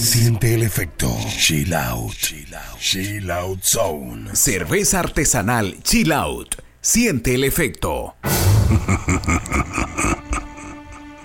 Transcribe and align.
Siente 0.00 0.54
el 0.54 0.62
efecto. 0.62 1.14
Chill 1.28 1.74
out. 1.74 2.14
Chill 2.78 3.30
out 3.30 3.62
zone. 3.62 4.34
Cerveza 4.34 5.00
artesanal 5.00 5.76
Chill 5.82 6.12
Out. 6.12 6.56
Siente 6.80 7.34
el 7.34 7.44
efecto. 7.44 8.16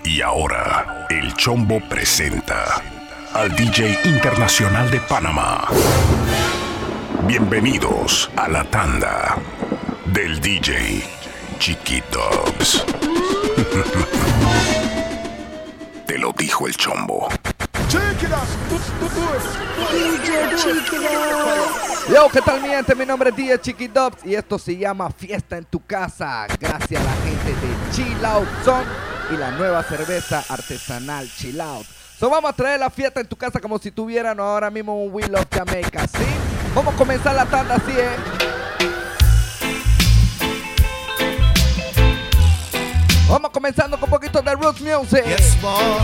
Y 0.04 0.20
ahora, 0.20 1.06
el 1.10 1.34
Chombo 1.36 1.80
presenta 1.88 2.82
al 3.32 3.54
DJ 3.54 3.98
Internacional 4.04 4.90
de 4.90 5.00
Panamá. 5.00 5.68
Bienvenidos 7.26 8.30
a 8.36 8.48
la 8.48 8.64
tanda 8.64 9.36
del 10.06 10.40
DJ 10.40 11.04
Chiquitops. 11.58 12.84
Te 16.06 16.18
lo 16.18 16.32
dijo 16.32 16.66
el 16.66 16.76
Chombo. 16.76 17.28
Yo, 22.08 22.28
¿qué 22.30 22.40
tal 22.42 22.60
mi 22.60 22.68
gente? 22.68 22.94
Mi 22.94 23.06
nombre 23.06 23.30
es 23.30 23.36
DJ 23.36 23.58
Chiqui 23.60 23.88
Dubs 23.88 24.24
y 24.24 24.34
esto 24.34 24.58
se 24.58 24.76
llama 24.76 25.10
Fiesta 25.10 25.56
en 25.56 25.64
tu 25.64 25.84
casa. 25.86 26.46
Gracias 26.60 27.00
a 27.00 27.04
la 27.04 27.14
gente 27.22 27.48
de 27.48 27.56
Chill 27.92 28.22
Out 28.24 28.48
Zone 28.64 28.84
y 29.30 29.36
la 29.36 29.52
nueva 29.52 29.82
cerveza 29.82 30.44
artesanal 30.48 31.30
Chill 31.30 31.60
Out. 31.60 31.86
So 32.18 32.28
vamos 32.28 32.50
a 32.50 32.54
traer 32.54 32.80
la 32.80 32.90
fiesta 32.90 33.20
en 33.20 33.26
tu 33.26 33.36
casa 33.36 33.60
como 33.60 33.78
si 33.78 33.90
tuvieran 33.90 34.38
ahora 34.38 34.70
mismo 34.70 35.02
un 35.02 35.12
Wheel 35.12 35.34
of 35.34 35.46
Jamaica, 35.50 36.06
¿sí? 36.06 36.26
Vamos 36.74 36.94
a 36.94 36.96
comenzar 36.96 37.34
la 37.34 37.46
tanda 37.46 37.76
así, 37.76 37.92
¿eh? 37.92 38.51
Vamos 43.32 43.50
comenzando 43.50 43.98
con 43.98 44.10
un 44.10 44.10
poquito 44.10 44.42
de 44.42 44.54
Roots 44.54 44.82
Music. 44.82 45.24
Yes, 45.24 45.58
boss. 45.62 46.02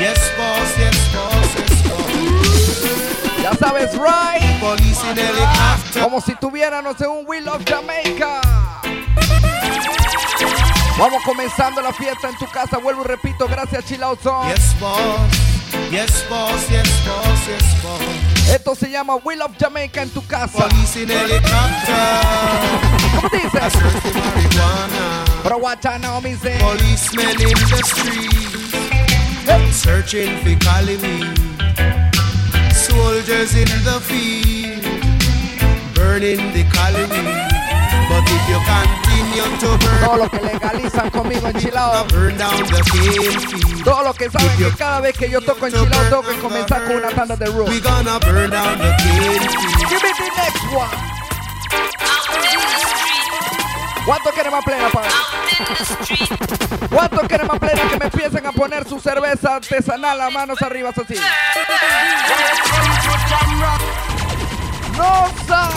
Yes, 0.00 0.18
boss. 0.36 0.76
Yes, 0.76 1.12
boss. 1.14 1.54
Yes, 1.54 1.82
boss. 1.84 3.40
Ya 3.40 3.54
sabes, 3.54 3.92
right? 3.92 4.58
Police. 4.58 4.98
Como 6.02 6.20
si 6.20 6.34
tuviéramos 6.34 7.00
en 7.00 7.10
un 7.10 7.24
Wheel 7.28 7.46
of 7.46 7.62
Jamaica. 7.64 8.40
Vamos 10.98 11.22
comenzando 11.24 11.80
la 11.80 11.92
fiesta 11.92 12.28
en 12.28 12.36
tu 12.38 12.46
casa. 12.50 12.78
Vuelvo 12.78 13.02
y 13.04 13.06
repito, 13.06 13.46
gracias 13.46 13.84
Chill 13.84 14.02
Out 14.02 14.20
Zone. 14.20 14.52
Yes, 14.52 14.80
boss. 14.80 14.98
Yes, 15.92 16.28
boss. 16.28 16.68
Yes, 16.68 16.88
boss. 17.06 17.46
Yes, 17.46 17.82
boss. 17.84 18.50
Esto 18.52 18.74
se 18.74 18.90
llama 18.90 19.14
Wheel 19.14 19.42
of 19.42 19.52
Jamaica 19.60 20.02
en 20.02 20.10
tu 20.10 20.26
casa. 20.26 20.66
Police 20.66 21.02
in 21.04 21.08
helicopter. 21.08 21.94
¿Cómo 23.14 23.28
dices? 23.28 23.74
I 25.48 25.54
marijuana. 25.54 25.54
Pero 25.54 25.58
guacha 25.58 25.98
no 25.98 26.20
me 26.20 26.30
dice. 26.30 26.58
Policemen 26.60 27.40
in 27.40 27.48
the 27.48 27.82
streets. 27.84 28.38
Searching 29.72 30.36
for 30.42 30.56
calling 30.64 31.00
me. 31.00 31.34
Soldiers 32.72 33.54
in 33.54 33.68
the 33.84 34.00
field. 34.00 34.82
Burning 35.94 36.52
the 36.52 36.64
colony. 36.64 37.58
But 38.08 38.24
if 38.26 38.48
you 38.48 38.58
continue 38.64 39.44
to 39.58 39.78
burn, 39.78 40.00
Todos 40.04 40.18
los 40.18 40.30
que 40.30 40.40
legalizan 40.40 41.10
conmigo 41.10 41.48
en 41.48 41.54
Chill 41.58 41.78
burn 42.10 42.36
down 42.38 42.66
the 42.66 42.82
field. 42.84 43.84
Todos 43.84 44.04
los 44.04 44.16
que 44.16 44.30
saben 44.30 44.56
que 44.56 44.70
cada 44.76 45.00
vez 45.00 45.16
que 45.16 45.30
yo 45.30 45.40
toco 45.40 45.66
en 45.66 45.72
Chill 45.72 45.90
tengo 45.90 46.22
que 46.22 46.38
comenzar 46.38 46.84
con 46.84 46.96
una 46.96 47.10
tanda 47.10 47.36
de 47.36 47.50
We 47.50 47.80
gonna 47.80 48.18
burn 48.20 48.50
down 48.50 48.78
the 48.78 48.94
field. 49.02 49.40
Give 49.88 50.02
me 50.02 50.12
the 50.12 50.30
next 50.36 50.64
one. 50.74 51.27
¿Cuánto 54.08 54.30
quieren 54.30 54.50
más 54.50 54.64
plena 54.64 54.88
para 54.88 55.08
¿Cuánto 56.88 57.20
quieren 57.28 57.46
más 57.46 57.58
plena 57.58 57.82
que 57.90 57.96
me 57.98 58.04
empiecen 58.06 58.46
a 58.46 58.52
poner 58.52 58.88
su 58.88 58.98
cerveza 58.98 59.56
artesanal 59.56 60.18
a 60.18 60.30
manos 60.30 60.62
arriba 60.62 60.88
así? 60.88 61.14
¡No 64.96 65.28
sa! 65.46 65.68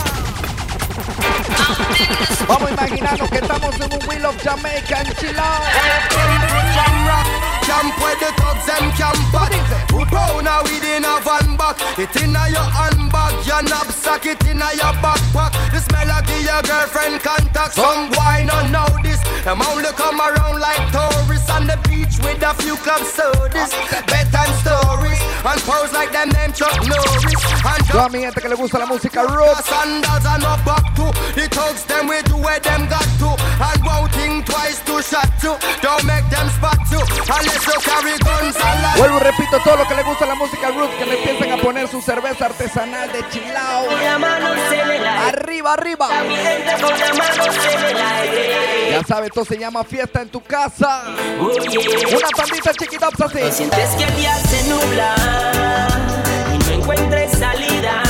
Vamos 2.48 2.70
imaginando 2.70 3.28
que 3.28 3.36
estamos 3.36 3.74
en 3.74 3.92
un 3.92 4.08
Wheel 4.08 4.24
of 4.24 4.42
Jamaica 4.42 5.02
en 5.02 5.14
Chilao. 5.16 5.62
Camp 7.66 8.00
where 8.00 8.16
the 8.16 8.32
thugs 8.40 8.66
them 8.66 8.90
camp 8.96 9.34
at 9.34 9.52
Who 9.92 10.04
pound 10.06 10.48
a 10.48 10.62
weed 10.64 10.82
in 10.82 11.04
a 11.04 11.20
van 11.20 11.56
back 11.56 11.78
It 11.96 12.16
in 12.20 12.34
a 12.34 12.48
your 12.50 12.58
handbag 12.58 13.46
Your 13.46 13.62
knapsack 13.62 14.26
it 14.26 14.41
in 14.52 14.60
a 14.60 14.68
your 14.76 14.92
backpack. 15.00 15.52
The 15.72 15.80
smell 15.80 16.10
of 16.12 16.28
your 16.28 16.60
girlfriend 16.62 17.20
contact. 17.24 17.74
Some 17.74 18.12
wine 18.12 18.50
on 18.50 18.70
know 18.70 18.88
this. 19.02 19.20
Them 19.44 19.62
only 19.64 19.90
come 19.96 20.20
around 20.20 20.60
like 20.60 20.78
tourists 20.92 21.50
On 21.50 21.66
the 21.66 21.76
beach 21.88 22.20
with 22.22 22.42
a 22.44 22.52
few 22.60 22.76
club 22.84 23.02
sodas. 23.02 23.72
Bedtime 24.06 24.54
stories 24.62 25.18
And 25.42 25.60
pose 25.66 25.92
like 25.92 26.12
them 26.12 26.28
name 26.36 26.52
Chuck 26.52 26.76
Norris. 26.86 27.42
And 27.64 27.82
Toda 27.88 28.08
mi 28.10 28.20
gente 28.20 28.40
que 28.40 28.48
le 28.48 28.56
gusta 28.56 28.78
la 28.78 28.86
música 28.86 29.24
rock. 29.24 29.64
Sandals 29.64 30.26
and 30.26 30.42
no 30.42 30.54
back 30.64 30.84
to 30.94 31.10
The 31.34 31.48
thugs 31.48 31.84
them 31.84 32.06
we 32.08 32.22
do 32.22 32.36
where 32.36 32.60
them 32.60 32.86
got 32.88 33.08
to. 33.18 33.34
And 33.58 33.80
won't 33.84 34.12
think 34.12 34.46
twice 34.46 34.80
to 34.86 35.02
shot 35.02 35.30
you 35.42 35.54
Don't 35.82 36.04
make 36.04 36.26
them 36.30 36.48
spot 36.50 36.78
you 36.90 37.00
Unless 37.26 37.66
you 37.66 37.78
carry 37.82 38.18
guns 38.18 38.56
and 38.56 38.78
like 38.82 38.98
Vuelvo 38.98 39.18
y 39.18 39.22
repito, 39.22 39.58
todo 39.64 39.76
lo 39.76 39.86
que 39.86 39.94
le 39.94 40.02
gusta 40.02 40.26
la 40.26 40.34
música 40.34 40.70
rock, 40.70 40.90
que 40.98 41.06
le 41.06 41.18
empiecen 41.18 41.52
a 41.52 41.56
poner 41.56 41.88
su 41.88 42.00
cerveza 42.00 42.46
artesanal 42.46 43.10
de 43.12 43.28
Chilao. 43.30 43.86
Arriba, 45.28 45.72
arriba. 45.72 46.08
Ya 48.90 49.04
sabes, 49.04 49.28
esto 49.28 49.44
se 49.44 49.58
llama 49.58 49.84
fiesta 49.84 50.22
en 50.22 50.28
tu 50.28 50.42
casa. 50.42 51.02
Una 51.38 52.28
pandita 52.36 52.72
chiquita 52.74 53.08
así. 53.08 53.52
sientes 53.52 53.90
que 53.96 54.04
el 54.04 54.16
día 54.16 54.34
se 54.36 54.68
nubla 54.68 55.14
y 56.54 56.58
no 56.58 56.82
encuentres 56.82 57.30
salida 57.32 58.02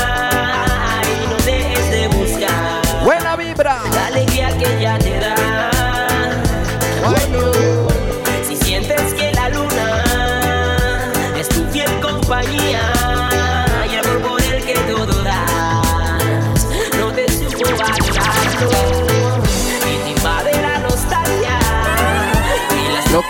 y 1.04 1.26
no 1.28 1.36
dejes 1.44 1.90
de 1.90 2.08
buscar 2.08 2.82
Buena 3.04 3.36
vibra. 3.36 3.78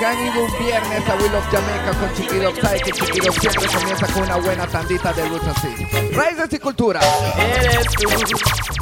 Han 0.05 0.27
ido 0.27 0.45
un 0.45 0.59
viernes 0.59 1.09
a 1.09 1.15
Will 1.17 1.35
of 1.35 1.45
Jamaica 1.51 1.99
con 1.99 2.15
Chiquito, 2.15 2.53
sabe 2.61 2.81
que 2.81 2.93
Chiquito 2.93 3.33
siempre 3.33 3.69
comienza 3.69 4.07
con 4.09 4.23
una 4.23 4.37
buena 4.37 4.67
tandita 4.67 5.13
de 5.13 5.29
luz 5.29 5.43
así. 5.47 5.69
Raíces 6.13 6.53
y 6.53 6.59
cultura. 6.59 7.01
Eres 7.39 7.87
tú, 7.99 8.09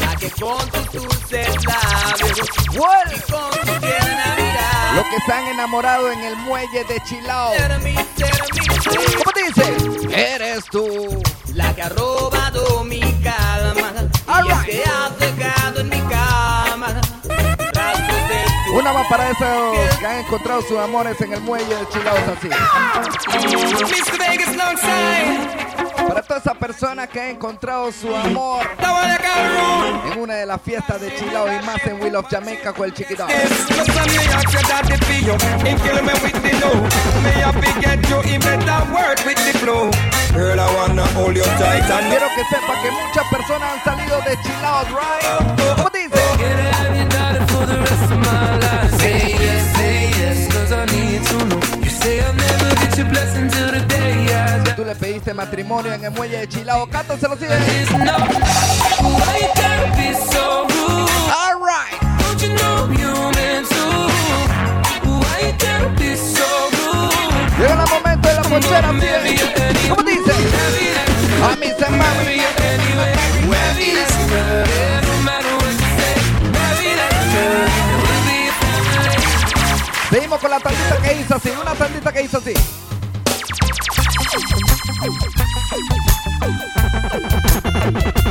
la 0.01 0.17
que 0.17 0.31
con 0.31 0.71
tus 0.71 0.93
dulces 0.93 1.49
labios 1.65 2.39
y 2.39 3.31
con 3.31 3.51
tu 3.51 3.81
tierna 3.81 4.35
mirada 4.37 4.93
Lo 4.95 5.03
que 5.05 5.17
se 5.27 5.33
han 5.33 5.47
enamorado 5.49 6.11
en 6.11 6.21
el 6.21 6.37
muelle 6.37 6.85
de 6.85 7.01
Chilao. 7.05 7.53
¿Cómo 9.19 9.33
dice? 9.47 10.35
Eres 10.35 10.65
tú. 10.67 11.23
la 11.55 11.75
que 11.75 11.83
ha 11.83 11.89
robado 11.89 12.85
mi 12.85 13.01
calma 13.23 13.93
y 14.27 14.31
All 14.31 14.51
es 14.51 14.59
right. 14.59 14.67
que 14.67 14.85
has 14.85 15.19
dejado 15.19 15.60
Una 18.73 18.93
más 18.93 19.07
para 19.09 19.31
esos 19.31 19.99
que 19.99 20.07
han 20.07 20.21
encontrado 20.21 20.63
sus 20.63 20.79
amores 20.79 21.21
en 21.21 21.33
el 21.33 21.41
muelle 21.41 21.75
de 21.75 21.89
Chilao 21.89 22.17
así. 22.17 22.49
Para 26.07 26.23
todas 26.23 26.45
esas 26.45 26.57
personas 26.57 27.09
que 27.09 27.21
han 27.21 27.29
encontrado 27.31 27.91
su 27.93 28.15
amor 28.15 28.65
en 30.13 30.19
una 30.21 30.35
de 30.35 30.47
las 30.47 30.61
fiestas 30.63 31.01
de 31.01 31.15
Chilao 31.17 31.53
y 31.53 31.65
más 31.65 31.85
en 31.85 32.01
Will 32.01 32.17
of 32.17 32.27
Jamaica 32.31 32.73
con 32.73 32.87
el 32.87 32.95
and 41.91 42.09
Quiero 42.09 42.29
que 42.35 42.45
sepa 42.45 42.83
que 42.83 42.91
muchas 42.91 43.27
personas 43.31 43.73
han 43.73 43.85
salido 43.85 44.21
de 44.21 44.39
Chilao, 44.43 44.85
right? 44.85 45.77
¿Cómo 45.77 45.91
dice? 45.91 46.70
Tú 54.77 54.85
le 54.85 54.95
pediste 54.95 55.35
matrimonio 55.35 55.93
en 55.93 56.05
el 56.05 56.11
muelle 56.13 56.39
de 56.39 56.49
Chilao, 56.49 56.89
cántaselo 56.89 57.35
así. 57.35 57.45
All 61.31 61.61
right. 61.61 62.01
Llega 67.59 67.73
el 67.73 67.91
momento 67.91 68.29
de 68.29 68.35
la 68.35 68.43
ponchera. 68.43 68.89
¿Cómo 69.91 70.03
dice? 70.03 70.33
A 71.43 71.57
mí 71.57 71.67
se 71.79 71.85
Seguimos 80.11 80.41
con 80.41 80.51
la 80.51 80.59
tandita 80.59 80.97
que 81.03 81.15
hizo 81.21 81.35
así, 81.37 81.51
una 81.51 81.73
tandita 81.73 82.13
que 82.13 82.23
hizo 82.23 82.39
así. 82.39 82.53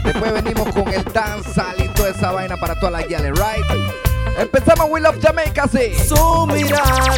Después 0.04 0.34
venimos 0.34 0.74
con 0.74 0.94
el 0.94 1.04
danzal 1.06 1.76
y 1.80 1.88
toda 1.94 2.10
esa 2.10 2.32
vaina 2.34 2.58
para 2.58 2.76
todas 2.76 2.92
las 2.92 3.08
guiales, 3.08 3.32
right? 3.32 3.66
Empezamos 4.38 4.88
We 4.90 5.00
Love 5.00 5.20
Jamaica 5.22 5.64
así. 5.64 5.96
Su 6.06 6.46
mirada 6.48 7.16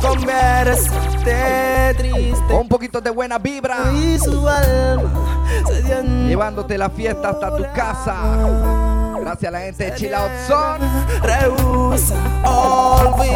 convierte 0.00 1.94
triste. 1.96 2.44
Con 2.48 2.56
un 2.56 2.68
poquito 2.68 3.00
de 3.00 3.10
buena 3.10 3.38
vibra. 3.38 3.92
Y 3.92 4.18
su 4.18 4.48
alma 4.48 5.44
se 5.66 6.02
Llevándote 6.26 6.76
la 6.76 6.90
fiesta 6.90 7.28
hasta 7.28 7.56
tu 7.56 7.62
casa. 7.74 8.93
Gracias 9.34 9.48
a 9.48 9.50
la 9.50 9.60
gente 9.64 9.84
de 9.84 9.94
Chill 9.96 10.14
Out 10.14 10.30
olvidar. 10.48 10.80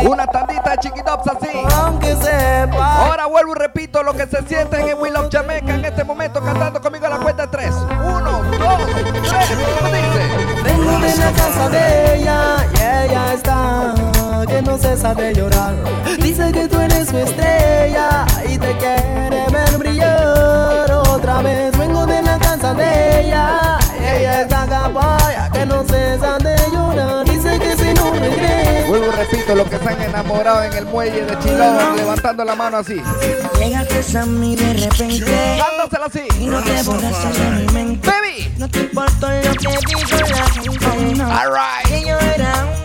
Una 0.06 0.28
tandita 0.28 0.70
de 0.70 0.78
chiquitops 0.78 1.26
así. 1.26 1.48
Aunque 1.74 2.14
sepa 2.14 3.04
Ahora 3.04 3.26
vuelvo 3.26 3.56
y 3.56 3.58
repito 3.58 4.04
lo 4.04 4.12
que 4.12 4.28
se 4.28 4.46
siente 4.46 4.76
en 4.76 4.96
We 5.00 5.10
Love 5.10 5.28
Jamaica 5.32 5.74
en 5.74 5.84
este 5.84 6.04
momento 6.04 6.40
cantando 6.40 6.80
conmigo 6.80 7.06
a 7.06 7.08
la 7.08 7.18
cuenta 7.18 7.46
de 7.46 7.48
tres. 7.48 7.74
Uno, 7.74 8.44
dos, 8.44 8.78
tres. 9.28 9.50
¿Cómo 9.76 9.92
dice? 9.92 10.20
Vengo 10.62 11.00
de 11.00 11.16
la 11.16 11.32
casa 11.32 11.68
de 11.68 12.14
ella 12.14 12.64
y 12.72 12.76
ella 12.76 13.32
está 13.34 13.92
que 14.46 14.62
no 14.62 14.78
cesa 14.78 15.14
de 15.14 15.34
llorar. 15.34 15.74
Dice 16.22 16.52
que 16.52 16.68
tú 16.68 16.78
eres 16.78 17.08
su 17.08 17.18
estrella 17.18 18.24
y 18.48 18.56
te 18.56 18.76
quiere 18.76 19.46
ver 19.50 19.76
brillar 19.78 20.92
otra 20.92 21.42
vez. 21.42 21.77
Que 25.58 25.66
no 25.66 25.84
cesa 25.84 26.38
de 26.38 26.56
llorar. 26.72 27.24
Dice 27.24 27.58
que 27.58 27.76
si 27.76 27.94
no 27.94 28.10
crees. 28.12 28.88
Vuelvo 28.88 29.12
repito 29.12 29.54
lo 29.54 29.64
que 29.68 29.78
se 29.78 29.88
han 29.88 30.02
enamorado 30.02 30.62
en 30.62 30.72
el 30.74 30.86
muelle 30.86 31.24
de 31.24 31.38
Chilón, 31.40 31.96
levantando 31.96 32.44
la 32.44 32.54
mano 32.54 32.78
así. 32.78 33.02
Llegaste 33.58 34.18
a 34.18 34.24
mí 34.26 34.56
de 34.56 34.72
repente 34.74 35.58
Dándosela 35.58 36.06
así. 36.06 36.22
y 36.40 36.46
no 36.46 36.62
te 36.62 36.82
borraste 36.84 37.40
de 37.40 37.50
mi 37.50 37.72
mente. 37.72 38.08
Baby. 38.08 38.54
No 38.58 38.68
te 38.68 38.80
importó 38.80 39.28
lo 39.28 39.52
que 39.52 39.68
dijo 39.86 40.16
la 40.16 40.50
gente. 40.50 41.14
No. 41.16 41.30
Alright. 41.30 41.86
Que 41.88 42.00
yo 42.02 42.18
era 42.18 42.64
un. 42.64 42.78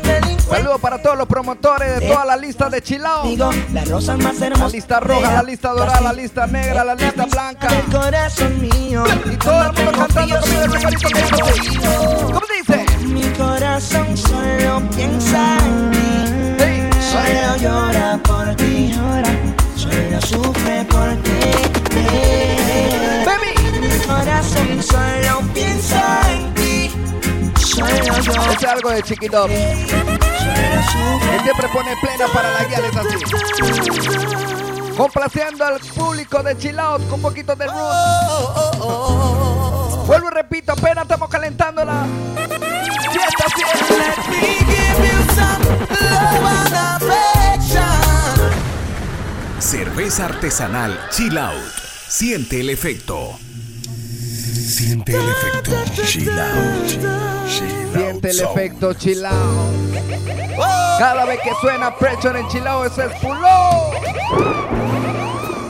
Saludos 0.50 0.82
para 0.82 1.02
todos 1.02 1.18
los 1.18 1.28
promotores 1.28 2.00
de 2.00 2.08
toda 2.08 2.26
la 2.26 2.38
lista 2.38 2.70
de 2.70 2.80
Chilao. 2.82 3.24
Digo, 3.28 3.50
la 3.74 3.86
rosa 3.86 4.16
más 4.18 4.38
La 4.40 4.48
hermosa. 4.48 4.76
lista 4.76 5.00
roja, 5.00 5.34
la 5.34 5.42
lista 5.42 5.70
dorada, 5.70 6.02
la 6.02 6.14
lista 6.14 6.46
negra, 6.46 6.84
la 6.84 6.94
lista 6.94 7.26
blanca. 7.26 7.68
del 7.70 7.82
corazón 7.86 8.62
mío. 8.62 9.04
Y 9.32 9.36
todo 9.38 9.62
el 9.64 9.74
mundo 9.74 9.92
cantando 9.98 10.40
conmigo 10.42 10.62
el 10.64 10.72
regalito 10.72 11.08
que 11.08 11.73
de 28.94 29.00
Él 29.00 29.06
sufre. 30.92 31.40
siempre 31.44 31.68
pone 31.70 31.96
plena 32.00 32.28
para 32.32 32.52
la 32.52 32.64
guía, 32.66 32.78
es 32.78 32.96
así. 32.96 33.18
Complaciendo 34.96 35.66
al 35.66 35.80
público 35.80 36.44
de 36.44 36.56
Chill 36.58 36.80
Out 36.80 37.02
con 37.06 37.16
un 37.16 37.22
poquito 37.24 37.56
de 37.56 37.66
roots. 37.66 38.84
Vuelvo 40.06 40.28
y 40.30 40.34
repito, 40.34 40.74
apenas 40.74 41.04
estamos 41.04 41.28
calentando 41.30 41.84
la 41.84 42.06
fiesta. 43.12 43.46
así 43.46 43.62
es. 43.74 43.90
Let 43.90 44.18
me 44.30 44.58
give 44.60 45.00
you 45.08 45.24
some 45.34 45.64
love 46.12 46.46
and 46.46 46.76
affection. 47.02 47.98
Cerveza 49.60 50.26
artesanal 50.26 51.00
Chill 51.10 51.38
Out. 51.38 51.74
Siente 52.08 52.60
el 52.60 52.70
efecto. 52.70 53.40
Siente 54.84 55.16
el 55.16 55.30
efecto. 55.30 55.72
Chill 56.04 56.30
out. 56.30 56.88
Chill 57.48 57.94
Siente 57.94 58.30
el 58.32 58.40
efecto 58.42 58.94
Chill 58.94 59.26
Out. 59.26 59.96
Cada 61.00 61.26
vez 61.26 61.40
que 61.42 61.52
suena 61.62 61.96
Pressure 61.96 62.38
en 62.38 62.48
Chill 62.50 62.68
Out, 62.68 62.92
ese 62.92 63.06
es 63.06 63.14
puló. 63.22 63.92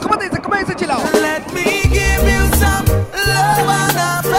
¿Cómo 0.01 0.15
dice? 0.15 0.41
¿Cómo 0.41 0.55
dice 0.55 0.75
Chill 0.75 0.89
Out? 0.89 1.13
Let 1.13 1.43
me 1.53 1.83
give 1.83 2.23
you 2.23 2.47
some 2.57 2.87
love 3.13 3.69
and 3.69 4.32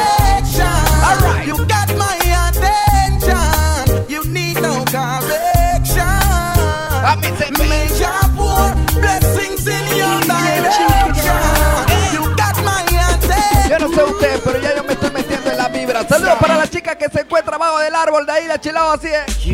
que 16.97 17.09
se 17.09 17.21
encuentra 17.21 17.57
abajo 17.57 17.79
del 17.79 17.95
árbol 17.95 18.27
de 18.27 18.33
ahí, 18.33 18.47
la 18.47 18.61
chilao 18.61 18.93
así 18.93 19.09
es. 19.09 19.47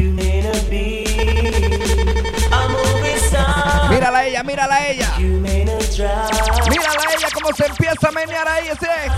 Mírala 3.90 4.18
a 4.18 4.24
ella, 4.26 4.42
mírala 4.42 4.74
a 4.74 4.88
ella. 4.88 5.12
Mírala 5.18 7.00
a 7.08 7.14
ella 7.16 7.28
cómo 7.34 7.54
se 7.54 7.66
empieza 7.66 8.08
a 8.08 8.12
menear 8.12 8.48
ahí, 8.48 8.68
así 8.68 8.86
es. 8.86 9.12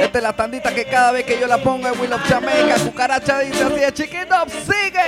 Esta 0.00 0.18
es 0.18 0.22
la 0.22 0.32
tandita 0.34 0.74
que 0.74 0.84
cada 0.84 1.12
vez 1.12 1.24
que 1.24 1.40
yo 1.40 1.46
la 1.46 1.58
pongo 1.58 1.88
en 1.88 1.98
Will 2.00 2.12
of 2.12 2.22
Jamaica, 2.28 2.76
cucaracha 2.84 3.40
dice 3.40 3.64
así 3.64 3.82
es, 3.82 3.94
chiquito, 3.94 4.34
sigue. 4.64 5.00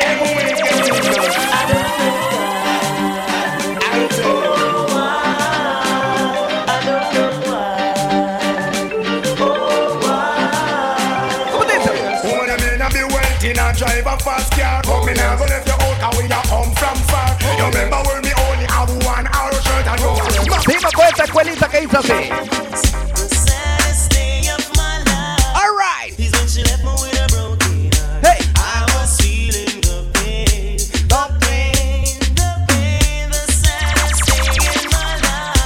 My 24.76 24.98
life. 25.04 26.14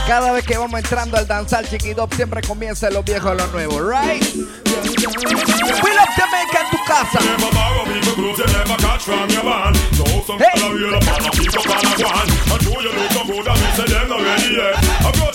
Cada 0.07 0.31
vez 0.33 0.45
que 0.45 0.57
vamos 0.57 0.79
entrando 0.79 1.17
al 1.17 1.27
danzar 1.27 1.69
chiquitop 1.69 2.15
siempre 2.15 2.43
comienza 2.43 2.89
lo 2.91 3.03
viejo 3.03 3.35
lo 3.35 3.49
nuevo, 3.49 3.81
right? 3.81 4.23
Will 5.83 5.99
of 5.99 6.09
Jamaica 6.17 6.61
en 6.61 6.71
tu 6.71 6.79
casa. 6.85 7.19
Hey. 10.39 10.61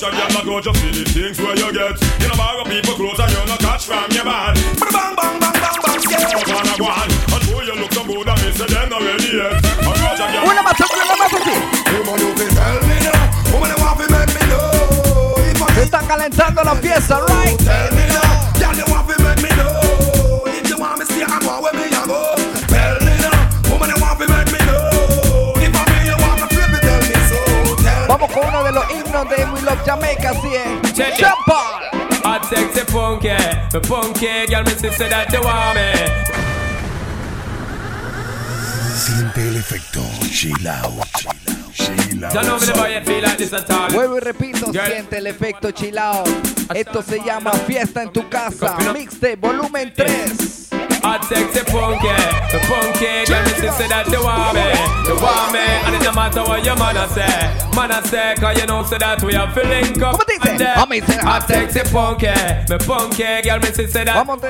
A 0.05 0.19
pick 0.19 0.29
up 0.29 0.29
and 0.29 0.29
a 0.29 0.43
one 0.43 0.45
And 0.45 0.45
though 0.45 0.45
you 0.45 0.45
look 0.45 0.45
so 0.45 0.45
good 0.45 0.45
and 0.45 0.45
me 0.45 0.45
say 0.45 0.45
them 0.45 0.45
not 0.45 0.45
ready 0.45 0.45
yet 0.45 0.45
Approach 0.45 0.45
a 0.45 0.45
girl 0.45 0.45
and 0.45 0.45
go 0.45 0.62
just 0.62 0.79
see 0.79 0.91
the 0.91 1.03
things 1.09 1.38
where 1.41 1.55
you 1.55 1.69
get. 1.74 1.95
You 2.21 2.27
know 2.27 2.38
borrow 2.38 2.63
people 2.65 2.95
clothes 2.95 3.19
and 3.19 3.31
you 3.31 3.41
no 3.45 3.57
catch 3.57 3.85
from 3.85 4.09
your 4.12 4.25
man 4.25 4.53
Bang 4.77 5.15
bang 5.15 5.39
bang 5.39 5.57
bang 5.57 5.79
bang 5.81 6.00
Skip 6.01 6.21
up 6.25 6.45
and 6.45 6.69
a 6.69 6.83
one. 6.83 7.12
And 7.33 7.43
though 7.50 7.63
you 7.63 7.75
look 7.75 7.91
so 7.93 8.03
good 8.05 8.27
and 8.27 8.39
me 8.41 8.51
say 8.53 8.67
them 8.69 8.89
not 8.89 9.01
ready 9.01 9.31
yet. 9.33 9.57
Approach 9.81 10.21
a 10.21 10.27
girl 10.29 10.45
Una 10.45 10.62
más, 10.62 10.79
una 10.79 11.15
más 11.15 11.33
así. 11.33 11.55
Woman 11.95 12.19
you 12.21 12.29
fi 12.38 12.45
tell 12.53 12.77
me 12.85 12.97
now. 13.01 13.24
Woman 13.51 13.69
you 13.74 13.79
want 13.81 13.97
fi 13.97 14.05
make 14.13 14.31
me 14.35 14.43
know 14.50 15.33
If 15.41 15.62
I 15.62 15.74
Se 15.75 15.83
está 15.83 16.00
calentando 16.05 16.63
la 16.63 16.75
fiesta, 16.75 17.19
right? 17.25 17.57
Tell 17.57 17.91
me 17.95 18.04
uno 29.15 29.29
de 29.29 29.38
los 29.38 29.38
himnos 29.38 29.38
de 29.38 29.45
We 29.45 29.62
Love 29.62 29.86
Jamaica, 29.86 30.29
así 30.31 30.55
es. 30.55 30.93
Check 30.93 31.19
it. 31.19 31.25
Sean 31.25 31.34
Paul. 31.45 31.84
Hot 32.24 32.43
sexy 32.45 32.81
funky, 32.91 33.29
the 33.72 33.79
funky 33.81 34.45
girl, 34.48 34.63
me 34.63 34.72
sister 34.72 35.07
that 35.10 35.31
you 35.31 35.41
want 35.41 35.75
me. 35.75 35.93
Siente 38.95 39.48
el 39.48 39.57
efecto. 39.57 40.01
Chill 40.31 40.67
out. 40.67 41.05
Chill 41.74 42.25
out. 42.25 42.34
Don't 42.34 42.45
know 42.45 42.60
me 42.60 42.65
never 42.65 42.89
yet 42.89 43.05
feel 43.05 43.22
like 43.22 43.38
this 43.38 43.53
at 43.53 43.69
all. 43.69 43.89
Vuelvo 43.91 44.17
y 44.17 44.19
repito, 44.22 44.72
Girl. 44.72 44.86
siente 44.88 45.17
el 45.17 45.27
efecto 45.27 45.72
chilao. 45.72 46.24
Esto 46.74 47.01
se 47.01 47.19
llama 47.19 47.51
Fiesta 47.51 48.01
en 48.01 48.12
tu 48.12 48.27
casa. 48.27 48.77
Mixtape, 48.93 49.36
volumen 49.36 49.93
3. 49.93 50.65
Hot 51.03 51.24
sexy 51.25 51.60
funky, 51.72 52.07
the 52.50 52.60
funky 52.65 53.25
girl, 53.29 53.43
me 53.43 53.50
sister 53.50 53.72
say 53.77 53.88
that 53.88 54.07
they 54.07 54.17
want 54.17 54.55
me, 54.55 54.65
they 55.05 55.13
want 55.22 55.53
me, 55.53 55.60
and 55.60 55.93
it 55.93 56.01
no 56.01 56.12
matter 56.12 56.41
what 56.41 56.65
your 56.65 56.75
man 56.77 56.98
a 56.98 57.07
say, 57.10 57.64
man 57.75 57.91
a 57.91 58.01
say, 58.08 58.36
cause 58.39 58.60
you 58.60 58.65
know 58.67 58.84
say 58.84 58.98
that 58.98 59.22
we 59.24 59.36
up. 59.36 59.55
And 59.55 60.60
there. 60.60 60.75
Homie, 60.75 61.05
say 61.05 61.20
I 61.22 61.39
take 61.39 61.72
the 61.72 61.84
punky, 61.91 62.27
me 62.72 62.77
punky, 62.86 63.41
girl, 63.44 63.60
me 63.60 63.67
say 63.72 64.03
that 64.03 64.25
Vamos, 64.25 64.41
me. 64.41 64.48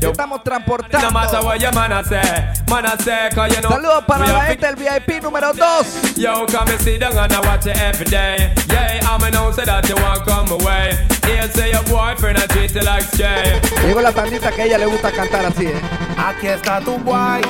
estamos 0.00 0.40
no 0.44 0.44
matter 0.44 0.50
transportando. 0.50 1.44
what 1.44 1.60
your 1.60 1.72
man 1.72 1.92
a 1.92 2.04
say, 2.04 2.52
man 2.68 2.86
a 2.86 2.96
say, 3.02 3.28
cause 3.34 3.54
you 3.54 3.62
know. 3.62 3.70
Saludos 3.70 4.04
para 4.06 4.24
we 4.24 4.32
la 4.32 4.38
are 4.38 4.46
gente 4.48 4.66
del 4.66 4.76
VIP 4.76 5.22
número 5.22 5.52
2. 5.52 6.16
Yo, 6.16 6.46
come 6.46 6.70
and 6.72 6.80
sit 6.80 7.00
down 7.00 7.16
and 7.18 7.32
I 7.32 7.40
watch 7.40 7.66
it 7.66 7.76
every 7.76 8.06
day. 8.06 8.52
Yeah, 8.68 9.00
I'm 9.08 9.22
a 9.22 9.30
know 9.30 9.52
say 9.52 9.64
that 9.64 9.88
you 9.88 9.94
want 9.96 10.24
come 10.24 10.50
away. 10.52 10.96
Here 11.26 11.48
say 11.50 11.72
your 11.72 11.82
boyfriend 11.84 12.38
I 12.38 12.46
treat 12.46 12.74
you 12.74 12.82
like 12.82 13.10
Jay. 13.16 13.60
Llegó 13.84 14.00
la 14.00 14.12
tandita 14.12 14.50
que 14.52 14.62
a 14.62 14.64
ella 14.66 14.78
le 14.78 14.86
gusta 14.86 15.10
cantar 15.12 15.44
así, 15.46 15.66
¿eh? 15.66 15.80
Aquí 16.16 16.46
está 16.48 16.80
tu 16.80 16.98
guay. 16.98 17.42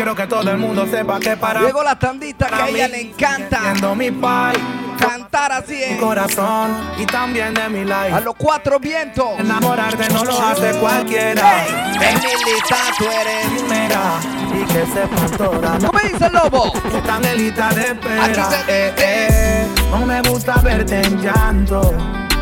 Quiero 0.00 0.14
que 0.14 0.26
todo 0.26 0.50
el 0.50 0.56
mundo 0.56 0.86
sepa 0.90 1.20
que 1.20 1.36
para 1.36 1.60
Llegó 1.60 1.82
la 1.82 1.94
tandita 1.98 2.46
que 2.46 2.54
a 2.54 2.68
ella 2.70 2.88
le 2.88 3.02
encanta 3.02 3.74
mi 3.94 4.10
pai, 4.10 4.56
cantar 4.98 5.52
así, 5.52 5.74
mi 5.74 5.82
¿eh? 5.82 5.98
corazón 6.00 6.70
y 6.96 7.04
también 7.04 7.52
de 7.52 7.68
mi 7.68 7.80
life. 7.80 8.10
A 8.10 8.20
los 8.20 8.34
cuatro 8.34 8.80
vientos. 8.80 9.38
Enamorarte 9.38 10.08
no 10.08 10.24
lo 10.24 10.40
hace 10.40 10.72
cualquiera. 10.78 11.66
Emilita, 11.96 12.76
tú 12.96 13.04
eres. 13.04 13.46
Primera 13.50 14.20
y 14.58 14.64
que 14.72 14.86
sepan 14.86 15.30
todas 15.36 15.84
¿Cómo 15.84 15.98
dice 15.98 16.26
el 16.28 16.32
lobo? 16.32 16.72
están 16.96 17.20
de 17.20 17.82
espera. 17.82 18.48
Eh, 18.68 18.94
eh, 18.96 19.68
no 19.90 20.06
me 20.06 20.22
gusta 20.22 20.54
verte 20.62 21.02
en 21.02 21.20
llanto. 21.20 21.92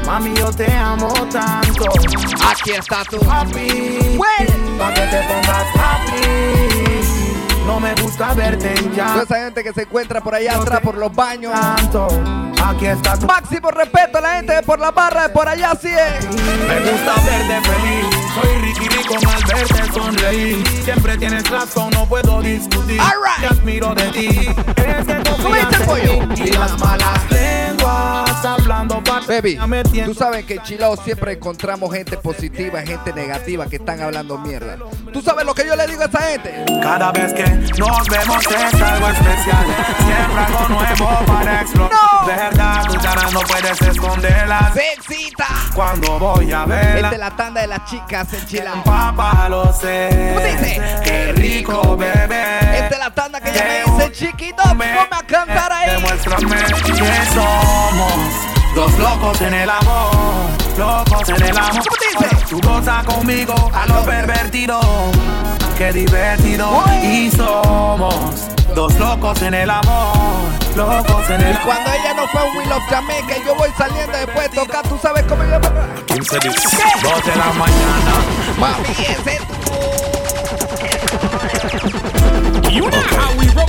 Mami, 0.06 0.32
yo 0.34 0.52
te 0.52 0.72
amo 0.72 1.12
tanto. 1.32 1.86
Aquí 2.48 2.70
está 2.70 3.02
tú. 3.04 3.18
Happy, 3.28 4.16
Well. 4.16 4.78
pa' 4.78 4.94
que 4.94 5.00
te 5.00 5.22
pongas 5.22 5.66
happy. 5.74 6.77
No 7.68 7.78
me 7.78 7.94
gusta 7.96 8.32
verte 8.32 8.72
en 8.78 8.90
Toda 8.92 9.22
esa 9.25 9.44
gente 9.44 9.62
que 9.62 9.75
se 9.75 9.82
encuentra 9.82 10.22
por 10.22 10.34
allá 10.34 10.56
atrás, 10.56 10.80
por 10.80 10.96
los 10.96 11.14
baños. 11.14 11.52
tanto. 11.52 12.08
Aquí 12.64 12.87
está 12.87 13.14
Máximo 13.26 13.70
respeto 13.70 14.16
a 14.16 14.20
la 14.22 14.37
gente 14.37 14.54
de 14.54 14.62
por 14.62 14.80
la 14.80 14.90
barra, 14.90 15.25
de 15.25 15.28
por 15.34 15.46
allá 15.46 15.75
sí 15.78 15.88
es. 15.88 16.25
Me 16.66 16.80
gusta 16.90 17.14
verte 17.26 17.68
feliz. 17.68 18.17
Soy 18.35 18.54
Ricky 18.62 18.88
Rico 18.88 19.14
al 19.14 19.44
verte 19.44 19.92
sonreír. 19.92 20.68
Siempre 20.85 21.16
tienes 21.16 21.49
razón, 21.50 21.90
no 21.90 22.06
puedo 22.06 22.40
discutir. 22.40 23.00
All 23.00 23.12
right. 23.23 23.40
Te 23.40 23.47
admiro 23.47 23.94
de 23.94 24.08
ti. 24.08 24.28
Es 24.28 25.06
que 25.06 25.30
¿Cómo 25.42 25.54
dice 25.54 25.76
el 25.76 25.87
confías 25.87 26.40
en. 26.40 26.47
Y 26.47 26.50
las 26.50 26.78
malas 26.78 27.30
lenguas 27.30 28.44
hablando 28.44 29.02
para 29.02 29.26
Baby, 29.26 29.58
tú 30.04 30.14
sabes 30.14 30.44
que 30.44 30.54
en 30.54 30.62
Chilao 30.62 30.97
siempre 30.97 31.32
encontramos 31.32 31.92
gente 31.92 32.16
positiva, 32.16 32.80
gente 32.82 33.12
negativa 33.12 33.66
que 33.66 33.76
están 33.76 34.00
hablando 34.00 34.38
mierda. 34.38 34.78
¿Tú 35.12 35.20
sabes 35.20 35.44
lo 35.44 35.54
que 35.54 35.66
yo 35.66 35.76
le 35.76 35.87
digo 35.87 36.02
a 36.02 36.06
esa 36.06 36.20
gente? 36.23 36.64
Cada 36.82 37.12
vez 37.12 37.32
que 37.32 37.44
nos 37.78 38.08
vemos 38.08 38.44
es 38.47 38.80
algo 38.80 39.08
especial. 39.08 39.66
Siempre 39.99 40.40
algo 40.47 40.68
nuevo 40.68 41.26
para 41.26 41.61
explorar. 41.61 41.90
No. 41.92 42.07
Verdad, 42.28 42.85
tus 42.85 43.02
ganas 43.02 43.32
no 43.32 43.40
puedes 43.40 43.80
esconderlas. 43.80 44.75
¡Sexita! 44.75 45.47
Cuando 45.75 46.18
voy 46.18 46.52
a 46.52 46.66
verla. 46.66 46.99
Esta 46.99 47.12
es 47.12 47.18
la 47.18 47.30
tanda 47.30 47.61
de 47.62 47.66
las 47.68 47.85
chicas 47.87 48.30
en 48.35 48.47
Chilao. 48.47 48.85
Papá 48.85 49.49
lo 49.49 49.73
sé. 49.73 50.11
¿Cómo 50.35 50.47
dice? 50.47 51.00
Qué 51.02 51.32
rico 51.32 51.97
bebé. 51.97 52.78
Esta 52.80 52.94
es 52.94 52.99
la 52.99 53.11
tanda 53.11 53.40
que 53.40 53.49
ella 53.50 53.64
me 53.64 53.92
dice, 53.92 54.12
chiquito, 54.12 54.62
ponme 54.62 54.92
a 55.11 55.23
cantar 55.26 55.73
ahí. 55.73 55.90
Demuéstrame 55.92 56.56
que 56.56 56.94
somos 57.32 58.58
dos 58.75 58.99
locos 58.99 59.40
en 59.40 59.54
el 59.54 59.70
amor, 59.70 60.50
locos 60.76 61.28
en 61.30 61.42
el 61.42 61.58
amor. 61.58 61.70
¿Cómo 61.70 62.26
dice? 62.28 62.47
Tú 62.50 62.61
gozas 62.61 63.04
conmigo 63.04 63.54
a 63.75 63.87
lo 63.87 64.04
pervertido, 64.04 64.80
qué 65.78 65.92
divertido. 65.92 66.85
Y 67.02 67.30
somos 67.30 68.49
dos 68.75 68.94
locos 68.97 69.40
en 69.42 69.54
el 69.54 69.70
amor, 69.70 70.50
locos 70.78 71.30
en 71.30 71.40
el 71.40 71.54
Y 71.54 71.58
cuando 71.58 71.90
ella 71.92 72.14
no 72.14 72.28
fue 72.28 72.40
a 72.40 72.44
un 72.44 72.56
Will 72.56 72.73
of 72.73 72.82
Jamaica 72.88 73.35
yo 73.44 73.54
voy 73.56 73.70
saliendo 73.76 74.16
después 74.16 74.50
de 74.50 74.56
tocar, 74.56 74.88
tú 74.88 74.99
sabes 75.02 75.25
cómo 75.25 75.42
yo... 75.44 75.58
Dos 75.58 77.25
de 77.26 77.37
la 77.37 77.52
mañana. 77.52 78.12
Mami, 78.58 78.88
ese 78.90 79.37
es 79.37 79.42
You 82.73 82.88
know 82.90 83.00
how 83.00 83.38
we 83.38 83.47
roll. 83.54 83.68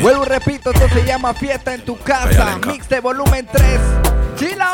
Vuelvo 0.00 0.24
y 0.24 0.28
repito, 0.28 0.70
esto 0.70 0.88
se 0.88 1.04
llama 1.04 1.34
Fiesta 1.34 1.74
en 1.74 1.84
tu 1.84 1.98
casa, 1.98 2.58
mix 2.66 2.88
de 2.88 3.00
volumen 3.00 3.46
3. 3.50 3.80
¡Chilo! 4.36 4.64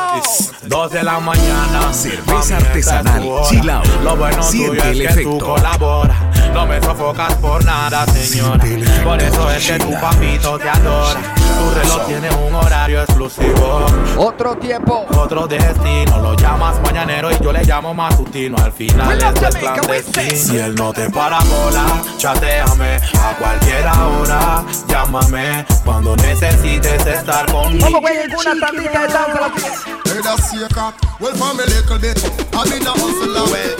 Dos 0.63 0.91
de 0.93 1.03
la 1.03 1.21
mañana. 1.21 1.93
Cerveza 1.93 2.57
artesanal, 2.57 3.23
chill 3.49 3.71
out. 3.71 3.87
Lo 4.03 4.17
bueno 4.17 4.43
Siente 4.43 4.81
tuyo 4.81 4.83
es 4.83 4.89
el 4.91 4.99
que 4.99 5.23
tú 5.23 5.31
efecto. 5.31 5.47
colaboras. 5.47 6.17
No 6.53 6.67
me 6.67 6.81
sofocas 6.83 7.35
por 7.37 7.65
nada, 7.65 8.07
señora. 8.07 8.63
Por 9.03 9.23
eso 9.23 9.51
es 9.51 9.67
que 9.67 9.79
tu 9.79 9.91
papito 10.01 10.59
te 10.59 10.69
adora. 10.69 11.21
Tu 11.35 11.71
reloj 11.81 12.07
tiene 12.07 12.31
un 12.31 12.55
horario 12.55 13.03
exclusivo. 13.03 13.87
Otro 14.17 14.57
tiempo. 14.57 15.07
Otro 15.17 15.47
destino, 15.47 16.19
lo 16.19 16.35
llamas 16.35 16.81
mañanero 16.83 17.31
y 17.31 17.39
yo 17.43 17.53
le 17.53 17.65
llamo 17.65 17.95
matutino. 17.95 18.57
Al 18.59 18.73
final 18.73 19.19
esto 19.19 19.49
es 19.49 19.57
clandestino. 19.57 20.37
Si 20.37 20.59
él 20.59 20.75
no 20.75 20.93
te 20.93 21.09
para 21.11 21.41
bola, 21.41 22.03
chateame 22.19 22.97
a 22.97 23.37
cualquier 23.39 23.87
hora. 23.87 24.65
Llámame 24.89 25.65
cuando 25.85 26.17
necesites 26.17 27.07
estar 27.07 27.51
conmigo. 27.51 27.89
Vamos 27.91 28.11
con 28.35 28.47
una 28.53 28.67
tandita 28.67 29.01
de 29.01 29.09
danza. 29.09 29.93
a 30.29 30.95
well 31.21 31.35
for 31.35 31.55
me 31.55 31.65
little 31.65 31.99
bit. 31.99 32.19
I'm 32.53 32.73
in 32.73 32.87
a 32.87 32.93
hustle, 32.93 33.51
well 33.51 33.73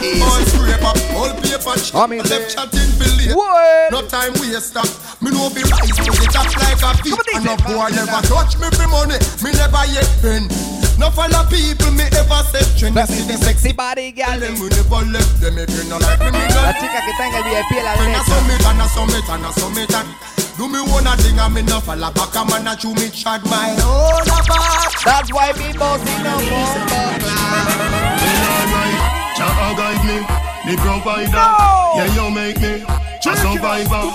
scraper, 0.47 0.93
all 1.23 1.35
paper 1.39 1.75
chip. 1.79 1.95
I'm 1.95 2.13
in 2.13 2.27
Left 2.27 2.51
chatting. 2.51 2.91
What? 3.31 3.93
No 3.93 4.03
time 4.07 4.35
waste 4.43 4.77
up. 4.77 4.89
Me 5.23 5.31
know 5.31 5.49
be 5.55 5.63
rise, 5.63 5.95
but 5.95 6.11
it 6.11 6.35
up 6.35 6.51
like 6.59 6.83
a 6.83 6.91
on, 6.91 7.39
And 7.39 7.45
no 7.47 7.55
boy 7.63 7.89
never 7.95 8.21
touch 8.27 8.59
me 8.59 8.67
for 8.75 8.89
money. 8.91 9.19
Me 9.47 9.55
never 9.55 9.87
yet 9.95 10.11
been. 10.21 10.51
No 10.99 11.11
follow 11.11 11.47
people 11.49 11.91
me 11.95 12.05
ever 12.13 12.43
set 12.51 12.67
trend. 12.77 12.97
That's 12.97 13.15
See 13.15 13.25
the 13.27 13.39
sexy 13.39 13.73
body, 13.73 14.13
girl. 14.13 14.39
them 14.39 14.59
we 14.59 14.69
never 14.75 15.03
left 15.07 15.41
them 15.41 15.59
again. 15.59 15.89
No 15.89 15.99
like 16.03 16.19
me, 16.21 16.31
me 16.35 16.43
La 16.51 16.75
no. 16.75 16.81
chica 16.83 17.01
que 17.01 17.15
en 17.15 17.35
el 17.35 17.43
VIP 17.47 17.73
a 17.79 17.83
la 17.87 17.93
I 17.95 17.97
derecha. 17.97 18.25
summit 18.27 18.67
and 18.67 18.83
I 18.83 18.87
summit 18.91 19.29
and 19.31 19.47
I 19.47 19.51
summit 19.53 20.33
do 20.59 20.69
me 20.69 20.81
one 20.93 21.07
a 21.07 21.17
thing 21.17 21.39
and 21.39 21.55
me 21.55 21.63
no 21.63 21.81
follow 21.81 22.11
back. 22.13 22.37
I'm 22.37 22.67
a 22.67 22.77
chew 22.77 22.93
me 22.95 23.09
chat 23.09 23.43
my 23.47 23.73
own 23.83 24.29
apart. 24.29 24.95
That's 25.05 25.33
why 25.33 25.51
we 25.57 25.73
bossy 25.79 26.13
no 26.23 26.37
more. 26.39 27.83
Jah 29.35 29.75
guide 29.75 30.05
me, 30.05 30.19
the 30.65 30.77
provider. 30.77 31.33
No! 31.33 31.93
Yeah, 31.97 32.15
you 32.15 32.31
make 32.31 32.61
me 32.61 32.83
a 32.83 33.37
survivor. 33.37 34.13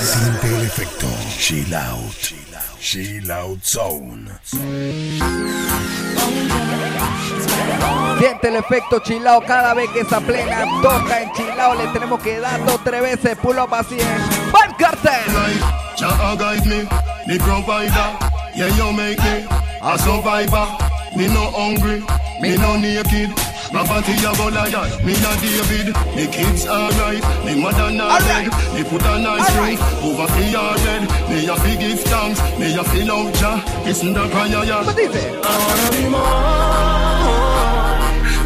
Siente 0.00 0.56
el 0.56 0.62
efecto. 0.64 1.06
Chill 1.38 1.74
out. 1.74 2.32
Chill 2.80 3.30
out 3.30 3.62
zone. 3.64 4.30
Siente 8.18 8.48
el 8.48 8.56
efecto 8.56 9.00
chilao 9.00 9.42
cada 9.44 9.74
vez 9.74 9.90
que 9.90 10.00
esa 10.00 10.20
plena 10.20 10.64
toca 10.82 11.22
en 11.22 11.32
chilao. 11.32 11.74
Le 11.74 11.86
tenemos 11.88 12.20
que 12.20 12.38
dar 12.38 12.64
dos 12.64 12.82
tres 12.84 13.02
veces 13.02 13.36
pull 13.38 13.58
up 13.58 13.74
así 13.74 13.98
en 13.98 14.52
Bad 14.52 14.76
Cartel. 14.78 15.24
Guide 16.38 16.66
me, 16.66 16.86
the 17.26 17.38
provider. 17.42 18.18
Yeah, 18.54 18.68
you 18.76 18.92
make 18.92 19.18
me 19.18 19.46
a 19.82 19.98
survivor. 19.98 20.68
Me 21.16 21.28
no 21.28 21.50
hungry, 21.50 22.04
me 22.40 22.56
no 22.56 22.76
naked. 22.76 23.30
Body 23.72 24.12
a 24.12 24.32
Goliath, 24.36 25.04
me 25.04 25.12
a 25.12 25.32
David. 25.40 25.94
The 26.14 26.26
kids 26.30 26.66
alright, 26.66 27.22
me 27.44 27.54
mother 27.60 27.90
not 27.90 28.20
dead. 28.20 28.46
Me 28.74 28.82
put 28.84 29.02
a 29.02 29.18
nice 29.18 29.50
roof 29.56 29.80
over 30.04 30.26
the 30.26 30.44
yard 30.52 30.76
dead. 30.84 31.02
Me 31.28 31.46
a 31.48 31.56
fi 31.56 31.76
give 31.76 32.00
thanks, 32.00 32.40
me 32.58 32.74
a 32.74 32.84
fi 32.84 33.02
love 33.04 33.32
Jah. 33.34 33.62
Listen 33.84 34.12
the 34.12 34.28
prayer, 34.28 34.64
yeah. 34.64 34.82
¿Cómo 34.84 34.92
dice? 34.92 35.32
I 35.42 35.56
wanna 35.66 35.90
be 35.90 36.02
more 36.12 36.46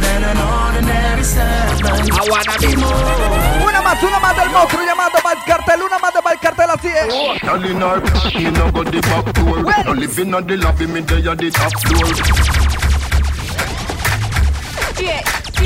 than 0.00 0.22
an 0.24 0.38
ordinary 0.38 1.24
servant. 1.24 2.10
I 2.10 2.22
wanna 2.30 2.56
be 2.60 2.76
more. 2.76 3.66
Una 3.66 3.82
más, 3.82 4.02
una 4.02 4.18
más 4.20 4.36
del 4.36 4.50
monstruo 4.50 4.82
llamado 4.84 5.18
Bad 5.22 5.38
Cartel. 5.46 5.82
Una 5.82 5.98
más 5.98 6.14
de 6.14 6.20
Cartel 6.40 6.70
así 6.70 6.88
es. 6.88 7.08
Girl 7.42 7.64
in 7.66 7.80
her, 7.82 8.00
me 8.34 8.50
no 8.50 8.70
go 8.72 8.84
the 8.84 9.00
back 9.00 9.32
door. 9.34 9.62
No 9.84 9.92
living 9.94 10.34
on 10.34 10.46
the 10.46 10.56
lobby, 10.56 10.86
me 10.86 11.00
there 11.02 11.28
at 11.30 11.38
the 11.38 11.50
top 11.50 11.72
floor. 11.80 12.69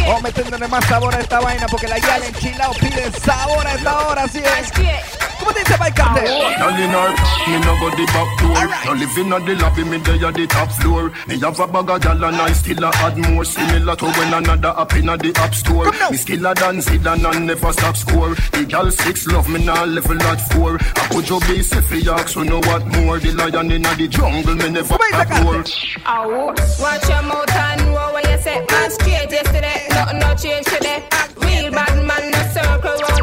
Vamos 0.06 0.22
metiéndole 0.22 0.68
más 0.68 0.84
sabor 0.86 1.14
a 1.14 1.20
esta 1.20 1.40
vaina 1.40 1.66
porque 1.66 1.88
la 1.88 1.98
guía 1.98 2.18
en 2.26 2.34
chilao 2.34 2.72
pide 2.74 3.10
sabor 3.24 3.66
a 3.66 3.74
esta 3.74 3.98
hora 4.06 4.24
así 4.24 4.38
es. 4.38 5.23
¿Cómo 5.44 5.58
dice 5.58 5.76
Bad 5.76 5.94
Cartel? 5.94 6.24
Girl 6.56 6.80
in 6.80 6.90
her, 6.90 7.10
me 7.50 7.58
no 7.60 7.78
go 7.78 7.90
the 7.90 8.06
back 8.06 8.38
door. 8.40 8.56
Alright. 8.56 8.86
No 8.86 8.92
living 8.94 9.32
on 9.32 9.44
the 9.44 9.54
lobby, 9.56 9.84
me 9.84 9.98
there 9.98 10.26
at 10.26 10.34
the 10.34 10.46
top 10.46 10.72
floor. 10.72 11.12
Me 11.28 11.38
have 11.38 11.60
a 11.60 11.66
bag 11.66 11.90
of 11.90 12.00
gal 12.00 12.24
and 12.24 12.36
I 12.36 12.52
still 12.52 12.82
a 12.82 12.88
add 12.88 13.18
more. 13.18 13.44
Similar 13.44 13.96
to 13.96 14.06
when 14.06 14.32
another 14.32 14.68
up 14.68 14.94
in 14.94 15.04
the 15.04 15.32
app 15.36 15.54
store. 15.54 15.84
Come 15.84 15.98
now. 15.98 16.10
Me 16.10 16.16
skill 16.16 16.46
a 16.46 16.54
dance 16.54 16.90
it 16.90 17.06
and 17.06 17.26
I 17.26 17.38
never 17.40 17.72
stop 17.74 17.96
score. 17.96 18.34
The 18.34 18.64
gal 18.66 18.90
six 18.90 19.26
love 19.26 19.48
me 19.50 19.64
now 19.66 19.84
level 19.84 20.22
at 20.22 20.40
four. 20.52 20.78
I 20.80 21.08
put 21.12 21.28
your 21.28 21.40
base 21.40 21.72
if 21.72 21.92
you 21.92 22.10
ask, 22.10 22.28
so 22.28 22.42
know 22.42 22.60
what 22.60 22.86
more. 22.86 23.18
The 23.18 23.32
lion 23.32 23.70
in 23.70 23.82
the 23.82 24.08
jungle, 24.08 24.54
me 24.54 24.70
never 24.70 24.96
Come 24.96 25.00
on, 25.02 25.12
have 25.12 25.44
war. 25.44 25.64
Oh, 26.06 26.54
watch 26.80 27.08
your 27.08 27.22
mouth 27.22 27.52
and 27.52 27.84
know 27.92 28.12
what 28.12 28.24
you 28.30 28.38
say. 28.38 28.64
Man 28.70 28.90
straight 28.90 29.30
yesterday, 29.30 29.88
nothing 29.90 30.18
no 30.20 30.34
change 30.36 30.66
today. 30.66 31.04
Real 31.36 31.70
bad 31.70 31.96
man, 31.96 32.03
no 32.03 32.03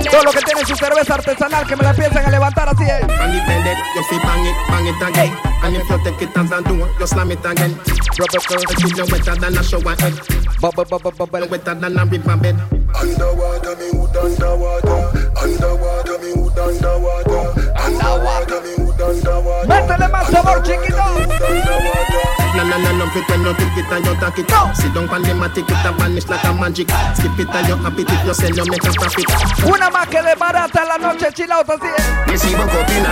Todo 0.10 0.24
lo 0.24 0.32
que 0.32 0.42
tiene 0.42 0.66
su 0.66 0.76
cerveza 0.76 1.14
artesanal 1.16 1.68
que 1.68 1.76
me 1.76 1.84
la 1.84 1.90
empiezan 1.92 2.26
a 2.26 2.30
levantar 2.30 2.70
así 2.70 2.84
es. 2.84 3.04
And 3.04 3.36
if 3.36 3.46
bend 3.46 3.68
it, 3.68 3.78
you 3.96 4.04
fi 4.04 4.18
bang 4.20 4.46
it, 4.46 4.56
bang 4.70 4.88
it 4.88 5.02
again. 5.02 5.32
And 5.64 5.76
if 5.76 5.90
you 5.90 6.04
take 6.04 6.22
it 6.22 6.38
as 6.38 6.52
a 6.52 6.62
do, 6.62 6.76
you 7.00 7.08
slam 7.08 7.32
it 7.32 7.46
again. 7.46 7.78
Rub 8.20 8.34
it, 8.34 8.50
rub 8.50 8.64
it, 8.64 8.98
you 8.98 9.06
wetter 9.12 9.36
than 9.36 9.58
a 9.58 9.64
shower 9.64 9.96
head. 10.00 10.14
Bubble, 10.60 10.86
bubble, 10.86 11.12
bubble. 11.12 11.48
Wetter 11.48 11.76
than 11.76 11.98
a 11.98 12.06
river 12.06 12.38
bed. 12.38 12.56
Underwater, 12.94 13.76
me 13.78 13.90
hood 13.98 14.18
underwater. 14.18 15.32
Underwater, 15.42 16.18
me 16.20 16.32
hood 16.34 16.60
underwater. 16.60 17.44
Underwater, 17.78 18.62
me 18.62 18.84
hood 18.84 19.02
underwater. 19.02 19.68
Métele 19.68 20.08
más 20.10 20.28
sabor, 20.30 20.64
chiquito. 20.64 22.41
No, 22.56 22.64
no, 22.68 22.78
no, 22.78 22.92
love 23.00 23.16
it 23.16 23.28
when 23.30 23.42
you 23.42 23.54
take 23.56 23.78
it 23.80 23.92
and 23.92 24.06
you 24.06 24.12
it. 24.12 24.76
Sit 24.76 24.94
down 24.94 25.10
on 25.10 25.22
the 25.24 25.34
mat, 25.34 25.56
take 25.56 25.70
it 25.70 25.86
and 25.86 25.96
vanish 25.96 26.28
like 26.28 26.44
a 26.44 26.54
magic. 26.54 26.90
Skip 27.16 27.40
it 27.40 27.50
and 27.50 27.68
you 27.68 27.76
happy 27.76 28.04
if 28.04 28.26
you 28.26 28.34
sell, 28.34 28.52
you 28.52 28.66
make 28.68 28.84
a 28.84 28.92
profit. 28.92 29.26
Una 29.66 29.90
más 29.90 30.08
que 30.08 30.22
de 30.22 30.36
barata 30.36 30.82
en 30.82 30.88
la 30.88 30.98
noche, 30.98 31.32
chilaos 31.34 31.70
así 31.70 31.88
es. 31.88 32.28
Recibo 32.28 32.64
copina. 32.68 33.12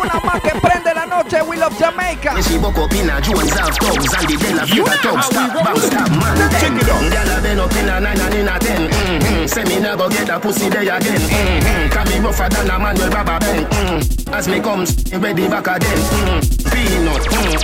Una 0.00 0.20
más 0.20 0.40
que 0.40 0.50
prende 0.60 0.94
la 0.94 1.06
noche, 1.06 1.42
We 1.42 1.56
Love 1.56 1.74
Jamaica. 1.78 2.34
Recibo 2.34 2.72
copina, 2.72 3.20
Jones 3.20 3.52
have 3.52 3.74
and 3.80 4.28
the 4.28 4.36
Della 4.36 4.64
Vida. 4.66 4.92
Stop, 4.98 5.32
bang, 5.34 5.76
stop, 5.78 6.10
man. 6.10 6.50
Check 6.60 6.78
it 6.78 6.88
out. 6.88 7.02
Gyal 7.10 7.38
a 7.38 7.42
been 7.42 7.58
up 7.60 7.72
in 7.76 7.88
a 7.88 8.00
nine 8.00 8.20
and 8.20 8.34
in 8.34 8.48
a 8.48 8.58
ten. 8.58 8.88
Mm-hmm. 8.90 9.46
Say 9.46 9.64
me 9.64 9.80
never 9.80 10.08
get 10.08 10.28
a 10.28 10.38
pussy 10.38 10.68
there 10.68 10.82
again. 10.82 11.00
Mm-hmm. 11.00 11.90
Can 11.90 12.06
be 12.06 12.18
rougher 12.20 12.48
than 12.48 12.70
a 12.70 12.78
man 12.78 12.94
with 12.94 13.12
rubber 13.12 13.38
band. 13.40 13.66
Mm-hmm. 13.66 14.34
As 14.34 14.48
me 14.48 14.60
comes, 14.60 14.94
ready 15.12 15.48
back 15.48 15.66
again. 15.66 15.98
Mm-hmm. 15.98 16.54
Peanut, 16.70 17.22
mm, 17.22 17.54
oats, 17.54 17.63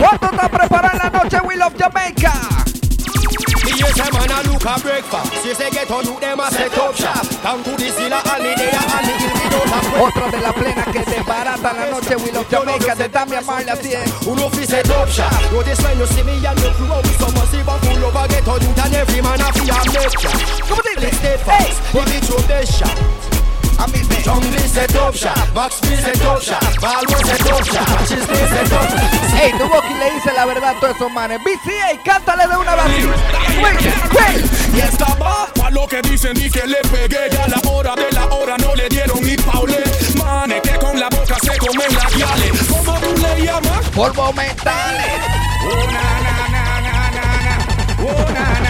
¿Cuánto 0.00 0.26
está 0.30 0.48
preparada 0.48 1.10
la 1.10 1.10
noche, 1.10 1.38
We 1.44 1.56
Love 1.56 1.74
Jamaica? 1.76 2.32
Me 3.64 3.72
say 3.78 4.10
man 4.12 4.30
a 4.30 4.42
look 4.42 4.64
a 4.64 4.78
breakfast. 4.80 5.42
Say 5.42 5.54
say 5.54 5.70
get 5.70 5.90
on 5.90 6.04
look 6.04 6.20
them 6.20 6.40
a 6.40 6.50
set 6.50 6.76
up 6.78 6.94
shop. 6.94 7.26
Down 7.42 7.62
to 7.64 7.70
the 7.70 7.90
silla 7.90 8.22
and 8.22 8.44
the 8.44 8.54
day 8.54 8.70
and 8.70 9.06
the 9.06 9.14
hill 9.18 10.02
Otra 10.02 10.30
de 10.30 10.40
la 10.40 10.52
plena 10.52 10.84
que 10.92 11.04
de 11.04 11.22
barata 11.22 11.72
la 11.72 11.90
noche, 11.90 12.16
We 12.16 12.30
Love 12.32 12.48
Jamaica 12.50 12.94
de 12.94 13.08
Damian 13.08 13.44
Marley 13.46 13.70
así 13.70 13.92
es. 13.92 14.26
Uno 14.26 14.48
fi 14.50 14.66
set 14.66 14.90
up 14.90 15.08
shop. 15.08 15.32
Notice 15.52 15.82
when 15.82 15.98
you 15.98 16.06
see 16.06 16.22
me 16.22 16.44
and 16.44 16.60
you 16.60 16.70
crew 16.70 16.92
out 16.92 17.02
with 17.02 17.18
some 17.18 17.34
massive 17.34 17.68
and 17.68 17.80
full 17.82 18.04
over 18.04 18.28
get 18.28 18.46
on 18.48 18.60
youth 18.60 18.84
and 18.84 18.94
every 18.94 19.22
man 19.22 19.40
a 19.40 19.52
fi 19.52 19.68
a 19.70 19.78
make 19.90 20.22
ya. 20.22 20.30
Come 20.68 20.78
on, 20.78 21.12
stay 21.14 21.36
fast. 21.38 21.82
Put 21.92 22.08
it 22.14 22.24
through 22.24 22.46
the 22.46 22.66
shop. 22.66 23.31
Ey, 29.40 29.52
tu 29.58 29.68
Boki 29.68 29.94
le 29.94 30.14
dice 30.14 30.32
la 30.34 30.44
verdad 30.46 30.76
a 30.76 30.80
todos 30.80 30.94
esos 30.94 31.10
manes. 31.10 31.40
BCA, 31.42 32.02
cántale 32.04 32.46
de 32.46 32.56
una 32.56 32.76
vez. 32.76 33.06
Y 34.74 34.80
estaba 34.80 35.48
pa' 35.54 35.70
lo 35.70 35.86
que 35.86 36.00
dicen 36.02 36.36
y 36.36 36.50
que 36.50 36.66
le 36.66 36.78
pegué 36.90 37.28
Ya 37.30 37.44
a 37.44 37.48
la 37.48 37.60
hora 37.70 37.94
de 37.94 38.10
la 38.12 38.26
hora 38.26 38.56
no 38.56 38.74
le 38.74 38.88
dieron 38.88 39.20
ni 39.22 39.36
paule 39.36 39.82
Mane 40.16 40.60
que 40.62 40.78
con 40.78 40.98
la 40.98 41.08
boca 41.10 41.36
se 41.42 41.58
comen 41.58 41.94
las 41.94 42.14
guiales 42.14 42.52
¿Cómo 42.70 42.98
tú 43.00 43.14
le 43.20 43.44
llamas? 43.44 43.88
Polvo 43.94 44.32
mentales. 44.32 45.12
Bueno, 47.98 48.61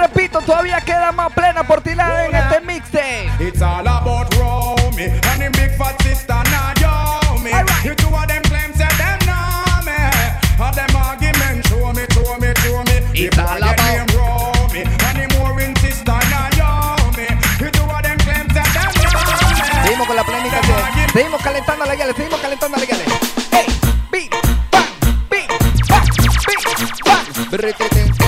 repito, 0.00 0.40
todavía 0.40 0.80
queda 0.80 1.12
más 1.12 1.32
plena 1.32 1.62
por 1.64 1.80
tirar 1.82 2.26
en 2.26 2.34
este 2.34 2.60
mixtape. 2.60 3.30
It's 3.40 3.60
all 3.62 3.86
about 3.86 4.32
Romy 4.34 5.04
And 5.04 5.40
them 5.40 5.52
big 5.52 5.76
fat 5.76 6.00
sister 6.02 6.34
Naomi 6.50 7.50
You 7.84 7.94
two 7.94 8.08
of 8.14 8.26
them 8.26 8.42
claim 8.42 8.72
say 8.74 8.88
them 8.98 9.18
know 9.26 9.82
me 9.84 9.96
All 10.58 10.72
them 10.74 10.96
argument 10.96 11.66
show 11.68 11.92
me, 11.92 12.02
show 12.12 12.36
me, 12.38 12.52
show 12.62 12.82
me 12.84 12.96
It's 13.14 13.38
all 13.38 13.56
about- 13.56 13.78
name 13.78 14.06
Romy 14.16 14.82
And 14.82 15.16
them 15.16 15.42
worrying 15.42 15.76
sister 15.76 16.18
Naomi 16.30 17.26
You 17.60 17.70
two 17.70 17.84
of 17.84 18.02
them 18.02 18.18
claim 18.18 18.46
say 18.50 18.64
them 18.72 18.92
know 18.92 19.12
me 19.50 19.82
Seguimos 19.84 20.06
con 20.06 20.16
la 20.16 20.24
plenica. 20.24 20.58
así 20.60 21.00
es. 21.00 21.12
Seguimos 21.12 21.42
calentando 21.42 21.84
a 21.84 21.86
la 21.86 21.94
guiales, 21.94 22.16
seguimos 22.16 22.40
calentando 22.40 22.76
a 22.76 22.80
la 22.80 22.86
guiales. 22.86 23.06
¡Ey! 23.52 23.66
¡Bing! 24.12 24.30
¡Bang! 24.70 24.86
¡Bing! 25.30 25.48
¡Bang! 25.88 26.06
¡Bing! 26.46 26.62
¡Bang! 27.04 28.19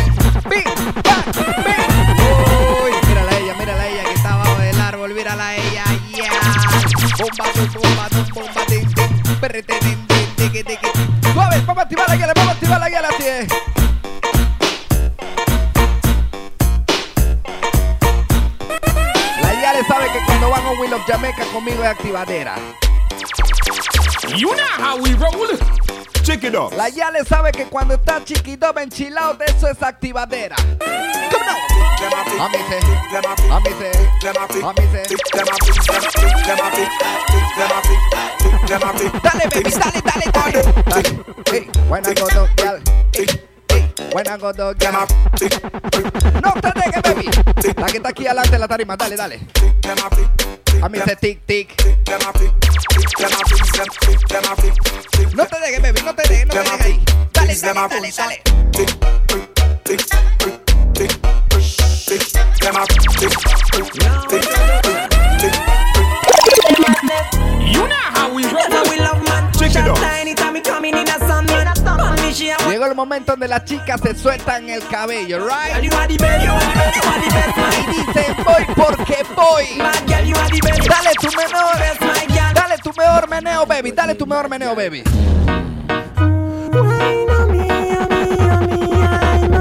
Jamaica 21.12 21.44
conmigo 21.53 21.83
es 21.85 21.90
activadera. 21.90 22.55
You 24.35 24.55
know 24.55 24.64
how 24.79 24.96
we 24.96 25.12
roll 25.12 25.46
Check 26.22 26.42
it 26.44 26.55
out. 26.55 26.72
La 26.72 26.88
Yale 26.88 27.22
sabe 27.27 27.53
que 27.53 27.66
cuando 27.66 27.92
está 27.94 28.25
chiquito 28.25 28.72
enchilado 28.79 29.35
de 29.35 29.44
eso 29.44 29.68
es 29.68 29.83
activadera. 29.83 30.57
¿Cómo 30.57 31.44
no? 31.44 31.53
A 32.42 32.48
mí 32.48 32.57
se, 32.66 32.79
a 33.53 33.61
mí 33.61 33.70
se, 33.79 33.90
a 34.64 34.72
mí 34.72 34.83
se. 34.90 35.03
No 46.42 46.52
te 46.61 46.72
dejes, 46.74 47.02
baby. 47.02 47.31
La 47.76 47.87
que 47.87 47.96
está 47.98 48.09
aquí 48.09 48.26
adelante 48.26 48.59
la 48.59 48.66
tarima, 48.68 48.96
dale, 48.96 49.16
dale. 49.16 49.40
A 50.83 50.88
mí 50.88 50.98
se 51.05 51.16
tic, 51.16 51.46
tic. 51.46 51.74
No 55.35 55.46
te 55.46 55.61
dejes, 55.61 55.83
baby, 55.83 56.02
no 56.02 56.14
te 56.14 56.28
dejes, 56.28 56.46
no 56.46 56.55
te 56.55 56.61
dejes 56.61 56.81
ahí. 56.81 57.05
Dale, 57.33 57.55
dale, 57.55 57.81
dale, 57.88 58.12
dale. 58.12 58.42
El 72.92 72.96
momento 72.96 73.33
donde 73.33 73.48
las 73.48 73.64
chicas 73.64 74.00
se 74.02 74.14
sueltan 74.14 74.68
el 74.68 74.87
cabello, 74.87 75.46
right? 75.46 75.78
Y 75.78 75.88
dicen 77.90 78.37
voy 78.44 78.64
porque 78.76 79.16
voy. 79.35 79.64
Dale 79.78 81.14
tu 81.18 81.28
menor, 81.35 82.55
dale 82.55 82.78
tu 82.83 82.92
mejor 82.96 83.28
meneo, 83.31 83.66
baby. 83.66 83.92
Dale 83.92 84.14
tu 84.14 84.26
mejor 84.26 84.48
meneo, 84.50 84.74
baby. 84.74 85.02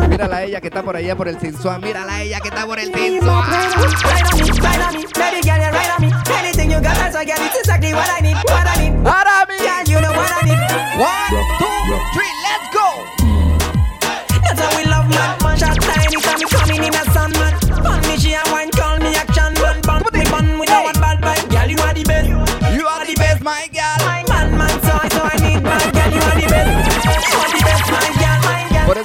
Mírala 0.09 0.37
a 0.37 0.43
ella 0.43 0.59
que 0.59 0.67
está 0.67 0.83
por 0.83 0.97
allá 0.97 1.15
por 1.15 1.29
el 1.29 1.39
Sinsuán. 1.39 1.81
Mírala 1.81 2.15
a 2.15 2.21
ella 2.21 2.41
que 2.41 2.49
está 2.49 2.65
por 2.65 2.79
el 2.79 2.93
Sinsuán. 2.93 3.49
Ride 3.49 3.63
on 3.63 4.35
me, 4.35 4.51
ride 4.55 4.83
on 4.83 4.93
me, 4.93 5.05
baby 5.15 5.41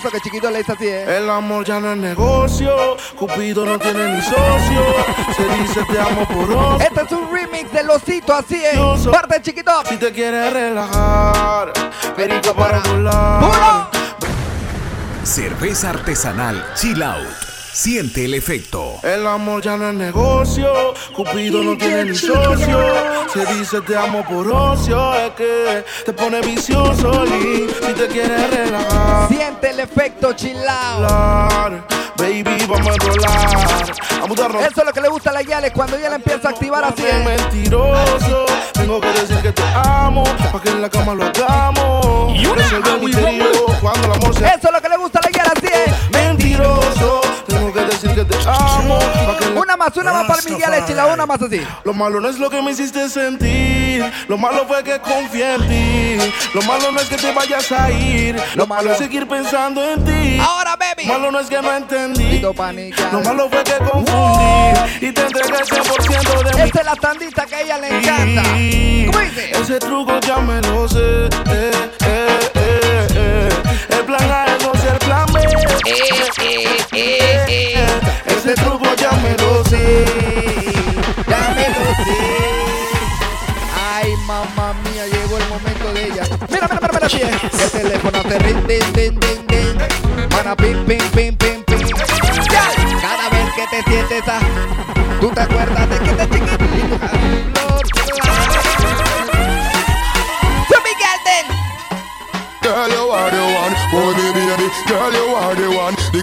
my 0.07 0.13
girl. 0.13 0.13
Por 0.13 0.13
eso 0.13 0.13
que 0.13 0.21
chiquito 0.21 0.51
le 0.51 0.59
dice 0.59 0.73
así, 0.73 0.87
¿eh? 0.87 1.17
El 1.17 1.31
amor 1.31 1.65
ya 1.65 1.81
no 1.81 1.93
es 1.93 1.99
negocio, 1.99 2.97
Cupido 3.17 3.65
no 3.65 3.79
tiene 3.79 4.15
ni 4.15 4.23
socio, 4.23 4.85
se 5.37 5.63
dice 5.63 5.85
te 5.91 6.01
amo 6.01 6.27
por 6.27 6.53
ocio. 6.53 6.81
Este 6.81 7.01
es 7.03 7.13
un 7.13 7.31
remix 7.33 7.73
del 7.73 7.91
osito, 7.91 8.35
así 8.35 8.63
es. 8.63 9.07
Parte 9.09 9.43
chiquito. 9.43 9.73
Si 9.89 9.97
te 9.97 10.13
quieres 10.13 10.53
relajar, 10.53 11.73
perico 12.17 12.55
para 12.55 12.81
volar. 12.81 13.91
Cerveza 15.25 15.91
artesanal 15.91 16.65
Chill 16.75 17.03
Out. 17.03 17.46
Siente 17.77 18.25
el 18.25 18.33
efecto. 18.33 18.95
El 19.03 19.27
amor 19.27 19.61
ya 19.61 19.77
no 19.77 19.91
es 19.91 19.95
negocio, 19.95 20.95
Cupido 21.15 21.63
no 21.63 21.77
tiene 21.77 22.07
ni 22.07 22.17
socio, 22.17 22.81
se 23.31 23.45
dice 23.55 23.83
te 23.83 23.95
amo 23.95 24.25
por 24.25 24.51
ocio, 24.51 25.13
es 25.13 25.33
que 25.33 25.85
te 26.07 26.13
pone 26.15 26.41
vicioso 26.41 27.27
y 27.27 27.69
si 27.69 27.93
te 27.93 28.07
quieres 28.09 28.51
relajar. 28.51 29.29
Siente 29.29 29.71
el 29.73 29.81
efecto 29.81 30.33
chilao. 30.33 31.85
Baby, 32.17 32.65
vamos 32.67 32.89
a 32.89 32.95
enrolar, 32.95 33.95
a 34.23 34.27
mudarnos. 34.27 34.63
Eso 34.63 34.81
es 34.81 34.87
lo 34.87 34.93
que 34.95 35.01
le 35.03 35.09
gusta 35.09 35.29
a 35.29 35.33
la 35.35 35.43
Yale 35.43 35.71
cuando 35.71 35.99
ella 35.99 36.09
la 36.09 36.17
empieza 36.17 36.49
a 36.49 36.53
activar 36.53 36.83
así. 36.83 37.03
Bien 37.03 37.27
mentiroso, 37.27 38.47
tengo 38.73 39.03
que 39.03 39.09
decir 39.09 39.37
que 39.43 39.53
te 39.53 39.63
amo, 39.75 40.25
pa' 40.51 40.63
que 40.63 40.71
en 40.71 40.81
la 40.81 40.89
cama 40.89 41.13
lo 41.13 41.27
hagamos. 41.27 42.17
Resolver 42.57 42.95
el 42.95 43.01
misterio 43.03 43.67
cuando 43.83 44.07
el 44.07 44.13
amor 44.15 44.35
se 44.35 44.47
Eso 44.47 44.59
es 44.63 44.73
lo 44.73 44.81
que 44.81 44.89
le 44.89 44.97
gusta 44.97 45.19
a 45.19 45.23
la 45.23 45.26
más, 49.87 49.97
una 49.97 50.13
más 50.13 50.27
para 50.27 50.43
Miguel 50.43 50.75
Echila, 50.75 51.07
una 51.07 51.27
más 51.27 51.43
así. 51.43 51.61
Lo 51.85 51.95
malo 51.95 52.21
no 52.21 52.29
es 52.29 52.39
lo 52.39 52.51
que 52.51 52.61
me 52.63 52.73
hiciste 52.73 53.09
sentir. 53.09 54.05
Lo 54.29 54.37
malo 54.37 54.67
fue 54.67 54.83
que 54.83 54.99
confié 55.01 55.55
en 55.55 55.69
ti. 55.69 56.33
Lo 56.55 56.63
malo 56.63 56.91
no 56.93 57.01
es 57.01 57.09
que 57.09 57.17
te 57.17 57.33
vayas 57.33 57.71
a 57.73 57.91
ir. 57.91 58.37
Lo 58.55 58.67
malo 58.67 58.93
es 58.93 58.99
seguir 58.99 59.27
pensando 59.29 59.83
en 59.93 60.05
ti. 60.05 60.39
Ahora, 60.41 60.77
baby. 60.77 61.07
Lo 61.07 61.15
malo 61.15 61.31
no 61.31 61.41
es 61.41 61.49
que 61.49 61.61
no 61.63 61.73
entendí. 61.73 62.41
Lo 62.41 62.53
malo 62.53 63.49
fue 63.49 63.63
que 63.65 63.77
confundí. 63.77 65.07
Y 65.07 65.13
te 65.13 65.21
entregué 65.23 65.59
el 65.59 65.67
100% 65.67 66.45
de 66.45 66.55
mí. 66.55 66.63
Esta 66.63 66.81
es 66.81 66.87
la 66.87 66.97
tandita 66.97 67.47
que 67.47 67.55
a 67.55 67.61
ella 67.61 67.79
le 67.79 67.99
encanta. 67.99 68.43
¿Cómo 68.43 69.21
dice? 69.21 69.51
Ese 69.53 69.79
truco 69.79 70.19
ya 70.21 70.39
me 70.39 70.61
lo 70.63 70.89
sé. 70.89 70.99
Eh, 70.99 71.71
eh, 72.07 72.51
eh, 72.55 73.07
eh. 73.15 73.49
El 73.91 74.05
plan 74.05 74.31
A 74.31 74.47
es 74.47 74.65
no 74.65 74.75
ser 74.75 74.99
plan 74.99 75.27
B. 75.33 75.47
Ese 78.47 78.63
truco 78.63 78.87
ya 78.95 79.11
me 79.11 79.37
lo 79.39 79.65
sé. 79.65 80.05
Ya 81.27 81.53
me 81.57 81.69
lo 81.69 81.85
sé. 82.05 82.17
Ay, 83.93 84.15
mamá 84.25 84.73
mía, 84.85 85.05
llegó 85.07 85.37
el 85.37 85.49
momento 85.49 85.93
de 85.93 86.05
ella. 86.05 86.23
Mira, 86.49 86.69
mira, 86.69 86.79
mira, 86.81 86.91
mira, 86.93 87.09
bien. 87.09 87.41
El 87.61 87.71
teléfono 87.73 88.23
te 88.23 88.39
rin, 88.39 88.65
din, 88.69 88.93
din, 88.93 89.19
din, 89.19 89.47
din. 89.49 90.29
Mana, 90.31 90.55
pim, 90.55 90.87
pim, 90.87 90.99
pim, 91.11 91.37
pim, 91.37 91.65
pim. 91.65 91.89
Cada 93.03 93.31
vez 93.31 93.53
que 93.57 93.67
te 93.67 93.91
sientes 93.91 94.29
a, 94.29 94.39
tú 95.21 95.29
te 95.33 95.41
acuerdas 95.41 95.91
de 95.91 95.99
que 95.99 96.13
te 96.13 96.29
chiquitito. 96.39 97.56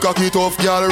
Cocky 0.03 0.29
tough 0.29 0.57
girl. 0.57 0.89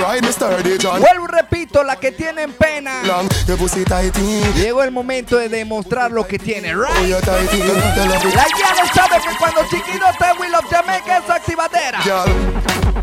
Vuelvo 0.99 1.27
repito, 1.27 1.83
la 1.83 1.97
que 1.97 2.13
tienen 2.13 2.53
pena. 2.53 3.03
Long, 3.03 3.27
your 3.45 3.57
pussy 3.57 3.83
tighty. 3.83 4.41
Llegó 4.55 4.83
el 4.83 4.91
momento 4.91 5.35
de 5.35 5.49
demostrar 5.49 6.11
lo 6.11 6.25
que 6.25 6.39
tiene, 6.39 6.73
Oh, 6.73 6.79
right? 6.81 7.09
you 7.09 7.19
tighty. 7.19 7.57
You 7.57 7.65
love 7.65 8.25
it. 8.25 8.33
La 8.33 8.45
guía 8.45 8.93
sabe 8.93 9.21
que 9.21 9.35
cuando 9.37 9.67
chiquito 9.69 10.05
está 10.09 10.33
Will 10.39 10.55
of 10.55 10.65
Jamaica 10.69 11.17
es 11.17 11.29
activadera. 11.29 12.01
Girl, 12.03 12.25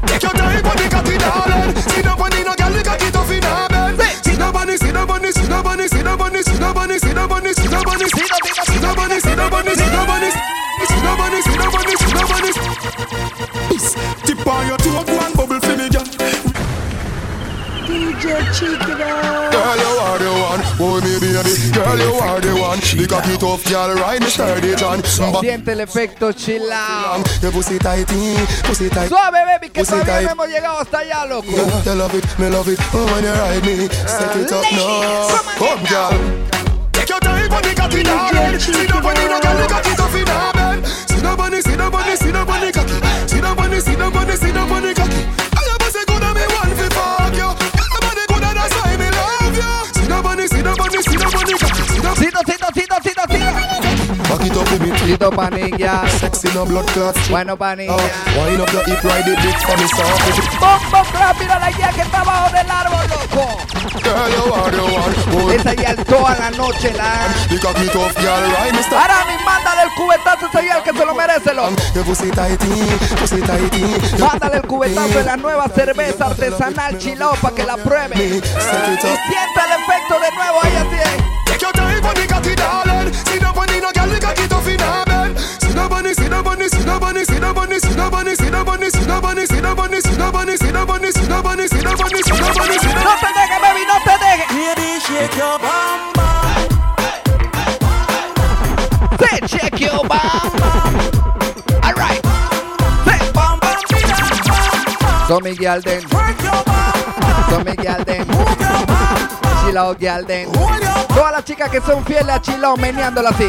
take 0.06 0.22
your 0.22 0.32
time 0.32 0.62
the 0.62 0.88
cocky, 0.88 1.18
darling. 1.18 1.74
No 2.44 2.54
girl, 2.54 2.72
the 2.72 2.82
cocky 2.82 3.10
tough 3.12 3.30
in 3.30 3.42
her 3.42 3.68
bed. 3.68 4.28
Cheeky 18.58 18.92
Dog. 18.98 19.52
Girl, 19.52 19.76
you 19.78 19.92
are 20.02 20.18
the 20.18 20.30
one. 20.50 20.62
Oh, 20.80 21.00
me 21.00 21.14
baby. 21.22 21.52
Girl, 21.72 21.98
you 21.98 22.12
are 22.18 22.40
the 22.40 22.52
one. 22.58 22.80
The 22.80 23.06
cocky 23.08 23.36
tough 23.38 23.64
girl, 23.70 23.94
ride 23.94 24.20
me 24.20 24.26
sturdy 24.28 24.74
John. 24.74 25.00
But 25.32 25.40
Siente 25.42 25.72
el 25.72 25.80
efecto 25.80 26.32
chill 26.32 26.70
out. 26.72 27.24
your 27.42 27.52
pussy 27.52 27.78
tighty, 27.78 28.14
mm, 28.14 28.62
pussy 28.66 28.88
tight. 28.88 29.08
Suave, 29.08 29.38
baby, 29.46 29.70
que 29.70 29.80
Pussy 29.80 29.92
todavía 29.92 30.04
tight. 30.14 30.24
no 30.26 30.30
hemos 30.32 30.48
llegado 30.48 30.78
hasta 30.80 30.98
allá, 30.98 31.26
loco. 31.26 31.46
Yeah, 31.50 31.82
you 31.84 31.94
love 31.94 32.14
it, 32.14 32.38
me 32.38 32.48
love 32.50 32.68
it. 32.72 32.80
Oh, 32.92 33.04
when 33.06 33.24
you 33.24 33.30
ride 33.32 33.64
me, 33.64 33.88
set 34.06 34.36
it 34.36 34.52
up 34.52 34.64
now. 34.72 35.28
Come, 35.58 35.84
girl. 35.86 36.48
Take 36.92 37.08
your 37.10 37.20
time 37.20 37.52
on 37.52 37.62
the 37.62 37.74
cocky, 37.74 38.02
darling. 38.02 38.58
Sit 38.60 38.88
down 38.88 39.06
on 39.06 39.14
the 39.14 39.24
no 39.28 39.40
girl, 39.40 39.56
the 39.56 39.66
cocky 39.68 39.94
tough 39.94 40.14
in 40.14 40.26
her 40.26 40.52
bed. 40.52 40.86
Sit 41.06 41.22
down 41.22 41.40
on 41.40 41.50
the, 41.50 41.62
sit 41.62 41.78
down 41.78 41.94
on 41.94 42.06
the, 42.06 42.16
sit 42.16 42.32
down 42.32 42.48
on 42.50 42.60
the 42.60 42.72
cocky. 42.72 43.28
Sit 43.28 43.42
down 43.42 43.58
on 43.58 43.70
the, 43.70 43.80
sit 43.80 43.98
down 43.98 44.16
on 44.16 44.26
the, 44.26 44.36
sit 44.36 44.54
down 44.54 44.72
on 44.72 44.82
the 44.82 44.87
it 55.08 55.22
up 55.22 55.32
me. 55.32 55.38
Cito 55.38 55.78
panilla. 55.78 56.08
Sexy 56.08 56.48
no 56.54 56.64
blood 56.64 56.86
clots. 56.92 57.28
Bueno, 57.30 57.56
panilla. 57.56 57.92
Oh, 57.92 58.44
wind 58.44 58.60
up 58.60 58.72
your 58.72 58.84
hip, 58.84 59.02
ride 59.04 59.26
it 59.26 59.38
big 59.42 59.56
for 59.64 59.76
me 59.76 59.86
soft. 59.88 60.60
Bombo 60.60 61.02
clap, 61.10 61.38
mira 61.38 61.58
la 61.58 61.70
guía 61.70 61.90
que 61.94 62.02
está 62.02 62.20
abajo 62.20 62.52
del 62.52 62.70
árbol, 62.70 63.06
loco. 63.08 63.58
Girl, 64.02 64.30
you 64.30 64.54
are 64.54 64.70
the 64.70 64.82
one. 64.82 65.54
Esa 65.54 65.74
guía 65.74 65.96
toda 66.04 66.36
la 66.38 66.50
noche 66.50 66.92
la. 66.92 67.28
the 67.48 67.58
cocky 67.58 67.88
tough 67.88 68.14
girl, 68.18 68.40
me 68.72 68.82
sturdy. 68.82 68.96
Ahora 68.96 69.24
mi 69.26 69.44
mándale 69.44 69.82
el 69.82 69.90
cubetazo 69.94 70.46
ese 70.46 70.62
guía 70.62 70.82
que 70.82 70.92
se 70.92 71.04
lo 71.04 71.14
merece, 71.14 71.54
loco. 71.54 71.76
Your 71.94 72.04
pussy 72.04 72.30
tighty, 72.30 72.66
pussy 73.20 73.40
tighty. 73.40 74.18
Mándale 74.18 74.56
el 74.56 74.62
cubetazo 74.62 75.18
de 75.18 75.24
la 75.24 75.36
nueva 75.36 75.68
cerveza 75.68 76.26
artesanal 76.26 76.98
chilao 76.98 77.34
para 77.36 77.54
que 77.54 77.64
la 77.64 77.76
pruebe. 77.76 78.14
Y 78.16 78.40
sienta 78.40 79.64
el 79.64 79.82
efecto 79.82 80.20
de 80.20 80.30
nuevo 80.32 80.58
ahí 80.62 80.76
así. 80.76 81.24
Take 81.46 81.60
your 81.60 81.72
time 81.72 82.06
on 82.06 82.14
the 82.14 82.26
cocky, 82.26 82.54
darling. 82.54 82.87
Sit 83.28 83.40
down 83.40 83.56
on 83.56 83.66
the 83.68 83.76
no 83.80 83.90
girl, 83.92 84.08
the 84.08 84.18
cocky 84.20 84.48
tough 84.48 84.68
in 84.68 84.80
her 84.80 85.04
bed. 85.04 85.38
Sit 85.38 85.74
down 85.74 85.92
on 85.92 86.02
the, 86.02 86.14
sit 86.14 86.30
down 86.30 86.46
on 86.46 86.58
the, 86.58 86.68
sit 86.68 86.84
down 86.86 87.02
on 87.02 87.14
the, 87.14 87.24
sit 87.24 87.40
down 87.40 87.58
on 87.58 87.68
the, 87.68 87.78
sit 87.80 87.96
down 87.96 88.12
on 88.12 88.24
the, 88.24 88.34
sit 88.34 88.50
down 88.50 88.68
on 88.68 88.78
the, 88.80 88.86
sit 88.88 89.06
down 89.06 89.28
on 89.28 89.36
the, 89.36 89.46
sit 89.46 89.62
down 89.62 89.78
on 89.78 89.88
the, 89.88 90.00
sit 90.00 90.18
down 90.18 90.34
on 90.34 90.46
the, 90.46 90.56
sit 90.56 90.72
down 90.72 90.88
on 90.88 91.02
the, 91.02 91.12
sit 91.12 91.28
down 91.28 91.46
on 91.46 91.56
the, 91.58 91.68
sit 91.68 91.84
down 91.84 92.00
on 92.00 92.08
the, 92.08 92.22
sit 92.22 92.38
down 92.38 92.58
on 92.58 92.68
the, 92.68 92.78
sit 92.78 92.94
down 92.94 93.04
No 93.04 93.14
te 93.20 93.30
dejes, 93.36 93.60
baby, 93.62 93.82
no 93.84 93.96
te 94.06 94.14
dejes. 94.22 94.48
Baby, 94.48 94.88
shake 95.00 95.36
your 95.36 95.56
bum 95.58 96.12
bum. 96.14 96.38
Say 99.20 99.38
check 99.46 99.80
your 99.80 100.02
bam. 100.08 100.52
Alright. 101.84 102.22
Say 103.04 103.20
Bum 103.32 103.58
bum, 103.60 103.78
bida, 103.90 104.18
bum 104.46 104.68
bum. 105.00 105.28
So 105.28 105.40
Miguel 105.40 105.80
den. 105.80 106.02
Work 106.10 106.42
your 106.42 106.62
bum 106.64 106.92
bum. 107.20 107.50
So 107.50 107.64
Miguel 107.64 108.04
den. 108.04 108.27
Chilao 109.78 109.94
girl 109.94 110.24
bum. 110.24 110.52
Todas 111.14 111.32
las 111.32 111.44
chicas 111.44 111.70
que 111.70 111.80
son 111.80 112.04
fieles 112.04 112.28
a 112.28 112.42
Chilao 112.42 112.76
meneándola 112.76 113.30
así. 113.30 113.48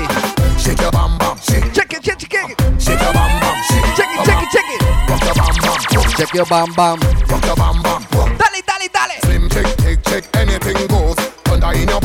Shake 0.60 0.80
your 0.80 0.92
bam 0.92 1.18
bam, 1.18 1.36
shake, 1.40 1.72
Check 1.74 1.94
it, 1.94 2.04
check 2.04 2.22
it, 2.22 2.30
check 2.30 2.50
it. 2.52 2.58
shake 2.80 3.02
your 3.02 3.14
bam 3.14 3.40
bam, 3.40 3.56
shake, 3.68 3.96
Check 3.96 4.10
it, 4.14 4.26
check 4.26 4.44
it, 4.44 4.50
check 4.52 4.66
it. 4.70 4.82
rock 5.10 5.24
your 5.26 5.34
bam 5.36 5.56
bam, 5.56 6.10
Check 6.18 6.34
your 6.36 6.46
bam 6.46 6.74
bam. 6.76 7.00
rock 7.30 7.46
your 7.46 7.56
bam 7.56 7.82
bam. 7.82 8.38
Dale, 8.38 8.62
dale, 8.68 8.90
dale. 8.94 9.20
Slim 9.24 9.50
check, 9.50 9.66
check, 9.78 10.04
check, 10.04 10.38
anything 10.38 10.88
goes. 10.88 11.18
In 11.52 11.88
your 11.90 12.00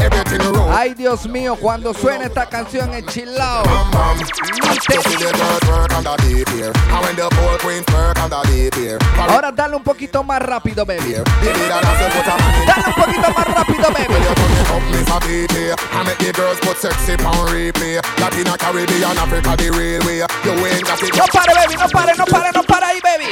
everything. 0.00 0.57
Ay, 0.70 0.94
Dios 0.94 1.26
mío, 1.26 1.56
cuando 1.56 1.94
suena 1.94 2.26
esta 2.26 2.46
canción 2.46 2.92
en 2.94 3.04
Chilao. 3.06 3.62
Ahora 9.18 9.50
dale 9.52 9.76
un 9.76 9.82
poquito 9.82 10.22
más 10.22 10.40
rápido, 10.42 10.84
baby. 10.84 11.16
Dale 12.66 12.84
un 12.86 12.94
poquito 12.94 13.30
más 13.34 13.46
rápido, 13.48 13.88
baby. 13.92 14.14
No 21.16 21.24
pare, 21.32 21.54
baby, 21.54 21.76
no 21.76 21.88
pare, 21.88 22.12
no 22.16 22.24
pare, 22.26 22.50
no 22.54 22.62
pare 22.62 22.86
ahí, 22.86 22.98
baby. 23.02 23.24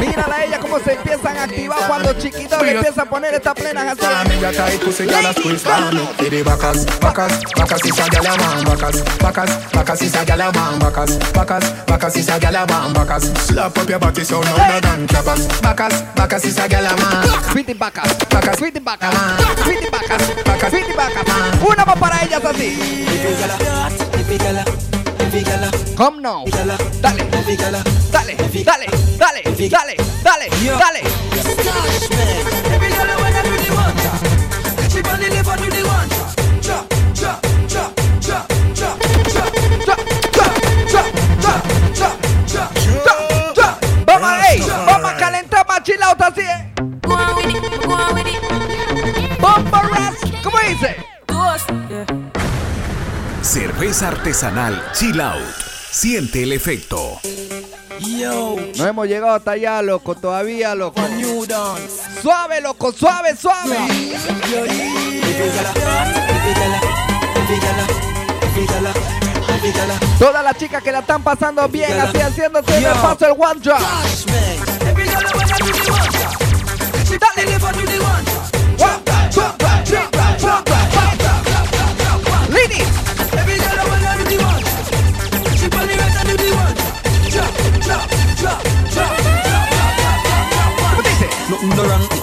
Mírala 0.00 0.36
a 0.36 0.44
ella 0.44 0.58
cómo 0.58 0.78
se 0.80 0.92
empiezan 0.94 1.36
a 1.38 1.44
activar 1.44 1.78
cuando 1.86 2.12
chiquito. 2.14 2.56
le 2.62 2.72
empieza 2.72 3.02
a 3.02 3.04
poner 3.06 3.34
esta 3.34 3.54
plena 3.54 3.92
así. 3.92 4.00
Me 4.48 4.54
got 4.54 4.70
tight 4.70 4.80
pussy, 4.80 5.04
girl, 5.04 5.26
a 5.26 5.34
squeeze 5.34 5.62
for 5.62 5.92
me. 5.92 6.06
For 6.16 6.30
the 6.30 6.42
backers, 6.42 6.86
backers, 7.04 7.44
backers 7.52 7.84
is 7.84 7.98
a 7.98 8.08
gal 8.08 8.24
a 8.24 8.34
man 8.38 8.64
Backers, 8.64 9.02
backers, 9.20 9.50
backers 9.76 10.00
is 10.00 10.14
a 10.16 10.24
gal 10.24 10.40
a 10.40 10.50
man 10.52 10.78
Backers, 10.80 11.18
backers, 11.36 11.70
backers 11.84 12.16
is 12.16 12.28
a 12.28 12.38
gal 12.40 12.56
a 12.56 12.66
man 12.66 12.94
Backers, 12.94 13.24
slap 13.44 13.76
up 13.76 13.88
your 13.88 13.98
body 13.98 14.24
so 14.24 14.40
no 14.40 14.56
more 14.56 14.80
than 14.80 15.06
clappers 15.06 15.46
Backers, 15.60 16.00
backers 16.16 16.44
is 16.46 16.58
a 16.58 16.66
gal 16.66 16.86
a 16.86 16.96
man. 16.96 17.28
Fiti 17.52 17.74
vacas, 17.74 18.16
Backers, 18.30 18.58
fiti 18.58 18.80
vacas, 18.80 19.14
fiti 19.64 19.86
vacas, 19.92 20.22
fiti 20.72 20.92
vacas. 20.96 21.26
Una 21.68 21.84
más 21.84 21.98
para 21.98 22.24
ellas 22.24 22.42
así. 22.42 23.04
Come 25.94 26.22
now. 26.22 26.46
Dale, 26.46 26.78
dale, 27.02 27.24
dale, 27.28 27.82
dale, 28.10 28.36
dale, 28.64 28.86
dale, 29.18 29.42
dale, 30.24 30.48
Cerveza 53.78 54.08
artesanal 54.08 54.82
Chill 54.92 55.20
Out. 55.20 55.40
Siente 55.92 56.42
el 56.42 56.52
efecto. 56.52 57.20
No 58.76 58.84
hemos 58.84 59.06
llegado 59.06 59.36
hasta 59.36 59.52
allá, 59.52 59.80
loco, 59.82 60.16
todavía, 60.16 60.74
loco. 60.74 61.00
Suave, 62.20 62.60
loco, 62.60 62.90
suave, 62.90 63.36
suave. 63.36 63.78
Todas 70.18 70.42
las 70.42 70.56
chicas 70.56 70.82
que 70.82 70.90
la 70.90 70.98
están 70.98 71.22
pasando 71.22 71.68
bien, 71.68 72.00
así 72.00 72.18
haciéndose 72.18 72.78
el 72.78 72.84
paso 72.84 73.26
el 73.26 73.40
one 73.40 73.60
drop. 73.60 73.78
Every 74.88 75.08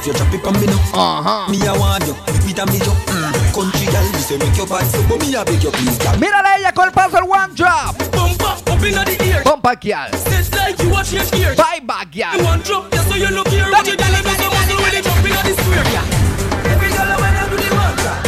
if 0.05 0.13
you 0.13 0.13
drop 0.13 0.33
it 0.33 0.45
on 0.45 0.53
me 0.59 0.67
now. 0.67 0.79
Ajá. 0.93 1.49
Me 1.49 1.65
a 1.65 1.73
want 1.73 2.05
you, 2.05 2.15
if 2.27 2.49
it 2.49 2.59
a 2.59 2.65
me 2.65 2.77
you. 2.77 2.93
Mm. 3.09 3.53
Country 3.53 3.85
girl, 3.87 4.05
me 4.13 4.19
say 4.19 4.37
make 4.37 4.57
your 4.57 4.67
bad 4.67 4.85
so, 4.85 5.01
but 5.09 5.19
me 5.19 5.33
a 5.33 5.43
beg 5.43 5.63
you 5.63 5.71
please, 5.71 5.97
girl. 5.97 6.15
Mírala 6.17 6.53
a 6.53 6.57
ella 6.57 6.71
con 6.73 6.85
el 6.85 6.91
paso 6.91 7.17
el 7.17 7.27
one 7.27 7.53
drop. 7.55 7.97
Bumper 8.11 8.45
up 8.45 8.83
inna 8.83 9.03
the 9.05 9.15
ear. 9.25 9.41
Bomba 9.43 9.75
girl. 9.75 10.09
Stage 10.13 10.51
like 10.53 10.77
you 10.81 10.89
watch 10.89 11.11
your 11.11 11.25
ear. 11.35 11.55
Bye 11.55 11.81
back 11.81 12.11
girl. 12.11 12.37
You 12.37 12.43
want 12.43 12.63
drop, 12.65 12.93
yeah, 12.93 13.03
so 13.09 13.15
you 13.15 13.29
look 13.33 13.47
here. 13.47 13.65
Watch 13.71 13.87
it, 13.87 13.97
dale, 13.97 14.21
dale, 14.21 14.37
dale, 14.37 14.81
when 14.81 14.93
you 14.93 15.01
jump 15.01 15.25
inna 15.25 15.41
the 15.41 15.53
square, 15.57 15.87
yeah. 15.89 16.69
Every 16.71 16.89
girl 16.93 17.09
I 17.09 17.17
wanna 17.21 17.43
do 17.49 17.57
the 17.57 17.69
one 17.73 17.95
drop. 17.97 18.19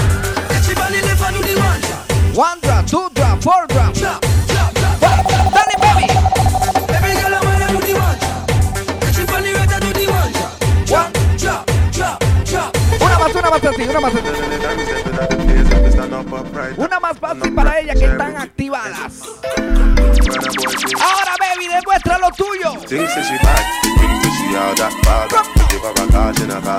She 0.66 0.74
body 0.74 1.02
left 1.06 1.22
and 1.22 1.36
do 1.36 1.42
the 1.46 1.56
one 1.62 1.82
drop. 1.86 2.02
One 2.36 2.60
drop, 2.62 2.86
two 2.88 3.06
Una 16.78 17.00
más, 17.00 17.12
así, 17.12 17.20
fácil 17.20 17.56
para 17.56 17.80
ellas 17.80 17.98
que 17.98 18.06
están 18.06 18.36
activadas. 18.36 19.22
Ahora, 21.00 21.36
baby, 21.40 21.68
demuestra 21.68 22.18
lo 22.18 22.30
tuyo. 22.32 22.74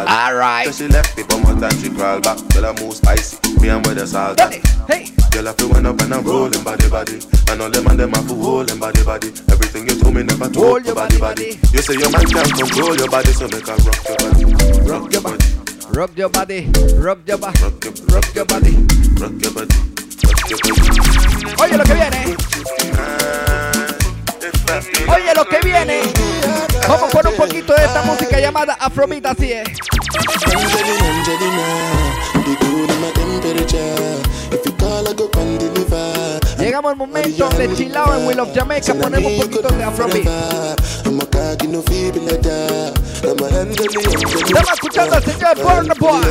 Alright. 0.07 0.75
She 0.75 0.89
left 0.89 1.17
me, 1.17 1.25
more 1.41 1.55
time 1.59 1.81
she 1.81 1.89
crawl 1.91 2.21
back. 2.21 2.39
Girl, 2.53 2.67
I 2.67 2.73
move 2.81 2.95
spicy, 2.95 3.39
me 3.61 3.69
and 3.71 3.87
where 3.87 3.95
the 3.95 4.07
salt. 4.07 4.39
Hey. 4.89 5.13
Girl, 5.31 5.49
I 5.49 5.53
feel 5.55 5.69
when 5.71 5.87
up 5.87 6.01
and 6.01 6.15
I'm 6.15 6.25
rolling 6.25 6.63
body 6.65 6.89
body. 6.89 7.21
And 7.51 7.63
all 7.63 7.71
them 7.71 7.87
and 7.87 7.99
them 7.99 8.15
I 8.15 8.21
feel 8.23 8.37
holding 8.37 8.79
body 8.79 9.03
body. 9.05 9.29
Everything 9.51 9.89
you 9.89 9.99
told 10.01 10.15
me 10.15 10.23
never 10.23 10.49
told 10.49 10.85
your 10.85 10.95
body 10.95 11.19
body. 11.19 11.59
You 11.73 11.81
say 11.81 11.95
your 11.95 12.11
man 12.11 12.27
control 12.27 12.97
your 12.97 13.09
body, 13.09 13.33
so 13.33 13.49
make 13.49 13.67
her 13.67 13.77
rock 13.77 14.05
your 14.07 14.17
body. 14.19 14.45
Rock 14.91 15.13
your 15.13 15.23
body. 15.23 15.68
Rock 15.91 16.11
your 16.17 16.29
body, 16.29 16.71
rock 16.99 17.19
your 17.27 17.39
body, 17.39 17.61
rock 17.63 17.85
your 17.87 17.99
body. 17.99 18.09
Rock 18.09 18.35
your 18.35 18.45
body. 18.45 18.77
Rock 19.19 19.33
your 19.41 19.53
body. 19.53 19.75
Oye 21.61 21.77
lo 21.77 21.85
que 21.85 21.95
viene. 21.95 22.37
Oye 25.09 25.35
lo 25.35 25.45
que 25.45 25.61
viene. 25.65 26.03
Vamos 26.89 27.11
con 27.11 27.27
un 27.27 27.35
poquito 27.35 27.75
de 27.75 27.85
esta 27.85 28.03
música 28.03 28.39
llamada 28.39 28.75
Afrobeat, 28.75 29.27
así 29.27 29.53
es. 29.53 29.69
Llegamos 36.79 36.93
al 36.93 36.97
momento 36.97 37.49
de 37.59 37.75
chilao 37.75 38.15
en 38.15 38.25
Will 38.25 38.39
of 38.39 38.55
Jamaica. 38.55 38.95
Ponemos 38.95 39.33
un 39.33 39.41
poquito 39.41 39.69
de 39.69 39.83
Afrobeat. 39.83 40.29
I'm 41.05 41.19
a 41.21 41.27
cocky, 41.27 41.67
no 41.67 41.83
feeble 41.83 42.23
like 42.23 42.41
that. 42.43 42.97
I'm 43.25 43.37
a 43.43 43.47
Angelina, 43.63 43.99
Angelina. 43.99 44.61
Estamos 44.61 44.73
escuchando 44.75 45.17
al 45.17 45.25
señor 45.25 45.57
Burna 45.57 45.95
Boy. 45.99 46.23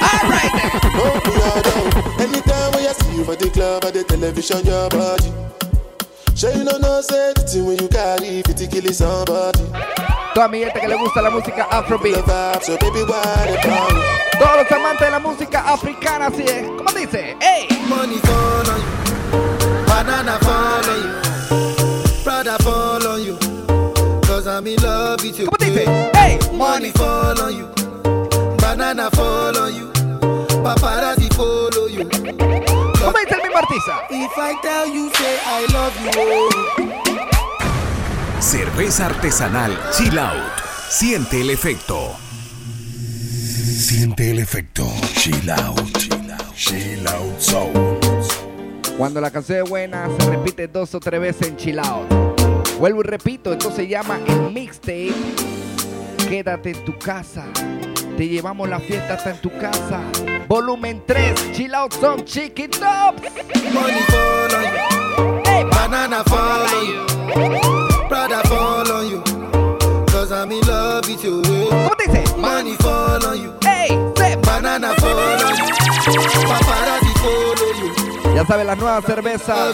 Alright 0.00 0.52
oh. 0.96 1.20
Anytime 2.18 2.72
when 2.72 2.86
I 2.86 2.92
see 2.94 3.16
you 3.18 3.24
for 3.26 3.36
the 3.36 3.50
club 3.50 3.84
or 3.84 3.90
the 3.90 4.04
television, 4.04 4.64
your 4.64 4.88
body. 4.88 5.30
Sure 6.34 6.52
you 6.52 6.64
know 6.64 6.78
no 6.78 7.02
say 7.02 7.34
the 7.34 7.42
thing 7.42 7.66
when 7.66 7.76
you 7.76 7.88
carry 7.88 8.40
50 8.40 8.68
kill 8.68 8.90
somebody. 8.94 9.60
Toda 10.32 10.48
mi 10.48 10.60
gente 10.60 10.80
que 10.80 10.88
le 10.88 10.96
gusta 10.96 11.20
la 11.20 11.28
música 11.28 11.68
Afrobeat. 11.70 12.24
So 12.62 12.78
baby, 12.78 13.02
why 13.02 13.52
the 13.52 13.58
problem? 13.68 14.02
Todos 14.38 14.56
los 14.56 14.72
amantes 14.72 15.06
de 15.06 15.10
la 15.10 15.18
música 15.18 15.60
africana, 15.70 16.28
así 16.28 16.42
es. 16.42 16.66
¿Cómo 16.66 16.90
dice? 16.98 17.36
¡Ey! 17.42 17.68
Money 17.86 18.18
fall 18.20 18.70
on 18.70 18.80
you, 18.80 18.99
banana 20.04 20.38
fall 20.40 20.90
on 20.90 21.02
you, 21.02 21.12
Prada 22.24 22.56
fall 22.62 23.06
on 23.06 23.22
you, 23.22 23.36
cause 24.22 24.46
I'm 24.46 24.66
in 24.66 24.76
love 24.82 25.22
with 25.22 25.38
you. 25.38 25.46
¿Cómo 25.46 25.58
dice? 25.58 25.84
¡Ey! 26.14 26.38
Money 26.56 26.90
fall 26.92 27.40
on 27.40 27.54
you, 27.54 27.68
banana 28.56 29.10
fall 29.10 29.58
on 29.58 29.74
you, 29.74 29.92
paparazzi 30.62 31.28
follow 31.34 31.86
you. 31.86 32.08
¿Cómo 32.08 33.18
dice 33.18 33.34
el 33.34 33.42
mismo 33.42 33.58
artista? 33.58 34.06
If 34.10 34.38
I 34.38 34.54
tell 34.62 34.88
you, 34.88 35.10
say 35.14 35.38
I 35.44 35.66
love 35.72 35.94
you. 36.02 36.10
Oh. 36.16 36.48
Cerveza 38.40 39.06
artesanal 39.06 39.78
Chill 39.92 40.18
Out. 40.18 40.52
Siente 40.88 41.42
el 41.42 41.50
efecto. 41.50 42.16
Siente 43.78 44.30
el 44.30 44.38
efecto. 44.38 44.90
Chill 45.14 45.50
out. 45.50 45.98
Chill 46.56 47.06
out 47.06 47.40
zone. 47.40 47.99
Cuando 49.00 49.18
la 49.18 49.30
canción 49.30 49.64
es 49.64 49.70
buena, 49.70 50.10
se 50.18 50.28
repite 50.28 50.68
dos 50.68 50.94
o 50.94 51.00
tres 51.00 51.18
veces 51.18 51.48
en 51.48 51.56
Chill 51.56 51.78
Out. 51.78 52.06
Vuelvo 52.78 53.00
y 53.00 53.04
repito, 53.04 53.50
esto 53.50 53.72
se 53.72 53.88
llama 53.88 54.20
el 54.26 54.52
mixtape. 54.52 55.14
Quédate 56.28 56.72
en 56.72 56.84
tu 56.84 56.98
casa. 56.98 57.46
Te 58.18 58.28
llevamos 58.28 58.68
la 58.68 58.78
fiesta 58.78 59.14
hasta 59.14 59.30
en 59.30 59.38
tu 59.38 59.50
casa. 59.56 60.02
Volumen 60.46 61.02
3, 61.06 61.52
Chill 61.52 61.74
Out 61.74 61.94
son 61.94 62.26
Chiqui 62.26 62.68
Tops. 62.68 63.22
Money 63.72 64.02
fall 64.10 64.54
on 64.54 64.64
you, 64.64 65.70
banana 65.70 66.22
fall 66.24 66.68
on 66.68 66.86
you, 66.86 68.06
Prada 68.06 68.42
fall 68.48 68.92
on 68.92 69.10
you, 69.10 69.22
cause 70.12 70.30
I'm 70.30 70.52
in 70.52 70.60
love 70.66 71.08
with 71.08 71.24
you. 71.24 71.40
¿Cómo 71.40 71.96
dice? 71.96 72.36
Money 72.36 72.76
fall 72.76 73.24
on 73.24 73.40
you, 73.40 73.54
Hey, 73.62 73.96
banana 74.42 74.92
fall 74.96 75.42
on 75.42 75.56
you, 75.56 75.64
paparazzi 76.46 77.18
follow 77.18 77.66
you. 77.66 77.69
Ya 78.34 78.44
sabes, 78.46 78.64
la 78.66 78.74
nueva 78.76 79.02
cerveza 79.02 79.68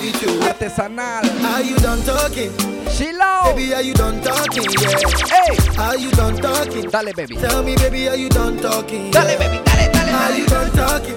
artesanal. 0.49 1.25
Are 1.55 1.63
you 1.63 1.77
done 1.77 2.03
talking? 2.05 2.51
Chill 2.97 3.21
out. 3.21 3.55
Baby, 3.55 3.75
are 3.75 3.83
you 3.83 3.95
done 3.95 4.21
talking? 4.23 4.63
Yeah. 4.81 4.99
Hey. 5.31 5.57
Are 5.79 5.97
you 5.97 6.11
done 6.13 6.37
talking? 6.41 6.89
Dale, 6.91 7.13
baby. 7.15 7.37
Tell 7.37 7.63
me, 7.63 7.75
baby, 7.77 8.09
are 8.09 8.17
you 8.17 8.29
done 8.29 8.57
talking? 8.61 9.11
Dale, 9.11 9.25
Yeah. 9.31 9.39
baby, 9.39 9.61
dale, 9.65 9.91
dale, 9.93 10.15
Are 10.15 10.29
dale. 10.29 10.39
you 10.39 10.47
done 10.47 10.71
talking? 10.73 11.17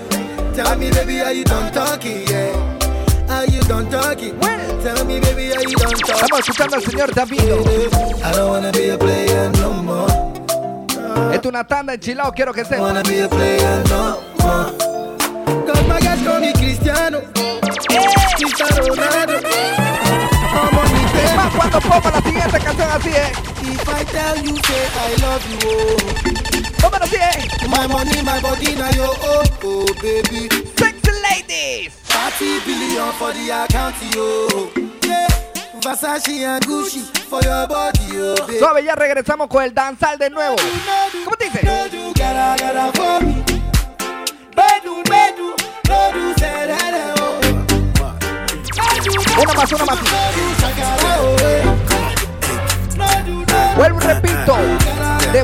Tell 0.53 0.75
me, 0.77 0.91
baby, 0.91 1.21
are 1.21 1.31
you 1.33 1.43
done 1.45 1.71
talking? 1.71 2.27
Yeah. 2.27 2.53
Are 3.29 3.45
you 3.45 3.61
done 3.61 3.89
talking? 3.89 4.35
Tell 4.83 5.05
me, 5.05 5.19
baby, 5.19 5.53
are 5.53 5.63
you 5.63 5.75
done 5.77 5.95
talking? 5.95 6.15
Estamos 6.15 6.39
escuchando 6.39 6.75
al 6.75 6.83
señor 6.83 7.13
Davido. 7.15 7.63
I 8.23 8.31
don't 8.35 8.49
wanna 8.49 8.71
be 8.71 8.91
a 8.91 8.97
player 8.97 9.49
no 9.59 9.69
more. 9.83 10.11
Esto 11.33 11.47
es 11.49 11.53
una 11.53 11.63
tanda 11.65 11.93
en 11.93 11.99
Chill 11.99 12.19
Out, 12.19 12.35
quiero 12.35 12.53
que 12.53 12.61
I 12.61 12.79
wanna 12.79 13.01
sepa. 13.03 13.09
be 13.09 13.23
a 13.23 13.29
player 13.29 13.83
no 13.89 14.19
more. 14.43 14.89
Me 16.39 16.53
Cristiano. 16.53 17.21
Cristiano 18.37 18.81
Ronaldo. 18.87 19.39
The 19.39 21.23
Es 21.23 21.35
más, 21.35 21.53
cuando 21.55 21.79
pongo 21.81 22.09
la 22.09 22.21
siguiente 22.21 22.59
canción 22.59 22.89
así 22.91 23.09
es. 23.09 23.31
If 23.61 23.89
I 23.89 24.03
tell 24.05 24.37
you, 24.43 24.55
say 24.63 24.87
I 24.95 25.15
love 25.21 25.43
you, 25.49 25.57
oh. 25.69 25.97
Póngalo 26.81 27.05
así 27.05 27.15
es. 27.15 27.67
My 27.67 27.87
money, 27.87 28.21
my 28.23 28.39
body, 28.41 28.75
now 28.75 28.89
your 28.91 29.15
oh, 29.21 29.43
oh, 29.63 29.85
baby. 30.01 30.49
Sexy 30.77 31.11
ladies. 31.29 31.93
30 32.05 32.59
billion 32.65 33.11
for 33.13 33.33
the 33.33 33.49
account, 33.51 33.95
yo. 34.15 34.69
Yeah. 35.03 35.27
Versace 35.81 36.45
and 36.45 36.65
Gucci 36.65 37.01
for 37.29 37.41
your 37.43 37.67
body, 37.67 37.99
oh, 38.13 38.35
baby. 38.47 38.59
Suave, 38.59 38.83
ya 38.83 38.95
regresamos 38.95 39.47
con 39.47 39.63
el 39.63 39.73
danzal 39.73 40.17
de 40.17 40.29
nuevo. 40.29 40.55
¿Cómo 41.25 41.35
dice? 41.39 41.61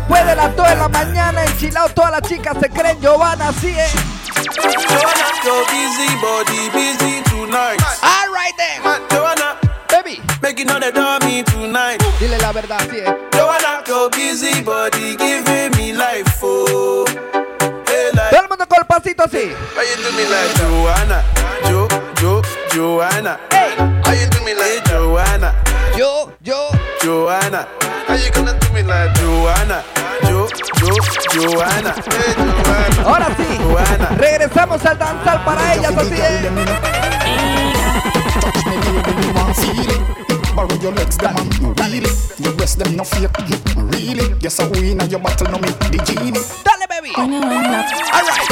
Después 0.08 0.26
de 0.28 0.36
las 0.36 0.56
2 0.56 0.70
de 0.70 0.76
la 0.76 0.88
mañana 0.90 1.44
en 1.44 1.58
Chill 1.58 1.76
Out, 1.78 1.94
todas 1.94 2.12
las 2.12 2.22
chicas 2.24 2.56
se 2.62 2.70
creen 2.70 3.00
Giovanna, 3.02 3.50
así 3.50 3.70
es. 3.78 3.92
Joanna, 4.54 5.26
your 5.44 5.66
busy 5.66 6.16
body 6.22 6.70
busy 6.70 7.22
tonight. 7.24 7.82
All 8.04 8.32
right 8.32 8.54
then. 8.56 8.82
Joanna, 9.10 9.56
baby, 9.90 10.22
making 10.44 10.70
all 10.70 10.80
the 10.80 10.92
dummy 10.92 11.42
tonight. 11.44 12.04
Dile 12.20 12.38
la 12.38 12.52
verdad, 12.52 12.82
así 12.82 13.00
es. 13.00 13.12
Joanna, 13.34 13.84
your 13.88 14.10
busy 14.12 14.62
body 14.62 15.16
giving 15.18 15.72
me 15.76 15.94
life, 15.94 16.40
oh. 16.44 17.06
Hey, 17.88 18.12
Todo 18.30 18.42
el 18.44 18.50
mundo 18.50 18.68
con 18.68 18.80
el 18.80 18.86
pasito 18.86 19.24
así. 19.24 19.52
how 19.76 19.82
you 19.82 20.04
do 20.04 20.12
me 20.16 20.26
like 20.30 20.54
Joanna, 20.60 21.24
Jo, 21.68 21.88
Jo, 22.22 22.42
Joanna? 22.72 23.40
Hey, 23.50 23.74
how 24.06 24.14
you 24.14 24.28
do 24.30 24.40
me 24.46 24.54
like 24.54 24.84
Joanna? 24.86 25.54
Yo, 25.98 26.32
yo, 26.44 26.70
Joanna, 27.02 27.68
how 28.08 28.16
you 28.16 28.32
gonna 28.32 28.58
do 28.60 28.74
me 28.74 28.84
like 28.84 29.14
Joanna? 29.16 29.84
Jo, 30.24 30.48
Jo, 30.80 30.94
Joanna, 31.34 31.96
hey 31.96 32.34
Joanna. 32.38 33.02
Ahora 33.06 33.28
sí. 33.38 33.58
Joanna. 33.58 34.10
Regresamos 34.18 34.86
al 34.86 34.98
danzal 34.98 35.44
para 35.44 35.74
ellas, 35.74 35.94
así 35.98 36.14
es. 36.14 36.46
Touch 40.56 40.72
me, 40.72 40.78
baby, 40.78 40.80
me 40.80 40.80
want. 40.80 40.80
Borrow 40.80 40.82
your 40.82 40.92
legs, 40.94 41.18
them 41.18 41.36
and 41.38 41.80
really. 41.80 42.10
Your 42.40 42.54
breast, 42.56 42.80
them 42.80 42.96
no 42.96 43.04
fake. 43.04 43.30
Really. 43.76 44.36
Yes, 44.40 44.60
I 44.60 44.68
win 44.70 45.02
and 45.02 45.12
your 45.12 45.20
battle, 45.20 45.52
no 45.52 45.58
me, 45.60 45.70
the 45.70 46.00
genie. 46.06 46.32
Dale, 46.32 46.88
baby. 46.90 47.12
Alright. 47.16 48.50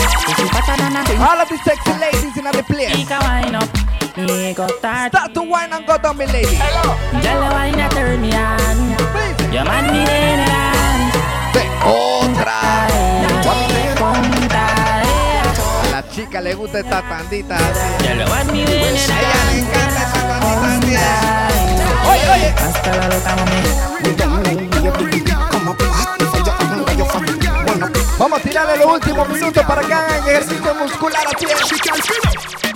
All 1.19 1.39
of 1.39 1.49
the 1.49 1.57
sexy 1.63 1.91
ladies 1.99 2.37
in 2.37 2.43
the 2.43 2.63
place. 2.67 3.09
wine 3.09 3.55
up. 3.55 3.69
Me 4.17 4.53
go 4.53 4.67
start. 4.67 5.11
Start 5.11 5.33
to 5.33 5.41
wine 5.43 5.71
and 5.73 5.85
go 5.85 5.97
down, 5.97 6.17
my 6.17 6.25
lady. 6.25 6.55
Hello. 6.55 6.93
Girl, 7.21 7.43
you 7.43 7.51
wine 7.51 7.77
that 7.77 7.91
turn 7.91 8.21
me 8.21 8.33
on. 8.35 9.53
Your 9.53 9.65
man 9.65 9.91
me 9.91 10.01
in 10.01 10.39
it 10.39 10.51
on. 10.51 11.11
De 11.53 11.63
otra. 11.85 13.72
Chica 16.13 16.39
le 16.41 16.53
gusta 16.53 16.77
esta 16.77 17.01
want 17.01 18.51
me 18.51 18.61
in 18.61 18.67
it 18.67 18.69
A 18.69 19.17
ella 19.17 19.45
le 19.49 19.57
encanta 19.57 19.99
esta 20.03 20.21
tandita. 20.29 21.49
Oye, 22.07 22.29
oye. 22.29 22.49
Hasta 22.55 22.95
la 22.97 23.07
loca, 23.07 23.35
mami. 23.35 23.57
Vamos 28.19 28.39
a 28.39 28.43
tirarle 28.43 28.77
los 28.77 28.93
últimos 28.93 29.27
minutos 29.27 29.65
para 29.65 29.81
que 29.81 29.91
hagan 29.91 30.19
ejercicio 30.19 30.75
muscular 30.75 31.25
así 31.25 31.45
es. 31.45 31.59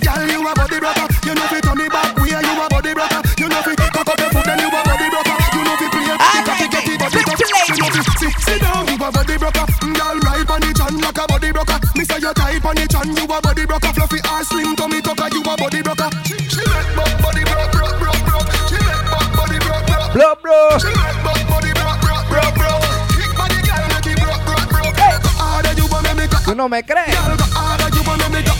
Girl, 0.02 0.26
you 0.32 0.48
a 0.48 0.54
body 0.54 0.80
broker. 0.80 1.06
You 1.24 1.34
know 1.36 1.46
fi 1.46 1.60
turn 1.60 1.80
it 1.80 1.92
back 1.92 2.16
way. 2.18 2.30
You 2.30 2.60
a 2.60 2.68
body 2.68 2.92
broker. 2.92 3.22
You 3.38 3.48
know 3.48 3.62
fi 3.62 3.76
cock 3.76 3.98
up 3.98 4.18
your 4.18 4.30
foot 4.30 4.44
then 4.46 4.58
you 4.58 4.66
a 4.66 4.82
body 4.82 5.08
broker. 5.10 5.38
You 5.54 5.62
know 5.62 5.76
fi 5.78 5.86
play 5.90 6.10
it. 6.10 6.18
You 6.18 6.42
got 6.44 6.58
to 6.58 6.66
get 6.66 6.88
it 6.88 6.98
body 6.98 7.22
broker. 7.22 7.46
You 7.68 7.76
know 7.78 7.90
fi 7.94 8.02
sit 8.18 8.34
sit 8.42 8.60
down. 8.60 8.86
You 8.88 8.94
a 8.98 9.12
body 9.12 9.38
broker. 9.38 9.66
Girl, 9.94 10.18
ride 10.26 10.50
on 10.50 10.60
the 10.60 10.70
like 11.06 11.18
a 11.18 11.26
body 11.28 11.52
broker. 11.52 11.87
Me 12.28 12.34
say 12.34 12.52
you 12.52 12.60
tight 12.60 12.68
on 12.68 12.74
the 12.76 12.84
chan. 12.88 13.08
You 13.16 13.24
a 13.24 13.40
body 13.40 13.64
broker. 13.64 13.92
Fluffy 13.94 14.20
ass 14.24 14.48
slim 14.48 14.76
tummy 14.76 15.00
tucker. 15.00 15.28
You 15.32 15.40
a 15.40 15.56
body 15.56 15.80
broker. 15.80 16.10
She 16.28 16.36
she 16.36 16.60
make 16.60 16.92
buck 16.92 17.08
body 17.24 17.44
broke 17.44 17.72
broke 17.72 17.96
broke 17.96 18.22
broke. 18.28 18.52
She 18.68 18.76
make 18.76 19.04
buck 19.08 19.28
body 19.32 19.58
broke 19.64 19.86
broke. 19.88 20.12
Bro, 20.12 20.36
bro. 20.44 20.76
She 20.76 20.92
make 20.92 21.20
buck 21.24 21.40
body 21.48 21.72
broke 21.72 22.00
broke 22.04 22.28
broke 22.28 22.54
broke. 22.60 22.84
Kick 23.16 23.32
body 23.32 23.58
girl 23.64 23.84
make 23.88 24.08
it 24.12 24.18
broke 24.20 24.44
broke 24.44 24.68
broke. 24.68 25.00
Harder 25.40 25.72
you 25.80 25.86
want 25.88 26.04
me 26.04 26.12
make 26.20 26.44
¿Tú 26.44 26.54
no 26.54 26.68
me 26.68 26.84
crees? 26.84 27.16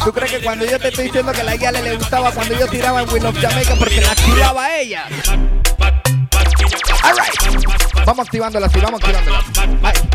¿Tú 0.05 0.13
crees 0.13 0.31
que 0.31 0.41
cuando 0.41 0.65
yo 0.65 0.79
te 0.79 0.89
estoy 0.89 1.05
diciendo 1.05 1.33
que 1.33 1.43
la 1.43 1.57
guía 1.57 1.73
le 1.73 1.97
gustaba 1.97 2.31
cuando 2.31 2.59
yo 2.59 2.67
tiraba 2.69 3.03
en 3.03 3.11
Win 3.11 3.27
of 3.27 3.37
Jamaica 3.39 3.75
porque 3.79 4.01
la 4.01 4.13
activaba 4.13 4.65
a 4.65 4.79
ella? 4.79 5.05
Alright. 7.03 8.07
Vamos 8.07 8.27
activándola 8.27 8.67
así, 8.67 8.81
vamos 8.81 9.01
activándola. 9.03 9.45
Ay, 9.83 10.08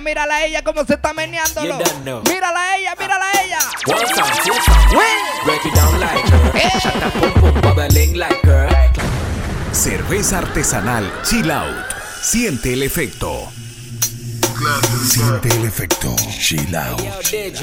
ella, 0.00 0.08
mírala 0.08 0.34
a 0.34 0.44
ella 0.44 0.62
cómo 0.62 0.84
se 0.84 0.94
está 0.94 1.12
meneándolo. 1.12 1.78
Mírala 2.24 2.60
a 2.60 2.76
ella, 2.76 2.94
mírala 2.98 3.24
a 3.24 3.42
ella. 3.42 3.58
One 3.86 4.04
time, 4.06 4.42
two 4.44 4.54
time. 4.64 4.96
Break 5.44 5.66
it 5.66 5.74
down 5.74 6.00
like 6.00 6.28
her. 6.28 6.80
Shut 6.80 7.02
up, 7.02 7.12
pum 7.20 7.32
pum, 7.34 7.60
bubbling 7.60 8.18
like 8.18 8.46
her. 8.46 8.68
Cerveza 9.72 10.38
artesanal 10.38 11.10
Chill 11.22 11.50
Out. 11.50 11.94
Siente 12.22 12.72
el 12.72 12.82
efecto. 12.82 13.50
Siente 15.08 15.48
el 15.48 15.64
efecto. 15.64 16.14
Chill 16.38 16.76
out. 16.76 17.00
Chill 17.22 17.54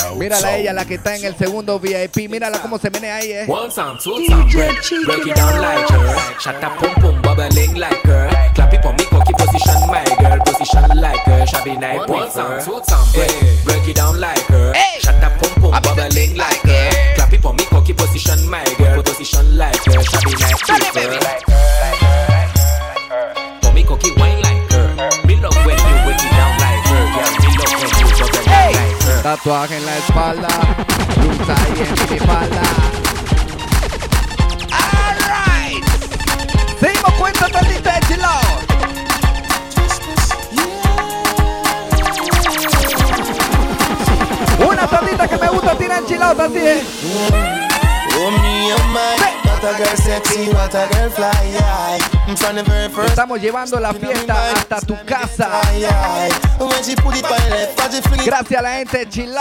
out. 0.00 0.16
Mírala 0.16 0.48
a 0.48 0.56
ella, 0.56 0.72
la 0.72 0.84
que 0.84 0.94
está 0.94 1.14
en 1.14 1.24
el 1.24 1.36
segundo 1.36 1.78
VIP. 1.78 2.28
Mírala 2.28 2.60
cómo 2.60 2.78
se 2.78 2.90
menea 2.90 3.16
ahí, 3.16 3.30
eh. 3.30 3.44
One 3.46 3.72
time, 3.72 3.96
two 4.02 4.26
time, 4.26 4.44
break, 4.52 4.82
break 5.06 5.26
it 5.26 5.36
down 5.36 5.60
like 5.60 5.88
her. 5.88 6.40
Shut 6.40 6.64
up, 6.64 6.78
pum 6.78 6.94
pum, 7.00 7.22
bubbling 7.22 7.78
like 7.78 8.02
her. 8.02 8.28
Clap 8.54 8.74
it 8.74 8.82
for 8.82 8.92
me, 8.94 9.04
cocky 9.26 9.44
position, 9.44 9.80
my 9.88 10.04
girl, 10.18 10.38
position 10.44 11.00
like 11.00 11.20
her. 11.20 11.46
Shabby 11.46 11.76
night, 11.76 12.08
one 12.08 12.30
time, 12.30 12.64
two 12.64 12.80
time, 12.86 13.06
break, 13.12 13.64
break 13.64 13.88
it 13.88 13.96
down 13.96 14.20
like 14.20 14.38
her. 14.46 14.72
Shut 15.00 15.22
up, 15.22 15.32
pum 15.38 15.72
pum, 15.72 15.82
bubbling 15.82 16.36
like 16.36 16.60
her. 16.62 17.14
Clap 17.16 17.32
it 17.32 17.42
for 17.42 17.52
me, 17.54 17.64
cocky 17.64 17.92
position, 17.92 18.48
my 18.48 18.64
girl, 18.78 19.02
position 19.02 19.56
like 19.56 19.76
her. 19.84 20.02
Shabby 20.02 20.32
night, 20.38 20.94
baby. 20.94 21.18
For 23.62 23.72
me, 23.72 23.82
cocky 23.84 24.12
wine 24.16 24.40
like 24.42 24.70
her. 24.72 24.94
Me 25.26 25.36
love 25.36 25.56
when 25.66 25.76
you 25.76 25.96
break 26.04 26.22
it 26.22 26.30
down 26.30 26.54
like 26.62 26.86
her. 26.86 27.04
Yeah, 27.16 27.30
me 27.42 27.48
love 27.58 27.74
when 27.82 27.90
you 27.98 28.06
bubbling 28.14 28.46
like 28.46 29.02
her. 29.02 29.22
Tatuaje 29.22 29.76
en 29.76 29.86
la 29.86 29.96
espalda, 29.98 30.48
luz 31.20 31.48
ahí 31.48 31.82
en 31.82 32.10
mi 32.10 32.16
espalda. 32.16 32.95
Fly, 51.10 51.32
yeah. 51.52 51.98
From 52.36 52.56
the 52.56 52.62
very 52.62 52.88
first 52.88 53.10
Estamos 53.10 53.40
llevando 53.40 53.80
la 53.80 53.92
fiesta 53.92 54.50
hasta 54.52 54.80
tu 54.80 54.94
casa. 55.04 55.60
When 56.58 56.84
she 56.84 56.94
put 56.96 57.16
it 57.16 57.22
by 57.22 57.38
the 57.38 57.50
left, 57.50 57.80
I 57.80 57.88
just 57.88 58.08
fling 58.08 58.20
it. 58.20 58.26
Gracias 58.26 58.58
a 58.58 58.62
la 58.62 58.78
gente 58.78 58.98
de 58.98 59.08
chill 59.08 59.32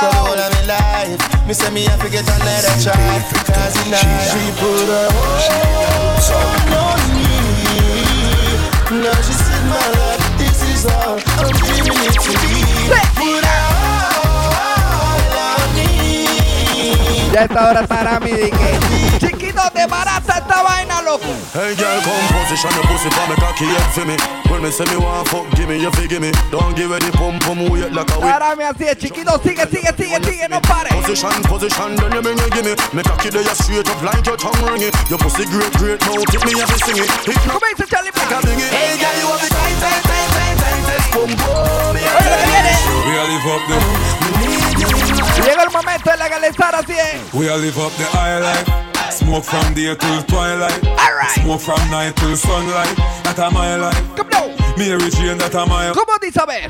Ya 17.35 17.43
esta 17.43 17.69
hora 17.69 17.81
estará 17.81 18.17
mi 18.21 18.31
dique. 18.31 18.79
Chiquito, 19.19 19.61
te 19.73 19.85
barata 19.87 20.37
esta 20.39 20.63
vaina, 20.63 21.01
loco. 21.01 21.27
Hey 21.51 21.75
girl, 21.75 21.99
come 21.99 22.27
position 22.31 22.71
your 22.71 22.87
pussy 22.87 23.09
for 23.11 23.27
me 23.27 23.35
cocky 23.35 23.65
head 23.65 23.91
for 23.91 24.05
me. 24.07 24.15
When 24.47 24.63
me 24.63 24.71
say 24.71 24.85
me 24.87 24.95
want 24.95 25.27
fuck, 25.27 25.43
give 25.51 25.67
me 25.67 25.75
your 25.75 25.91
fig, 25.99 26.07
give 26.07 26.21
me. 26.21 26.31
Don't 26.49 26.73
give 26.77 26.95
it 26.95 27.03
the 27.03 27.11
pum 27.11 27.37
pum 27.39 27.67
wait 27.67 27.91
like 27.91 28.07
a 28.15 28.15
whip. 28.23 28.31
Ahora 28.31 28.55
me 28.55 28.63
así 28.63 28.87
es, 28.87 28.95
chiquito. 28.95 29.37
Sigue, 29.43 29.67
sigue, 29.67 29.91
sigue, 29.97 30.15
sigue, 30.23 30.47
no 30.47 30.61
pare. 30.61 30.87
Position, 30.95 31.43
position, 31.43 31.97
then 31.97 32.13
you 32.13 32.21
bring 32.21 32.39
it, 32.39 32.51
give 32.55 32.63
me. 32.63 32.71
Me 32.95 33.03
cocky 33.03 33.27
there 33.27 33.43
straight 33.51 33.83
up 33.83 34.01
like 34.01 34.25
your 34.25 34.37
tongue 34.37 34.55
ring 34.71 34.87
it. 34.87 34.95
Your 35.09 35.19
pussy 35.19 35.43
great, 35.51 35.75
great, 35.75 35.99
now 36.07 36.15
take 36.31 36.39
me 36.47 36.55
have 36.55 36.71
to 36.71 36.79
sing 36.87 37.03
it. 37.03 37.11
It 37.27 37.35
no 37.51 37.59
Comienza 37.59 37.83
Charlie 37.83 38.15
Black. 38.15 38.31
Hey 38.31 38.95
girl, 38.95 39.11
you 39.19 39.27
have 39.27 39.43
the 39.43 39.51
tight, 39.51 39.75
tight, 39.83 40.03
tight, 40.07 40.29
tight, 40.39 40.55
tight, 40.55 40.87
tight, 40.87 41.03
pum 41.11 41.35
pum. 41.35 41.99
Oye, 41.99 43.27
lo 43.27 43.59
que 43.67 44.64
viene. 44.93 45.05
We 45.05 45.09
all 45.09 45.17
live 45.17 45.21
up 45.21 45.35
the, 45.35 45.41
Llegó 45.43 45.61
el 45.63 45.71
momento 45.71 46.09
de 46.11 46.17
legalizar 46.17 46.75
así 46.75 46.93
es. 46.93 47.33
we 47.33 47.49
all 47.49 47.59
live 47.59 47.77
up 47.79 47.91
the 47.97 48.05
high 48.05 48.39
life. 48.39 48.65
Smoke 49.11 49.43
from 49.45 49.73
day 49.73 49.95
till 49.95 50.23
twilight. 50.23 50.83
Alright. 50.85 51.31
Smoke 51.41 51.61
from 51.61 51.89
night 51.91 52.15
till 52.15 52.35
sunlight. 52.35 52.95
That 53.23 53.39
a 53.39 53.49
my 53.51 53.75
life. 53.77 54.15
Come 54.15 54.29
now. 54.29 54.47
Mary 54.77 55.09
Jane, 55.11 55.37
that 55.37 55.53
a 55.55 55.65
my. 55.65 55.91
¿Cómo 55.93 56.17
dice 56.19 56.37
a 56.41 56.45
ver? 56.45 56.69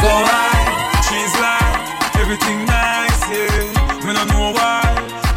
So 0.00 0.08
high, 0.08 1.00
she's 1.06 1.34
like 1.40 2.20
everything 2.20 2.64
nice, 2.66 3.20
yeah. 3.30 4.04
Me 4.04 4.12
no 4.12 4.24
know 4.24 4.52
why 4.52 4.82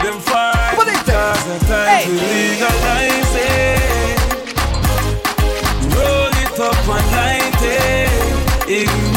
them 0.02 0.20
fight. 0.22 0.76
¿Cómo 0.76 0.86
dice? 0.86 1.12
Cause 1.12 1.46
the 1.46 1.60
time 1.68 1.88
Hey. 1.88 2.06
to 2.06 2.12
legalize 2.12 3.36
it. 3.36 4.20
Roll 5.94 6.34
it 6.44 6.60
up 6.60 6.88
and 6.88 7.08
light 7.14 7.62
it, 7.62 9.09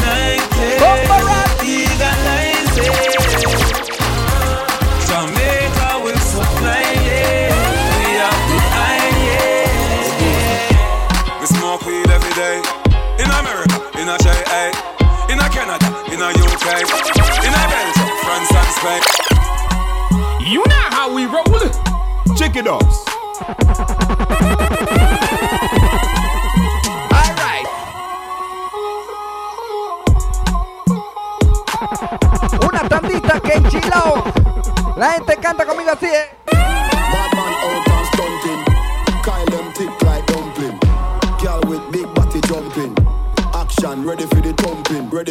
UK, 16.73 16.81
in 17.45 17.53
a 17.53 17.65
and 18.33 18.47
Spain. 18.81 19.03
You 20.51 20.65
know 20.67 20.87
how 20.91 21.13
we 21.13 21.27
roll. 21.27 21.45
Check 22.35 22.57
it 22.57 22.67
out. 22.67 22.83
Alright. 27.13 27.67
Una 32.63 32.89
tandita 32.89 33.41
que 33.41 33.53
enchilao. 33.53 34.25
La 34.97 35.13
gente 35.13 35.37
canta 35.37 35.67
conmigo 35.67 35.91
así, 35.91 36.07
¿eh? 36.07 36.42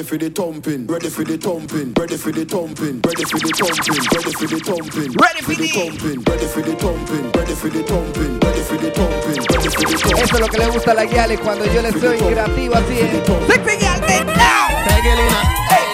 Ready 0.01 0.09
for 0.09 0.17
the 0.17 0.29
thumping, 0.31 0.87
ready 0.87 1.09
for 1.09 1.23
the 1.23 1.37
thumping, 1.37 1.93
ready 1.93 2.17
for 2.17 2.31
the 2.31 2.41
thumping, 2.43 2.97
ready 3.05 3.21
for 3.21 3.37
the 3.37 3.53
thumping, 3.53 4.01
ready 4.09 4.33
for 4.33 4.47
the 4.49 4.57
thumping, 4.65 5.13
Ready 5.13 5.41
for 5.45 5.53
the 5.53 5.61
the- 5.61 5.69
thumping, 5.77 6.21
ready 6.25 6.45
for 6.49 6.61
the 6.65 6.73
thumping, 6.73 7.25
ready 7.37 7.53
for 7.53 7.69
the 7.69 7.81
thumping, 7.85 8.33
ready 8.41 8.61
for 8.65 8.77
the 8.81 8.89
thumping, 8.97 9.37
ready 9.37 9.39
for 9.45 9.61
the 9.61 9.69
thumping. 9.69 10.17
Eso 10.17 10.33
es 10.35 10.39
lo 10.41 10.47
que 10.47 10.57
le 10.57 10.67
gusta 10.73 10.91
a 10.91 10.95
la 10.95 11.05
guiales 11.05 11.39
cuando 11.41 11.65
yo 11.71 11.81
le 11.83 11.91
soy 11.91 12.17
creativo 12.17 12.73
así, 12.75 12.97
¿eh? 12.97 13.23
Sexy 13.45 13.77
guial 13.77 14.01
de 14.01 14.25
now. 14.25 14.67
Pegelina, 14.89 15.39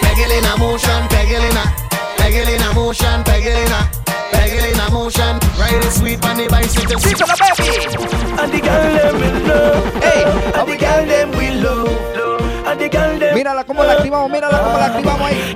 pegelina 0.01 0.55
motion, 0.55 1.07
pegelina. 1.09 1.75
Peggle 2.17 2.55
in 2.55 2.61
a 2.63 2.73
motion, 2.73 3.23
peggle 3.25 3.59
in 3.59 3.71
a, 3.73 3.91
peggle 4.31 4.71
in 4.71 4.79
a 4.79 4.89
motion. 4.89 5.37
Ride 5.59 5.83
it 5.83 5.91
sweet 5.91 6.23
on 6.25 6.37
the 6.37 6.47
bicycle. 6.47 6.95
Díselo, 6.99 7.35
baby. 7.35 7.91
And 8.39 8.51
the 8.53 8.59
girl 8.63 8.87
them 8.95 9.15
will 9.19 9.47
love. 9.47 9.83
Hey, 10.01 10.23
and 10.23 10.67
the 10.69 10.77
girl 10.77 11.05
them 11.05 11.31
will 11.31 11.55
love. 11.61 12.16
Mírala 13.33 13.63
cómo 13.63 13.83
la 13.83 13.93
activamos, 13.93 14.29
mírala 14.29 14.59
cómo 14.59 14.77
la 14.77 14.85
activamos 14.85 15.21
ahí. 15.21 15.55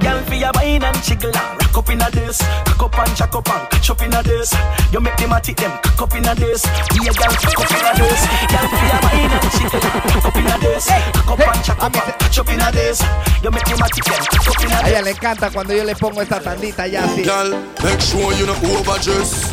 Wine 0.71 0.83
and 0.83 1.03
jiggle 1.03 1.35
and 1.35 1.59
rock 1.59 1.77
up 1.77 1.89
in 1.89 1.99
a 1.99 2.09
this. 2.11 2.39
Cock 2.63 2.83
up 2.83 2.99
and 2.99 3.15
jack 3.17 3.35
up 3.35 3.49
and 3.49 3.69
catch 3.69 3.89
up 3.89 4.01
in 4.01 4.13
a 4.13 4.23
this. 4.23 4.55
You 4.93 5.01
make 5.01 5.17
them 5.17 5.33
a 5.33 5.41
tick 5.41 5.57
them 5.57 5.71
cock 5.83 6.01
up 6.01 6.15
in 6.15 6.23
a 6.23 6.33
this. 6.33 6.63
Be 6.95 7.07
a 7.07 7.11
girl, 7.11 7.27
cock 7.27 7.59
up 7.59 7.71
in 7.75 7.83
a 7.83 7.91
this. 7.99 8.21
Girl, 8.47 8.67
for 8.71 8.79
your 8.87 8.99
wine 9.03 9.35
and 9.35 9.51
jiggle 9.51 9.83
and 9.83 10.15
rock 10.15 10.25
up 10.31 10.35
in 10.37 10.47
a 10.47 10.55
this. 10.63 10.87
Cock 10.87 11.27
up 11.27 11.39
and 11.43 11.63
jack 11.65 11.83
up 11.83 11.91
and 11.91 12.19
catch 12.19 12.39
up 12.39 12.49
in 12.49 12.61
a 12.61 12.71
this. 12.71 13.03
You 13.43 13.51
make 13.51 13.65
them 13.67 13.83
a 13.83 13.87
tick 13.91 14.05
them 14.07 14.23
cock 14.31 14.47
up 14.47 14.63
in 14.63 14.71
a 14.71 14.79
A 14.79 14.83
this. 14.83 14.91
ella 14.91 15.01
le 15.01 15.11
encanta 15.11 15.49
cuando 15.51 15.73
yo 15.75 15.83
le 15.83 15.95
pongo 15.95 16.21
esta 16.21 16.39
tandita 16.39 16.87
ya 16.87 17.03
así. 17.03 17.23
Girl, 17.23 17.51
make 17.83 17.99
sure 17.99 18.31
you 18.39 18.47
overdress. 18.79 19.51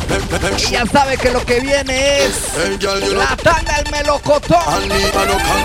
Sabe 0.91 1.17
que 1.17 1.31
lo 1.31 1.45
que 1.45 1.59
viene 1.59 2.25
es 2.25 2.55
Hey, 2.55 2.77
girl, 2.79 2.99
you 3.03 3.13
la 3.13 3.35
tanda 3.35 3.81
del 3.81 3.91
melocotón. 3.91 4.57
And 4.67 4.87
me, 4.87 4.95
I 4.95 5.25
no 5.27 5.35
can 5.35 5.63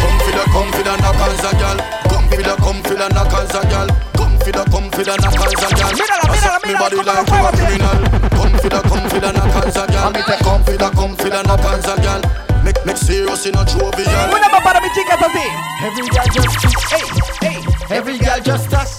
Come 0.00 0.18
for 0.18 0.32
the, 0.32 0.44
come 0.50 0.72
for 0.72 0.82
the 0.82 0.96
knockers, 0.96 1.44
a 1.44 1.54
girl. 1.56 1.78
Come 2.10 2.28
for 2.28 2.42
the, 2.42 2.56
come 2.56 2.82
for 2.82 2.94
the 2.94 3.08
knockers, 3.08 3.54
a 3.54 3.66
girl. 3.68 4.05
Come 4.46 4.54
for 4.54 4.62
the, 4.62 4.70
come 4.70 4.90
for 4.92 5.02
the 5.02 5.16
knockers, 5.16 5.58
a 5.58 5.74
girl. 5.74 5.90
Mírala, 5.90 6.22
mírala, 6.30 6.58
Me 6.62 6.70
mírala, 6.70 6.78
body 6.78 6.96
cómo 6.96 7.02
lo 7.02 7.12
like 7.12 7.26
you 7.26 7.34
a 7.34 7.50
mueve, 7.50 7.66
criminal. 7.66 7.98
Come 8.30 8.54
for 8.54 8.68
the, 8.70 8.80
come 8.86 9.08
for 9.10 9.18
the 9.18 9.30
knockers, 9.34 9.74
a 9.74 9.86
girl. 9.90 10.12
Come 10.38 10.62
for 10.62 10.76
the, 10.78 10.90
come 10.94 11.16
for 11.16 11.30
the 11.30 11.42
knockers, 11.42 11.86
a 11.90 11.94
girl. 11.98 12.22
Make, 12.62 12.86
make 12.86 12.96
serious 12.96 13.46
in 13.46 13.56
a 13.56 13.64
jovial. 13.66 14.30
Una 14.30 14.48
más 14.48 14.62
para 14.62 14.80
mis 14.80 14.92
chicas 14.94 15.18
así. 15.18 15.50
Every 15.82 16.06
girl 16.06 16.28
just 16.30 16.60
tick. 16.62 16.78
Hey, 16.86 17.06
hey. 17.42 17.58
Every 17.90 18.18
girl 18.18 18.40
just 18.40 18.70
touch. 18.70 18.90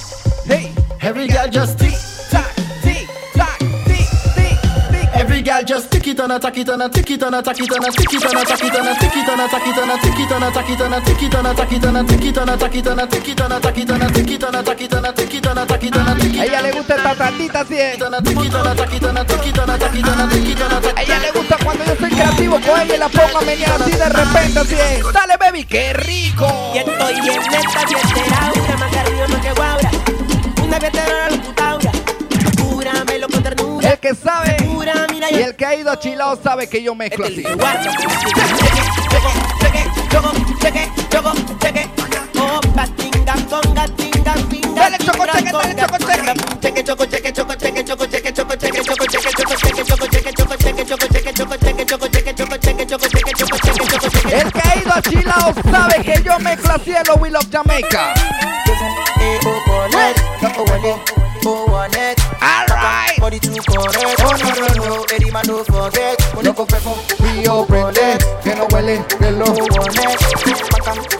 Hey. 0.44 0.74
Every 1.02 1.28
girl 1.28 1.48
just 1.48 1.80
tick. 1.80 2.07
Girl 5.48 5.64
just 5.64 5.90
tick 5.90 6.06
it 6.08 6.20
on 6.20 6.30
a 6.30 6.40
tack 6.40 6.58
it 6.58 6.68
on 6.70 6.82
a 6.82 6.90
tick 6.90 7.10
it 7.10 7.24
on 7.24 7.34
a 7.34 7.42
tack 7.42 7.58
it 7.60 7.72
on 7.72 7.86
a 7.86 7.90
tick 7.92 8.12
it 8.14 8.26
on 8.26 8.36
a 8.36 8.44
tack 8.44 8.64
it 8.64 8.76
on 8.76 8.88
a 8.88 8.96
tick 9.00 9.16
it 9.16 9.30
on 9.30 9.40
a 9.40 9.48
tack 9.48 9.68
it 9.68 9.78
on 9.78 9.90
a 9.90 9.98
tick 9.98 10.20
it 10.20 10.32
on 10.32 10.44
a 10.44 10.52
tack 10.52 10.70
it 10.70 10.82
on 10.82 10.94
a 10.94 11.00
tick 11.00 11.24
it 11.24 11.34
on 11.38 11.46
a 11.46 11.56
tack 11.56 11.72
it 11.72 11.86
on 11.86 11.96
a 11.96 12.04
tick 12.04 12.24
it 12.28 12.38
on 12.38 12.50
a 12.50 12.58
tack 12.58 12.76
it 12.76 12.88
on 12.88 13.00
a 13.00 13.08
tick 13.08 13.28
it 13.28 13.40
on 13.40 13.54
a 13.54 13.58
tack 13.58 13.78
it 13.78 13.90
on 13.90 14.02
a 14.02 14.12
tick 14.12 14.30
it 14.30 14.44
on 14.44 14.56
a 14.56 14.64
tack 14.64 14.82
it 14.82 14.94
on 14.94 15.06
a 15.06 15.14
tick 15.14 15.34
it 15.34 15.48
on 15.48 15.58
a 15.58 15.66
tack 15.66 15.84
it 15.84 15.96
on 15.96 16.08
a 16.10 16.16
tick 16.20 16.34
it 16.36 16.40
A 16.40 16.46
ella 16.46 16.62
le 16.62 16.72
gusta 16.72 16.96
esta 16.96 17.12
así. 17.62 17.76
eh. 17.78 17.98
on 18.06 18.14
a 18.14 18.22
tick 18.22 18.38
it 18.44 18.54
on 18.54 18.68
a 18.68 18.76
tack 18.76 18.94
it 18.94 19.04
on 19.04 19.18
a 19.18 19.26
tick 19.26 19.46
it 19.48 19.58
on 19.60 19.70
a 19.70 19.78
tack 19.78 19.96
it 19.96 20.08
on 20.08 20.20
a 20.20 20.28
tick 20.30 20.50
it 20.50 20.62
on 20.62 20.72
a 20.74 20.82
tack 20.82 20.98
A 20.98 21.02
ella 21.02 21.20
le 21.20 21.32
gusta 21.32 21.58
cuando 21.64 21.86
yo 21.86 21.96
soy 21.96 22.10
creativo 22.10 22.60
y 22.60 22.98
la 22.98 23.10
pongo 23.10 23.38
a 23.38 23.42
menear 23.42 23.82
así 23.82 23.92
de 23.92 24.10
repente 24.10 24.60
así. 24.60 24.76
eh. 24.76 25.02
Dale, 25.14 25.38
baby, 25.38 25.64
qué 25.66 25.94
rico. 25.94 26.74
Y 26.76 26.80
estoy 26.80 27.22
bien 27.22 27.42
bien 27.50 27.62
más 28.80 28.92
que 28.92 29.00
arriba, 29.00 29.28
más 29.28 29.42
que. 29.42 29.52
Una. 30.62 31.67
El 33.98 34.02
que 34.02 34.14
sabe 34.14 34.56
y 35.32 35.36
el 35.42 35.56
que 35.56 35.66
ha 35.66 35.74
ido 35.74 35.90
a 35.90 35.98
Chilao 35.98 36.38
sabe 36.44 36.70
que 36.70 36.84
yo 36.84 36.94
mezclo 36.94 37.26
así. 37.26 37.42
Guarda, 37.42 37.82
cheque, 39.60 39.88
choco, 40.12 40.32
cheque, 40.62 40.88
choco, 41.10 41.34
cheque. 41.60 41.90
Oh, 42.40 42.62
patinga, 42.76 43.34
conga, 43.50 43.88
tinga, 43.96 44.36
pinga. 44.52 44.70
Dale, 44.76 44.98
choco, 45.00 45.26
cheque, 45.26 45.52
dale, 45.52 45.76
choco, 45.76 45.98
cheque. 45.98 46.34
Cheque, 46.62 46.84
choco, 46.84 47.06
cheque, 47.06 47.34
choco, 47.34 47.56
cheque, 47.56 47.84
choco, 47.84 48.06
cheque, 48.06 48.34
choco, 48.34 48.56
cheque, 48.56 48.84
choco, 48.84 49.06
cheque, 49.08 49.24
choco, 49.26 49.58
cheque, 49.58 49.84
choco, 49.84 50.06
cheque, 50.06 50.36
choco, 50.36 50.58
cheque, 50.62 50.86
choco, 50.86 51.08
cheque, 51.08 51.26
choco, 51.36 51.58
cheque, 51.58 51.86
choco, 51.86 52.08
cheque, 52.08 52.36
choco, 52.36 52.58
cheque, 52.58 52.86
choco, 52.86 53.08
cheque, 53.08 53.36
choco, 53.36 53.58
cheque, 53.58 53.84
choco, 53.90 54.10
cheque. 54.10 54.42
El 54.42 54.52
que 54.52 54.62
ha 54.62 54.78
ido 54.78 54.94
a 54.94 55.02
Chilao 55.02 55.54
sabe 55.72 56.04
que 56.04 56.22
yo 56.22 56.38
mezclo 56.38 56.74
así 56.74 56.92
en 56.92 57.34
los 57.34 57.50
Alright. 61.48 63.20
Body 63.20 63.40
too 63.40 63.56
correct. 63.66 64.20
Oh 64.20 64.36
no 64.36 64.50
no 64.52 64.68
no, 64.86 65.06
Eddie 65.16 65.32
man 65.32 65.44
no 65.48 65.64
forget. 65.64 66.20
Loco 66.44 66.66
pepo, 66.66 66.96
frío, 67.18 67.66
prende, 67.66 68.18
que 68.44 68.54
no 68.56 68.66
huele, 68.66 69.04
que 69.18 69.32
lo 69.32 69.46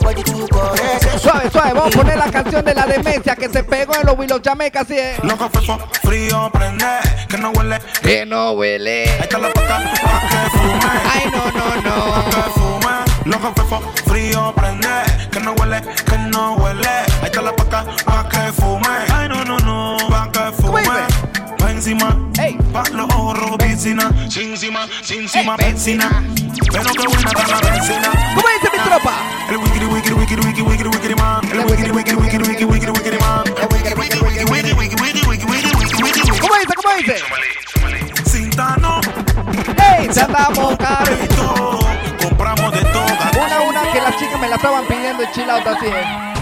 Body 0.02 0.24
too 0.24 0.48
correct. 0.50 1.20
Suave, 1.20 1.50
suave, 1.50 1.74
vamos 1.74 1.96
a 1.96 1.98
poner 1.98 2.18
la 2.18 2.30
canción 2.30 2.66
de 2.66 2.76
la 2.76 2.86
demencia 2.86 3.36
que 3.36 3.48
se 3.48 3.64
pegó 3.64 3.96
en 3.96 4.06
los 4.06 4.18
Will 4.18 4.32
of 4.34 4.42
Jamaica, 4.44 4.82
así 4.82 4.98
es. 4.98 5.24
Loco 5.24 5.50
fefo, 5.50 5.80
frío, 6.04 6.50
prende, 6.52 6.86
que 7.30 7.38
no 7.38 7.52
huele. 7.52 7.80
Que 8.02 8.26
no 8.26 8.52
huele. 8.52 9.04
Ahí 9.10 9.22
está 9.22 9.38
la 9.38 9.54
pa' 9.54 9.62
que 9.62 10.58
fume. 10.58 10.80
Ay, 11.14 11.32
no, 11.32 11.52
no, 11.52 11.76
no. 11.82 12.14
Pa' 12.14 12.26
que 12.26 12.42
fume. 12.60 12.94
Loco 13.26 13.54
fefo, 13.56 13.82
frío, 14.06 14.54
prende, 14.56 14.90
que 15.32 15.40
no 15.40 15.54
huele, 15.54 15.82
que 15.82 16.18
no 16.18 16.56
huele. 16.56 16.88
Ahí 16.88 17.26
está 17.26 17.42
la 17.42 17.56
paca, 17.56 17.86
pa' 18.06 18.28
que 18.30 18.52
fume. 18.54 18.77
Encima, 21.78 22.10
pa' 22.74 22.90
los 22.90 23.08
ojos, 23.14 23.56
encima, 23.60 24.12
sin 24.28 24.50
encima, 24.50 24.88
benzina. 25.58 26.24
Pero 26.72 26.90
qué 26.90 27.08
buena 27.08 27.30
está 27.30 27.48
la 27.48 27.72
benzina. 27.72 28.10
¿Cómo 28.34 28.48
dice 28.48 28.70
mi 28.74 28.80
tropa? 28.84 29.14
El 29.48 29.58
wikiri, 29.58 29.86
wikiri, 29.86 30.16
wikiri, 30.16 30.42
wikiri, 30.42 30.64
wikiri, 30.64 30.90
wikiri, 30.90 31.16
man. 31.16 31.46
El 31.52 31.60
wikiri, 31.60 31.92
wikiri, 31.92 32.18
wikiri, 32.18 32.44
wikiri, 32.50 32.66
wikiri, 32.66 32.92
wikiri, 32.92 33.18
man. 33.20 33.44
El 33.46 33.68
wikiri, 33.72 33.94
wikiri, 33.94 34.22
wikiri, 34.22 34.74
wikiri, 34.74 34.74
wikiri, 34.74 35.28
wikiri, 35.28 35.76
wikiri, 35.78 36.04
wikiri. 36.04 36.40
¿Cómo 36.40 36.56
dice? 36.56 36.74
¿Cómo 36.74 36.96
dice? 36.98 37.16
Cintano, 38.28 39.00
¡Ey! 40.00 40.12
Se 40.12 40.22
andamos 40.22 40.76
caro. 40.78 41.80
compramos 42.20 42.72
de 42.74 42.82
todo. 42.86 43.06
Una, 43.46 43.62
una 43.62 43.92
que 43.92 44.02
las 44.02 44.18
chicas 44.18 44.42
me 44.42 44.48
la 44.48 44.56
estaban 44.56 44.84
pidiendo 44.88 45.22
en 45.22 45.32
chill 45.32 45.48
out 45.48 45.68
así 45.68 45.86
es. 45.86 46.37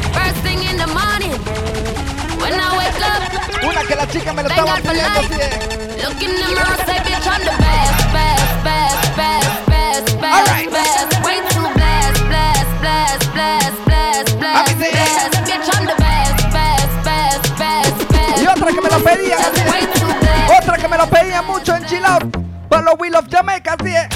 Que 3.88 3.96
me 4.34 4.44
la 4.44 4.50
thank 4.50 4.60
estaban 4.60 4.82
God 4.82 4.84
for 4.84 4.92
pidiendo 4.92 5.20
así 5.20 5.34
es. 5.42 6.04
Look 6.04 6.22
in 6.22 6.30
the 6.36 6.48
mirror, 6.48 6.78
say, 6.86 7.00
bitch, 7.06 7.28
I'm 7.28 7.42
the 7.42 7.56
best, 7.64 8.14
best, 8.14 8.50
best, 8.64 8.98
best, 9.16 10.18
best, 10.20 10.20
best, 10.22 10.72
best. 10.72 11.26
Way 11.26 11.40
too 11.50 11.68
blessed, 11.76 12.24
blessed, 12.26 12.74
blessed, 12.82 13.34
blessed, 13.34 13.86
blessed, 13.86 14.38
blessed, 14.40 14.82
blessed. 14.82 15.36
Bitch, 15.46 15.70
I'm 15.76 15.86
the 15.86 15.96
best, 15.98 16.38
best, 16.52 16.92
best, 17.04 17.44
best, 17.60 17.98
best. 18.10 18.42
Y 18.42 18.48
otra 18.48 18.72
que 18.72 18.82
me 18.82 18.90
lo 18.90 19.00
así 19.34 19.62
blessed. 20.20 20.58
Otra 20.62 20.78
que 20.78 20.88
me 20.88 20.98
lo 20.98 21.08
pedían 21.08 21.46
mucho 21.46 21.76
en 21.76 21.86
chill 21.86 22.06
out. 22.06 22.24
Para 22.70 22.82
los 22.84 22.96
Will 23.00 23.16
of 23.16 23.26
Jamaica 23.30 23.76
así 23.80 23.94
es. 23.94 24.08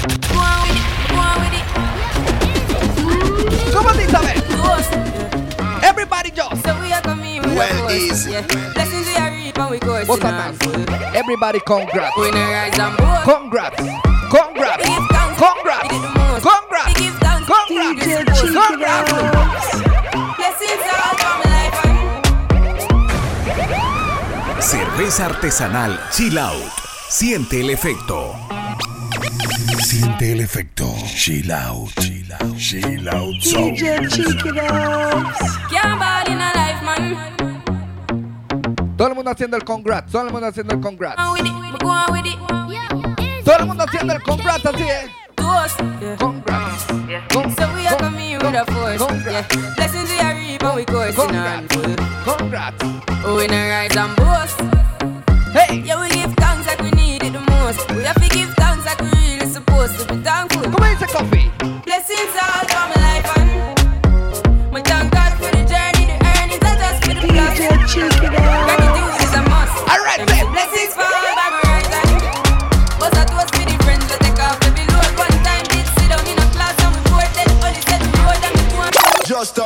¿Cómo 3.72 3.90
ver. 4.20 4.36
Everybody 5.82 6.30
just. 6.30 6.62
So 6.64 6.74
we 6.80 6.92
are 6.92 7.02
coming 7.02 7.42
with 7.42 7.54
Well, 7.56 7.90
easy. 7.90 8.32
yeah. 8.32 8.42
Blessings 8.74 9.06
we 9.06 9.16
are 9.16 9.30
reap 9.30 9.39
and 9.60 9.70
we 9.70 9.78
go 9.78 9.94
man? 9.94 10.54
Everybody 11.14 11.60
congrats. 11.60 12.16
We 12.16 12.30
no 12.30 12.50
rise 12.50 12.78
and 12.78 12.96
boast. 12.96 13.24
Congrats. 13.24 13.76
Congrats. 14.30 14.84
Congrats. 15.36 15.88
Congrats. 16.42 16.94
Congrats. 17.46 18.40
Congrats. 18.40 19.12
Blessings 20.36 20.86
all 20.96 21.14
for 21.20 21.34
my 21.38 21.46
life 21.54 21.78
and 21.84 22.00
Cerveza 24.62 25.26
artesanal 25.26 25.98
Chill 26.10 26.38
Out. 26.38 26.72
Siente 27.08 27.60
el 27.60 27.70
efecto. 27.70 28.34
Siente 29.82 30.32
el 30.32 30.40
efecto. 30.40 30.94
Chill 31.16 31.50
out. 31.50 31.90
Chill 32.00 32.32
out. 32.32 32.56
Chill 32.56 33.08
out 33.08 33.42
zone. 33.42 33.74
can't 35.68 35.98
ball 35.98 36.26
in 36.28 36.40
a 36.40 36.52
life, 36.54 36.82
man. 36.84 37.39
Todo 39.00 39.08
el 39.08 39.14
mundo 39.14 39.30
haciendo 39.30 39.56
el 39.56 39.64
congrats. 39.64 40.12
Todo 40.12 40.26
el 40.26 40.30
mundo 40.30 40.46
haciendo 40.48 40.74
el 40.74 40.80
congrats. 40.82 41.16
Go 41.16 41.22
on 41.22 41.32
with 41.32 41.46
it, 41.46 41.54
we 41.54 41.78
go 41.78 41.88
on 41.88 42.12
with 42.12 42.26
it. 42.26 43.44
Todo 43.46 43.56
el 43.60 43.64
mundo 43.64 43.84
haciendo 43.84 44.12
el 44.12 44.22
congrats 44.22 44.66
así 44.66 44.82
es. 44.82 45.10
Toast, 45.36 45.80
yeah. 46.02 46.16
Congrats. 46.18 46.84
So 46.84 47.74
we 47.74 47.86
are 47.86 47.96
coming 47.96 48.36
with 48.36 48.54
a 48.54 48.66
force, 48.66 49.00
yeah. 49.24 49.46
Blessings 49.76 50.10
we 50.10 50.20
are 50.20 50.34
reap 50.34 50.62
and 50.62 50.76
we 50.76 50.84
coursing 50.84 51.34
on 51.34 51.66
full. 51.70 51.96
Congrats. 52.26 52.84
We 52.84 53.46
no 53.46 53.68
rise 53.70 53.96
and 53.96 54.14
boast. 54.16 54.60
Hey. 55.54 55.80
Yeah, 55.80 55.98
we 55.98 56.10
give 56.10 56.34
thanks 56.34 56.66
like 56.66 56.82
we 56.82 56.90
need 56.90 57.22
it 57.22 57.32
the 57.32 57.40
most. 57.40 57.90
We 57.92 58.04
have 58.04 58.20
to 58.20 58.28
give 58.28 58.52
thanks 58.56 58.84
like 58.84 59.00
we 59.00 59.08
really 59.16 59.50
supposed 59.50 59.98
to 59.98 60.14
be 60.14 60.20
thankful. 60.22 60.70
¿Cómo 60.70 60.84
dice 60.84 61.06
Coffee? 61.06 61.50
Blessings 61.86 62.36
all 62.36 62.69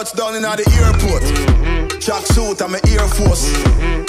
on. 0.05 0.13
Just 0.13 0.17
touched 0.17 0.17
down 0.17 0.37
in 0.37 0.43
the 0.43 0.65
airport. 0.83 2.01
Track 2.01 2.27
suit 2.27 2.61
and 2.61 2.73
my 2.73 2.81
Air 2.89 3.07
Force. 3.09 3.53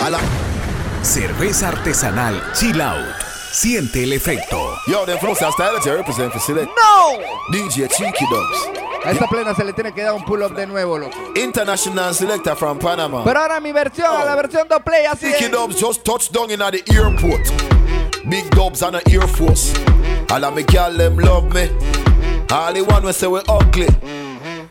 I 0.02 0.10
like. 0.10 1.04
Cerveza 1.04 1.70
artesanal 1.70 2.42
Chill 2.54 2.82
Out. 2.82 3.24
Siente 3.52 4.04
el 4.04 4.14
efecto. 4.14 4.76
Yo, 4.88 5.04
Style 5.06 5.56
that 5.56 5.86
you 5.86 5.94
represent 5.94 6.34
for 6.34 6.40
select. 6.40 6.72
No! 6.76 7.20
DJ 7.52 7.88
Cheeky 7.88 8.26
Dubs. 8.30 8.80
A 9.06 9.12
esta 9.12 9.28
plena 9.28 9.54
se 9.54 9.64
le 9.64 9.72
tiene 9.72 9.94
que 9.94 10.02
dar 10.02 10.14
un 10.14 10.26
pull-up 10.26 10.56
de 10.56 10.66
nuevo, 10.66 10.98
loco. 10.98 11.16
International 11.36 12.14
selector 12.14 12.56
from 12.58 12.80
Panama. 12.80 13.24
Pero 13.24 13.40
ahora 13.40 13.60
mi 13.62 13.72
versión, 13.72 14.08
a 14.08 14.26
la 14.26 14.36
versión 14.36 14.68
do 14.68 14.80
play, 14.80 15.06
así 15.06 15.28
es. 15.28 15.52
Dubs 15.52 15.80
just 15.80 16.04
touched 16.04 16.34
down 16.34 16.52
in 16.52 16.62
at 16.62 16.74
the 16.74 16.84
airport. 16.92 17.48
Big 18.28 18.50
Dubs 18.50 18.82
on 18.82 18.94
the 18.94 19.02
Air 19.12 19.28
Force. 19.28 19.74
All 20.32 20.44
of 20.44 20.56
me 20.56 20.64
girl 20.64 20.92
them 20.98 21.18
love 21.18 21.54
me. 21.54 21.70
All 22.52 22.74
the 22.74 22.82
one 22.82 23.06
we 23.06 23.14
say 23.14 23.28
we 23.28 23.40
ugly. 23.48 24.25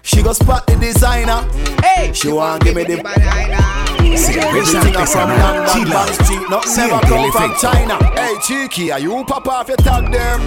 She 0.05 0.23
go 0.23 0.35
spot 0.35 0.67
the 0.67 0.77
designer. 0.77 1.41
Hey, 1.83 2.13
she 2.13 2.29
want 2.29 2.63
give 2.63 2.77
me 2.77 2.85
the 2.85 2.97
Cerveza 4.15 4.45
Everything 4.45 4.97
are 4.97 5.07
from 5.07 5.31
artesanal 5.31 5.39
London, 5.41 5.65
Chila. 5.73 5.97
Bank 5.97 6.13
Street, 6.21 6.45
not 6.51 6.65
never 6.77 7.01
Siente 7.01 7.09
el 7.09 7.09
come 7.09 7.33
from 7.33 7.51
efecto. 7.51 7.73
China. 7.73 7.97
Hey, 8.13 8.35
cheeky, 8.45 8.93
are 8.93 9.01
you 9.01 9.25
pop 9.25 9.49
off 9.49 9.69
your 9.69 9.79
tag 9.79 10.13
them? 10.13 10.41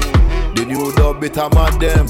The 0.53 0.63
new 0.63 0.93
dub 0.93 1.19
bit 1.19 1.37
a 1.37 1.49
mad 1.49 1.73
them. 1.81 2.05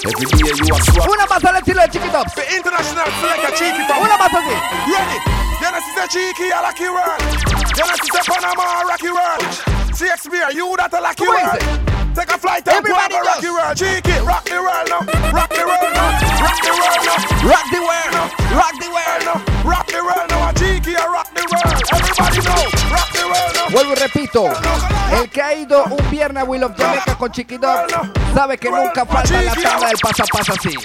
Every 0.00 0.26
day 0.32 0.48
you 0.48 0.74
a 0.74 0.80
swap. 0.80 1.08
Una 1.12 1.26
más 1.28 1.44
al 1.44 1.56
estilo 1.60 1.82
de 1.82 1.88
Chiquito. 1.92 2.24
The 2.34 2.56
international 2.56 3.08
selector 3.20 3.52
cheeky 3.52 3.84
from 3.84 4.00
Una 4.02 4.16
más 4.16 4.32
así. 4.32 4.56
Ready? 4.88 5.18
You 5.60 5.70
know 5.70 5.80
see 5.84 5.92
say 5.92 6.08
cheeky 6.08 6.48
a 6.50 6.60
lucky 6.64 6.88
world. 6.88 7.20
You 7.76 7.84
know 7.84 7.96
see 8.00 8.10
say 8.16 8.24
Panama 8.24 8.80
a 8.80 8.86
rocky 8.88 9.12
world. 9.12 9.44
CXB 9.92 10.40
are 10.42 10.52
you 10.52 10.74
that 10.78 10.92
a 10.94 11.00
lucky 11.04 11.26
Come 11.26 11.36
on, 11.36 11.52
world? 11.52 11.91
Take 12.14 12.30
a 12.30 12.38
flight 12.38 12.68
and 12.68 12.84
go 12.84 12.92
Everybody 12.92 13.14
a 13.14 13.22
rocky 13.22 13.50
world. 13.50 13.76
Cheeky, 13.76 14.18
rock 14.20 14.44
the 14.44 14.60
world 14.60 14.88
now. 14.88 15.00
Rock 15.32 15.48
the 15.48 15.64
world 15.64 15.92
now. 15.96 16.12
Rock 16.44 16.60
the 16.60 16.72
world 16.76 17.02
now. 17.08 17.16
Rock 17.48 17.66
the 17.72 17.80
world. 17.80 18.12
Rock 18.52 18.76
the 18.76 18.88
world. 18.92 19.22
now. 19.24 19.38
Rock 19.64 19.86
the 19.86 20.00
world 20.04 20.28
now. 20.28 20.52
Cheeky 20.52 20.94
rock 20.94 21.28
the 21.32 21.42
world. 21.48 21.80
Everybody 21.92 22.40
know. 22.44 22.68
Rock 22.92 23.12
the 23.12 23.24
world 23.24 23.54
now. 23.56 23.62
Vuelvo 23.72 23.92
y 23.92 23.94
repito, 23.94 24.50
el 25.12 25.30
que 25.30 25.40
ha 25.40 25.54
ido 25.54 25.84
un 25.84 26.10
viernes 26.10 26.42
a 26.42 26.44
Will 26.44 26.62
of 26.64 26.76
Jamaica 26.76 27.16
con 27.16 27.32
Chiquito 27.32 27.68
sabe 28.34 28.58
que 28.58 28.70
nunca 28.70 29.06
falta 29.06 29.40
la 29.40 29.54
tanda 29.54 29.86
del 29.86 29.96
así. 30.50 30.78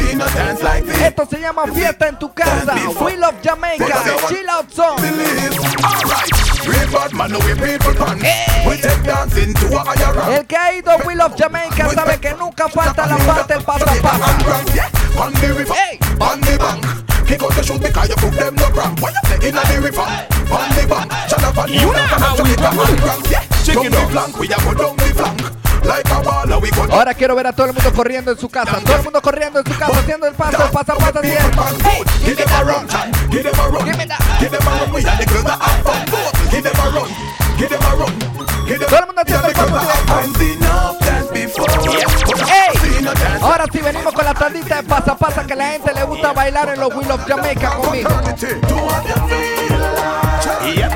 Seen 0.00 0.20
a 0.22 0.24
dance 0.30 0.62
like 0.62 0.86
this. 0.86 1.00
Esto 1.02 1.26
se 1.26 1.40
llama 1.40 1.66
fiesta 1.66 2.08
en 2.08 2.18
tu 2.18 2.32
casa, 2.32 2.74
Will 3.00 3.22
of 3.22 3.34
Jamaica, 3.42 4.02
Chill 4.28 4.48
Out 4.48 4.70
Zone. 4.72 6.39
Real 6.70 6.86
bad 6.92 7.12
man, 7.12 7.32
we 7.32 7.52
people 7.58 7.94
pants. 7.94 8.22
We 8.66 8.76
take 8.78 9.02
dancing 9.02 9.54
to 9.54 9.66
a 9.74 9.80
higher 9.82 10.14
rank. 10.14 10.38
El 10.38 10.44
que 10.46 10.56
ha 10.56 10.72
ido 10.72 10.96
Will 11.04 11.20
of 11.20 11.34
Jamaica 11.36 11.90
sabe 11.90 12.18
que 12.20 12.32
nunca 12.34 12.68
falta 12.68 13.06
la 13.06 13.16
parte 13.18 13.54
del 13.54 13.62
pasa 13.64 13.84
pasa. 14.00 14.38
On 15.18 15.32
the 15.34 15.48
river, 15.52 15.74
on 16.20 16.40
the 16.40 16.56
bank. 16.58 17.26
Kick 17.26 17.42
out 17.42 17.54
the 17.54 17.62
shoes 17.62 17.78
because 17.80 18.08
you 18.08 18.16
put 18.16 18.32
them 18.38 18.54
no 18.54 18.68
cramp. 18.70 19.00
When 19.00 19.12
you 19.12 19.20
play 19.24 19.48
in 19.48 19.54
the 19.54 19.80
river, 19.82 20.00
on 20.00 20.68
the 20.76 20.86
bank. 20.88 21.12
Shut 21.28 21.42
up 21.42 21.58
and 21.58 21.70
You 21.70 21.92
know 21.92 22.06
how 22.22 22.36
we 22.42 22.54
do. 22.54 22.64
and 22.64 23.00
cramp. 23.00 23.26
Yeah, 23.30 23.42
Check 23.64 23.76
it 23.76 23.90
down 23.92 24.06
the 24.06 24.10
flank, 24.12 24.38
we 24.38 24.46
a 24.46 24.58
go 24.58 24.74
down 24.74 24.96
the 24.96 25.14
flank. 25.14 25.59
Ahora 26.90 27.14
quiero 27.14 27.34
ver 27.34 27.46
a 27.46 27.52
todo 27.52 27.66
el 27.66 27.72
mundo 27.72 27.92
corriendo 27.92 28.30
en 28.30 28.38
su 28.38 28.48
casa, 28.48 28.78
todo 28.84 28.96
el 28.96 29.02
mundo 29.02 29.20
corriendo 29.22 29.60
en 29.60 29.66
su 29.66 29.78
casa, 29.78 29.98
haciendo 29.98 30.26
el 30.26 30.34
paso, 30.34 30.62
el 30.62 30.70
pasa 30.70 30.94
pasa 30.94 31.18
así 31.18 31.30
es. 31.30 31.38
Hey, 31.84 32.02
Give 32.24 32.36
them 32.36 32.48
a 32.52 32.62
run, 32.62 32.88
Chan. 32.88 33.12
Give 33.30 33.42
them 33.42 33.60
a 33.60 33.68
run. 33.68 33.84
Give 33.84 34.50
them 34.50 34.68
a 34.68 34.70
run. 34.70 34.92
We 34.92 35.04
are 35.04 35.16
the 35.16 35.26
girls 35.26 35.44
that 35.44 35.60
have 35.60 35.82
fun. 35.82 36.04
Give 36.50 36.62
them 36.62 36.80
a 36.80 36.90
run. 36.90 37.08
Give 37.58 37.68
them 37.68 37.82
a 37.82 37.96
run. 37.96 38.12
Give 38.66 38.78
them 38.78 38.88
Todo 38.88 39.00
el 39.00 39.06
mundo 39.06 39.22
haciendo 39.22 39.48
el 39.48 39.54
paso 39.54 39.70
Ahora 43.40 43.64
sí 43.72 43.78
venimos 43.78 44.12
con 44.12 44.24
la 44.24 44.34
tandita 44.34 44.76
de 44.76 44.82
pasa 44.82 45.16
pasa 45.16 45.46
que 45.46 45.56
la 45.56 45.68
gente 45.68 45.94
le 45.94 46.02
gusta 46.04 46.32
bailar 46.32 46.68
en 46.68 46.80
los 46.80 46.94
Will 46.94 47.10
of 47.10 47.26
Jamaica 47.26 47.70
conmigo. 47.76 48.10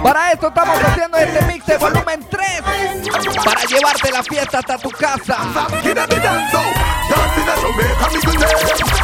Para 0.03 0.33
esto 0.33 0.49
estamos 0.49 0.79
haciendo 0.85 1.17
este 1.17 1.43
mix 1.47 1.67
de 1.67 1.79
volumen 1.79 2.27
3 2.31 2.63
para 3.45 3.65
llevarte 3.65 4.13
la 4.13 4.23
fiesta 4.23 4.59
hasta 4.59 4.79
tu 4.79 4.91
casa. 4.91 5.39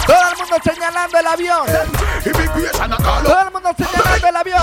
Todo 0.06 0.30
el 0.30 0.36
mundo 0.38 0.56
señalando 0.62 1.18
el 1.18 1.26
avión. 1.26 1.66
Todo 3.24 3.40
el 3.40 3.50
mundo 3.50 3.70
señalando 3.78 4.28
el 4.28 4.36
avión. 4.36 4.62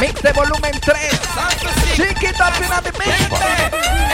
Mix 0.00 0.20
de 0.22 0.32
volumen 0.32 0.72
3. 0.80 0.94
Chiquito 1.94 2.42
al 2.44 2.52
final 2.54 2.82
de 2.82 2.92
mix. 2.92 3.16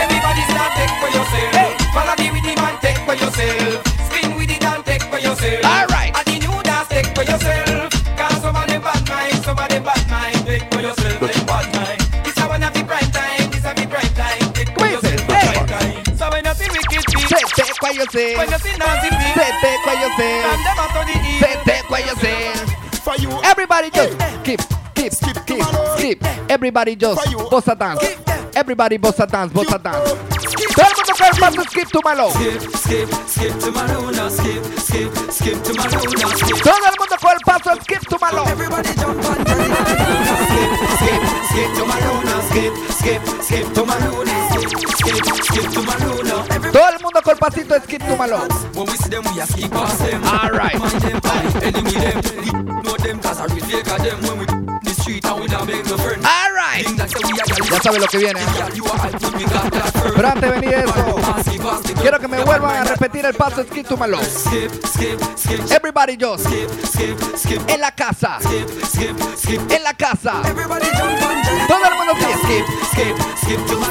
Everybody 0.01 0.41
start 0.49 0.73
take 0.75 0.93
for 0.99 1.09
yourself. 1.09 1.93
Follow 1.93 2.15
me 2.17 2.31
with 2.31 2.43
the 2.43 2.53
and 2.61 2.79
take 2.81 2.99
for 3.05 3.15
yourself. 3.15 3.83
Spin 4.09 4.35
with 4.37 4.49
it 4.49 4.63
and 4.63 4.83
take 4.85 5.03
for 5.03 5.19
yourself. 5.19 5.65
All 5.65 5.85
right. 5.87 6.13
And 6.15 6.25
the 6.25 6.47
new 6.47 6.63
dance 6.63 6.87
take 6.87 7.07
for 7.15 7.23
yourself. 7.23 7.91
Cause 8.17 8.41
some 8.41 8.55
of 8.55 8.67
them 8.67 8.81
bad 8.81 9.09
mind, 9.09 9.43
some 9.43 9.57
of 9.59 9.67
them 9.67 9.83
bad 9.83 10.09
mind. 10.09 10.45
Take 10.45 10.73
for 10.73 10.81
yourself, 10.81 11.19
them 11.19 11.45
bad 11.45 11.67
mind. 11.75 11.99
This 12.23 12.37
a 12.37 12.47
one 12.47 12.63
of 12.63 12.73
the 12.73 12.83
prime 12.83 13.11
time, 13.11 13.49
this 13.51 13.65
a 13.65 13.73
the 13.73 13.85
prime 13.87 14.13
time. 14.15 14.53
Take 14.53 14.71
for 14.79 14.87
yourself, 14.87 15.27
prime 15.27 15.67
time. 15.67 16.15
So 16.17 16.29
when 16.31 16.45
you 16.45 16.53
see 16.55 16.69
wicked 16.71 17.03
people, 17.11 17.37
Sete 17.55 17.73
cuello 17.81 18.05
se. 18.09 18.37
when 18.37 18.49
you 18.49 18.59
see 18.59 18.77
Everybody 26.63 26.95
just 26.95 27.19
bossa 27.51 27.77
dance. 27.77 27.99
Everybody 28.55 28.97
bossa 28.97 29.27
dance, 29.27 29.51
bossa 29.51 29.77
dance. 29.83 30.15
Todo 30.73 30.87
el 30.87 30.95
mundo 30.95 31.13
con 31.17 31.27
el 31.27 31.35
paso 31.35 31.61
skip 31.69 31.89
to 31.91 31.99
malo. 32.05 32.29
Skip, 32.29 32.61
skip 32.77 33.09
skip 33.27 33.59
to 33.59 33.71
my 33.73 33.85
luna, 33.91 34.29
skip, 34.31 34.63
skip, 34.79 35.11
skip 35.29 35.61
to 35.61 35.73
my 35.73 35.83
luna, 35.91 36.27
skip. 36.37 36.63
Todo 36.63 36.85
el 36.87 36.95
mundo 36.97 37.17
con 37.19 37.33
el 37.33 37.39
paso 37.43 37.75
skip 37.81 38.07
to 38.07 38.17
malo. 38.17 38.43
Everybody 38.47 38.93
jump 38.95 39.25
and 39.25 39.43
skip, 40.39 40.71
skip, 40.95 41.21
skip 41.51 41.69
to 41.75 41.83
my 41.85 41.99
luna, 41.99 42.41
skip, 42.47 42.73
skip, 42.95 43.21
skip 43.43 43.73
to 43.73 43.85
my 43.85 43.97
luna, 44.07 44.35
skip, 44.47 44.71
skip, 44.95 45.19
skip 45.43 45.67
to 45.73 45.81
my 45.83 45.97
luna. 45.99 46.71
Todo 46.71 46.87
el 46.87 46.99
mundo 47.03 47.21
con 47.21 47.33
el 47.33 47.39
pasito 47.39 47.75
skip 47.83 48.01
to 48.07 48.15
malo. 48.15 48.39
When 48.73 48.85
we 48.85 48.95
see 48.95 49.09
them, 49.09 49.23
we 49.35 49.41
a 49.41 49.45
skip 49.45 49.69
past 49.69 49.99
them. 49.99 50.23
All 50.23 50.49
right. 50.49 50.79
Man 50.79 50.97
them 50.99 51.19
enemy 51.61 51.91
them. 51.91 52.21
We 52.39 52.51
know 52.83 52.95
them 52.95 53.19
'cause 53.19 53.41
I 53.41 53.45
real 53.51 53.65
fake 53.65 53.83
them. 53.83 54.21
When 54.23 54.39
we 54.39 54.45
the 54.83 54.93
street 55.01 55.25
and 55.25 55.39
we 55.41 55.47
not 55.47 55.67
make 55.67 55.85
no 55.85 55.97
friend. 55.97 56.23
Ya 57.71 57.81
sabe 57.81 57.99
lo 57.99 58.07
que 58.07 58.17
viene. 58.17 58.39
Pero 60.15 60.27
antes 60.27 60.41
de 60.41 60.59
venir 60.59 60.73
eso, 60.73 61.15
quiero 62.01 62.19
que 62.19 62.27
me 62.27 62.43
vuelvan 62.43 62.77
a 62.77 62.83
repetir 62.83 63.25
el 63.25 63.33
paso 63.33 63.63
skip 63.63 63.87
to 63.87 63.97
skip, 64.23 64.71
skip, 65.37 65.71
Everybody 65.71 66.17
just 66.19 66.47
en 67.67 67.81
la 67.81 67.91
casa. 67.91 68.39
En 69.69 69.83
la 69.83 69.93
casa. 69.93 70.41
Todo 71.67 71.85
el 71.85 71.95
mundo 71.95 72.13
skip. 72.43 72.65
Skip, 72.91 73.15
skip 73.37 73.59
my 73.59 73.85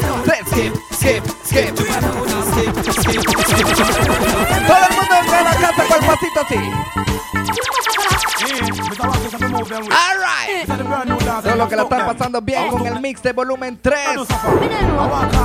Skip, 0.47 0.74
skip, 0.93 1.24
skip. 1.45 1.72
My. 1.78 1.87
Todo 4.66 4.85
el 4.89 4.95
mundo 4.97 5.14
en 5.20 5.45
la 5.45 5.55
casa 5.55 5.83
con 5.89 5.97
el 5.99 6.07
pasito 6.07 6.41
así. 6.41 7.12
Todo 11.43 11.57
lo 11.57 11.68
que 11.68 11.76
la 11.76 11.82
están 11.82 12.07
pasando 12.07 12.40
bien 12.40 12.68
con 12.68 12.86
el 12.86 13.01
mix 13.01 13.22
de 13.22 13.32
volumen 13.32 13.78
3. 13.82 14.01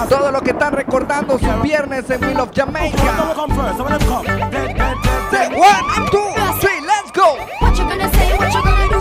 Todo 0.09 0.31
lo 0.31 0.41
que 0.41 0.51
están 0.51 0.73
recordando 0.73 1.39
sus 1.39 1.61
viernes 1.61 2.09
en 2.09 2.23
Wheel 2.23 2.39
of 2.39 2.49
Jamaica. 2.55 2.97
One, 5.57 6.09
two, 6.11 6.33
three, 6.59 6.81
let's 6.81 7.11
go. 7.13 7.35
What 7.61 7.75
you 7.77 7.83
gonna 7.85 8.09
say? 8.13 8.37
What 8.37 8.53
you 8.53 8.61
gonna 8.63 8.87
do? 8.89 8.99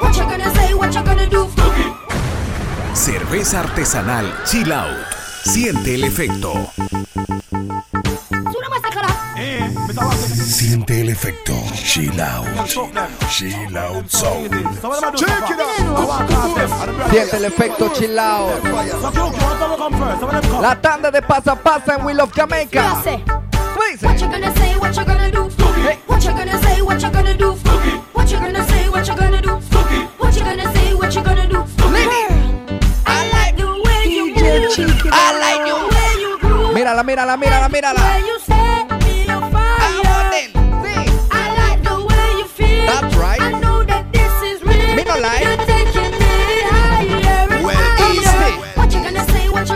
What 0.00 0.16
you 0.16 0.24
gonna 0.24 0.50
say? 0.54 0.74
What 0.74 0.94
you 0.94 1.02
gonna 1.02 1.26
do? 1.26 1.50
Cerveza 2.94 3.60
artesanal 3.60 4.32
Chill 4.44 4.72
Out. 4.72 4.96
Siente 5.44 5.94
el 5.94 6.04
efecto. 6.04 6.52
Siente 10.62 11.00
el 11.00 11.08
efecto. 11.08 11.54
Chill 11.74 12.20
out. 12.20 12.46
Chill 13.28 13.76
out 13.76 14.08
zone. 14.08 14.48
Siente 17.10 17.36
el 17.36 17.44
efecto 17.46 17.90
chilao. 17.92 18.48
La 20.60 20.80
tanda 20.80 21.10
de 21.10 21.20
pasa 21.20 21.56
pasa 21.56 21.96
en 21.96 22.06
Wheel 22.06 22.20
of 22.20 22.30
Jamaica. 22.32 23.02
What 24.02 24.20
you 24.20 24.28
gonna 24.28 24.54
say? 24.54 24.76
What 24.78 24.96
you 24.96 25.04
gonna 25.04 25.30
do? 25.32 25.50
What 26.06 26.22
you 26.22 26.30
gonna 26.30 26.56
say? 26.62 26.80
What 26.80 27.02
you 27.02 27.10
gonna 27.10 27.34
do? 27.34 27.56
What 28.12 28.30
you 28.30 28.38
gonna 28.38 28.64
say? 28.68 28.88
What 28.88 29.08
you 29.08 29.16
gonna 29.16 29.42
do? 29.42 29.60
What 30.20 30.36
you 30.36 30.44
gonna 30.44 30.72
say? 30.72 30.94
What 30.94 31.12
you 31.12 31.22
gonna 31.24 31.48
do? 31.48 31.64
I 33.04 33.28
like 33.32 33.56
the 33.56 33.66
way 33.66 34.06
you 34.06 34.26
move. 34.32 35.12
I 35.12 35.32
like. 35.40 35.66
The 35.66 35.74
way 35.74 36.20
you 36.22 36.38
groove. 36.38 36.72
Mírala, 36.72 37.02
mírala, 37.02 37.36
mírala, 37.36 37.68
mírala. 37.68 38.51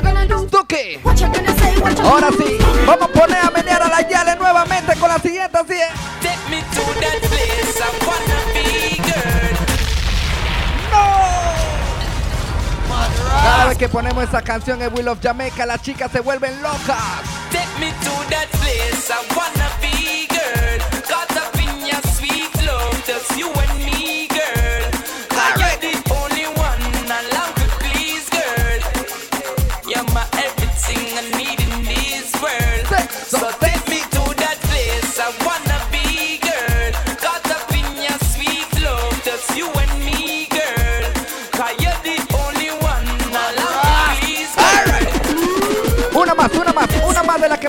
Gonna 0.00 0.26
do? 0.26 0.46
Toque. 0.46 0.98
What 1.02 1.20
you 1.20 1.26
gonna 1.26 1.58
say? 1.58 1.80
What 1.80 1.98
you 1.98 2.04
Ahora 2.04 2.30
sí. 2.30 2.58
Vamos 2.86 3.08
a 3.08 3.12
poner 3.12 3.38
a 3.44 3.50
menear 3.50 3.82
a 3.82 3.88
la 3.88 4.08
Yale 4.08 4.36
nuevamente 4.36 4.96
con 4.96 5.08
la 5.08 5.18
siguiente 5.18 5.58
así 5.58 5.74
es. 5.74 5.92
Take 6.20 6.50
me 6.50 6.60
to 6.62 6.82
that 7.00 7.20
place 7.28 7.80
I 7.80 7.88
wanna 8.06 8.38
be, 8.54 8.96
girl. 9.02 9.56
Cada 13.42 13.66
vez 13.66 13.78
que 13.78 13.88
ponemos 13.88 14.24
esa 14.24 14.42
canción 14.42 14.82
en 14.82 14.92
Will 14.94 15.08
of 15.08 15.18
Jamaica, 15.22 15.66
las 15.66 15.82
chicas 15.82 16.10
se 16.10 16.20
vuelven 16.20 16.62
locas. 16.62 17.22
Take 17.50 17.78
me 17.78 17.90
to 17.90 18.10
that 18.30 18.48
place 18.58 19.10
I 19.10 19.35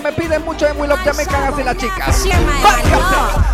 me 0.08 0.14
piden 0.14 0.45
mucho 0.45 0.66
en 0.68 0.80
Will 0.80 0.91
of 0.91 0.99
Jamaica, 1.03 1.47
así 1.47 1.64
las 1.64 1.78
chicas. 1.78 2.26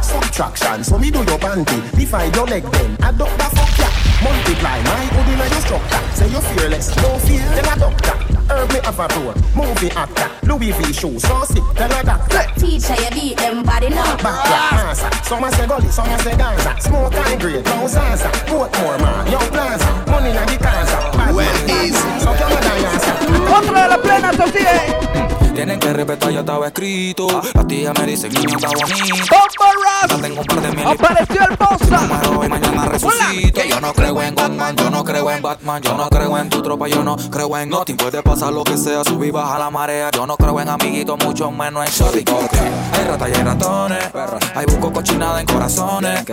Subtraction, 0.02 0.84
so 0.84 0.98
me 1.00 1.10
do 1.10 1.24
your 1.24 1.40
panty. 1.40 1.82
Divide 1.98 2.36
your 2.36 2.48
leg 2.48 2.64
then, 2.72 2.98
adopt 3.04 3.38
the 3.38 3.44
fuck 3.56 3.78
ya. 3.80 3.88
Multiply 4.22 4.82
my 4.84 5.06
hood 5.14 5.28
in 5.34 5.40
your 5.40 5.62
structure. 5.62 6.02
Say 6.14 6.30
you're 6.30 6.42
fearless, 6.42 6.96
no 6.98 7.18
fear, 7.20 7.42
tell 7.56 7.74
a 7.74 7.80
doctor. 7.80 8.14
Herb 8.50 8.72
me 8.72 8.80
have 8.84 9.00
a 9.00 9.08
tour, 9.08 9.34
movie 9.56 9.92
actor. 9.92 10.30
Louis 10.44 10.72
V 10.74 10.94
shoes, 10.94 11.22
so 11.24 11.44
sick, 11.46 11.64
tell 11.76 11.92
a 11.92 12.04
doctor. 12.04 12.46
Teacher, 12.60 12.96
you 13.02 13.10
beat 13.12 13.38
them 13.38 13.64
body 13.64 13.90
now. 13.90 14.16
Back 14.18 14.46
ya, 14.46 14.90
answer. 14.90 15.10
Some 15.24 15.44
a 15.44 15.52
say 15.52 15.66
gully, 15.66 15.90
some 15.90 16.10
a 16.10 16.20
say 16.20 16.38
Gaza. 16.38 16.76
Smoke 16.82 17.14
high 17.14 17.36
grade, 17.38 17.66
no 17.66 17.88
Zaza. 17.88 18.30
Goat 18.48 18.72
more 18.82 18.98
man, 19.00 19.32
young 19.32 19.50
plaza. 19.50 19.88
Money 20.08 20.34
na 20.34 20.46
the 20.46 20.58
casa. 20.58 21.34
Well, 21.34 21.70
easy. 21.70 22.20
So 22.20 22.34
come 22.36 22.52
on, 22.52 22.64
answer. 22.64 23.14
Las. 25.54 25.56
Tienen 25.56 25.80
que 25.80 25.94
respetar, 25.94 26.32
ya 26.32 26.40
estaba 26.40 26.68
escrito. 26.68 27.28
Las 27.54 27.68
tías 27.68 27.94
me 28.00 28.06
dicen, 28.06 28.34
niño, 28.34 28.58
está 28.58 28.68
bonito. 28.68 29.16
Ya 30.10 30.18
tengo 30.18 30.42
un 30.42 30.48
par 30.48 30.62
de 30.62 30.72
mil. 30.72 30.88
Apareció 30.88 31.42
el. 31.42 32.38
Hoy 32.38 32.50
mañana 32.50 32.86
resucito. 32.86 33.62
Yo 33.64 33.80
no 33.80 33.94
creo 33.94 34.22
en 34.22 34.36
Batman, 34.36 34.76
yo 34.76 34.90
no 34.90 35.04
creo 35.04 35.32
en 35.32 35.42
Batman. 35.42 35.82
Yo 35.82 35.96
no 35.96 36.10
creo 36.10 36.38
en 36.38 36.50
tu 36.50 36.62
tropa, 36.62 36.88
yo 36.88 37.04
no 37.04 37.16
creo 37.16 37.58
en 37.58 37.70
nothing. 37.70 37.96
Puede 37.98 38.22
pasar 38.24 38.52
lo 38.52 38.64
que 38.64 38.78
sea, 38.78 39.04
subir, 39.04 39.32
baja 39.32 39.60
la 39.60 39.70
marea. 39.70 40.10
Yo 40.12 40.26
no 40.26 40.36
creo 40.38 40.60
en 40.60 40.70
amiguitos, 40.70 41.18
mucho 41.24 41.52
menos 41.52 41.86
en 41.86 41.92
shorty. 41.92 42.24
Hay 42.94 43.06
ratas 43.06 43.30
y 43.30 43.34
hay 43.34 43.44
ratones. 43.44 44.04
Hay 44.56 44.66
buco 44.66 44.92
cochinada 44.92 45.40
en 45.40 45.48
corazones. 45.48 46.26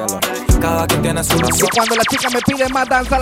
Cada 0.60 0.86
quien 0.86 1.02
tiene 1.02 1.22
su 1.24 1.36
Y 1.36 1.40
razón. 1.42 1.68
cuando 1.74 1.94
las 1.96 2.06
chicas 2.06 2.32
me 2.32 2.40
piden 2.40 2.72
más 2.72 2.88
danza, 2.88 3.18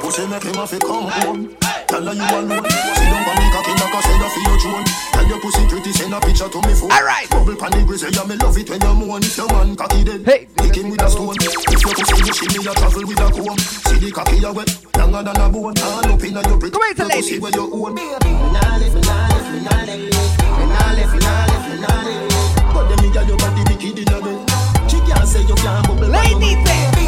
pussy 0.00 0.22
make 0.26 0.44
him 0.44 0.56
have 0.56 0.78
to 0.78 0.86
come 0.86 1.08
home. 1.10 1.71
Tell 1.92 2.00
her 2.08 2.16
you 2.16 2.24
alone. 2.24 2.64
Sit 2.72 3.04
down 3.04 3.28
on 3.28 3.36
me 3.36 3.46
cocky 3.52 3.76
like 3.76 3.92
I 3.92 4.00
say 4.00 4.16
you 4.16 4.30
feel 4.32 4.56
throne. 4.64 4.84
Tell 5.12 5.26
your 5.28 5.40
pussy 5.44 5.68
pretty, 5.68 5.92
send 5.92 6.14
a 6.16 6.20
picture 6.24 6.48
to 6.48 6.58
me 6.64 6.72
phone. 6.72 6.88
Alright. 6.88 7.28
Bubble 7.28 7.52
pan 7.52 7.68
the 7.68 7.84
grizzly, 7.84 8.08
yeah 8.16 8.24
me 8.24 8.36
love 8.40 8.56
it 8.56 8.64
when 8.72 8.80
you 8.80 8.94
moan. 8.96 9.20
If 9.20 9.36
your 9.36 9.44
man 9.52 9.76
cocky 9.76 10.00
dead, 10.00 10.24
hey. 10.24 10.48
kick 10.56 10.72
him 10.80 10.88
with 10.88 11.04
a 11.04 11.10
stone. 11.12 11.36
If 11.36 11.52
your 11.52 11.92
pussy 11.92 12.16
you 12.24 12.32
shimmy, 12.32 12.64
you 12.64 12.72
travel 12.72 13.04
with 13.04 13.20
a 13.20 13.28
comb. 13.28 13.60
See 13.60 14.00
the 14.00 14.08
cocky 14.08 14.40
you 14.40 14.52
wet, 14.56 14.72
longer 14.96 15.20
than 15.20 15.36
a 15.36 15.46
bone. 15.52 15.76
All 15.84 16.08
up 16.08 16.24
inna 16.24 16.40
your 16.48 16.56
pretty, 16.56 16.72
Come 16.72 16.80
here, 16.80 16.96
your 16.96 17.08
ladies. 17.12 17.40
where 17.44 17.52
you 17.52 17.64
own. 17.68 17.92
Me 17.92 18.08
nah 18.08 18.72
live, 18.80 18.94
me 18.96 19.00
nah 19.04 19.28
live, 19.28 19.48
me 19.52 19.60
nah 19.60 19.84
live, 19.84 20.00
me 20.00 20.64
nah 20.64 20.96
live, 20.96 21.12
me 21.12 21.18
nah 21.20 21.44
live, 21.44 21.64
me 21.68 21.76
nah 21.76 22.08
live. 22.08 22.72
But 22.72 22.84
them 22.88 23.04
nigga 23.04 23.20
your 23.28 23.36
body 23.36 23.68
wicked 23.68 24.00
inna 24.00 24.16
bed. 24.16 24.40
She 24.88 24.96
can't 25.04 25.28
say 25.28 25.44
you 25.44 25.60
can't 25.60 25.84
bubble. 25.84 26.08
Ladies, 26.08 26.56
baby. 26.64 27.04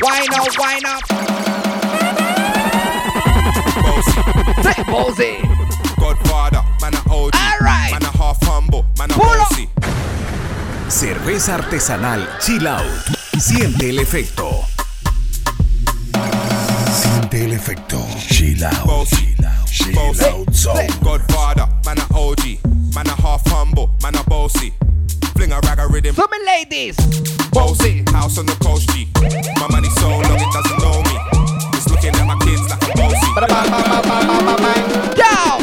Wine 0.00 0.32
up, 0.32 0.48
wine 0.56 0.86
up. 0.88 1.51
Say 4.62 4.82
Bozy. 4.84 5.38
Godfather, 5.98 6.62
man 6.80 6.94
a 6.94 6.98
OG, 7.10 7.34
Alright. 7.34 7.92
man 7.92 8.02
a 8.02 8.16
half 8.18 8.38
humble, 8.42 8.84
man 8.98 9.10
a 9.10 9.16
bossy. 9.16 9.68
Cerveza 10.88 11.54
artesanal 11.54 12.28
Chill 12.40 12.66
Out. 12.66 12.84
Siente 13.38 13.88
el 13.90 13.98
efecto. 13.98 14.50
Siente 16.92 17.44
el 17.44 17.52
efecto. 17.52 18.04
Chill 18.28 18.62
out. 18.64 18.84
Bossy, 18.86 19.34
Chill 19.70 19.94
bossy. 19.94 20.24
out 20.24 20.52
zone. 20.54 20.86
Godfather, 21.02 21.66
man 21.86 21.98
a 21.98 22.14
OG, 22.14 22.58
man 22.94 23.06
a 23.06 23.14
half 23.22 23.42
humble, 23.46 23.90
man 24.02 24.14
a 24.16 24.22
bossy. 24.24 24.72
Fling 25.34 25.52
a 25.52 25.60
rag 25.60 25.78
a 25.78 25.86
rhythm. 25.88 26.14
So 26.14 26.26
me 26.30 26.38
ladies. 26.44 26.96
Bossy, 27.50 28.02
house 28.12 28.38
on 28.38 28.46
the 28.46 28.56
coast 28.62 28.88
G. 28.90 29.08
My 29.60 29.68
money 29.70 29.88
so 29.90 30.08
long 30.08 30.38
it 30.38 30.52
doesn't 30.52 30.78
know 30.78 31.02
me. 31.02 31.51
It's 32.04 32.18
looking 32.18 32.20
at 32.20 32.26
my 32.26 32.36
kids 32.44 32.62
like 32.68 32.82
a 32.82 32.86
bossy. 32.98 33.30
Yo. 35.16 35.62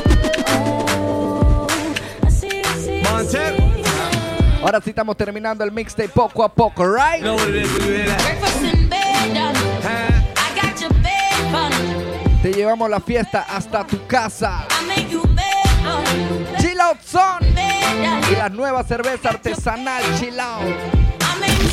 Ahora 4.63 4.79
sí 4.81 4.91
estamos 4.91 5.17
terminando 5.17 5.65
el 5.65 5.71
mixtape 5.71 6.07
poco 6.09 6.43
a 6.43 6.49
poco, 6.49 6.85
right? 6.85 7.21
Breakfast 7.21 8.63
in 8.63 8.87
bed, 8.87 9.33
darling. 9.33 9.83
I 9.83 10.53
got 10.55 10.79
your 10.79 10.93
bed, 11.01 11.51
honey. 11.51 12.41
Te 12.41 12.53
llevamos 12.53 12.89
la 12.89 13.01
fiesta 13.01 13.45
hasta 13.49 13.85
tu 13.85 14.07
casa. 14.07 14.65
I 14.69 14.85
make 14.87 15.09
you 15.11 15.23
bed, 15.35 15.43
honey. 15.83 16.45
Chill 16.61 16.79
Out. 16.79 16.97
Bed, 17.11 18.01
darling. 18.01 18.31
Y 18.31 18.35
la 18.37 18.47
nueva 18.49 18.83
cerveza 18.83 19.29
artesanal 19.29 20.03
Chill 20.19 20.39
Out. 20.39 20.63
I 20.63 21.39
make 21.41 21.61
you 21.61 21.69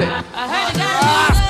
amazing. 0.00 0.24
I 0.34 0.48
heard 0.48 1.36
it. 1.36 1.41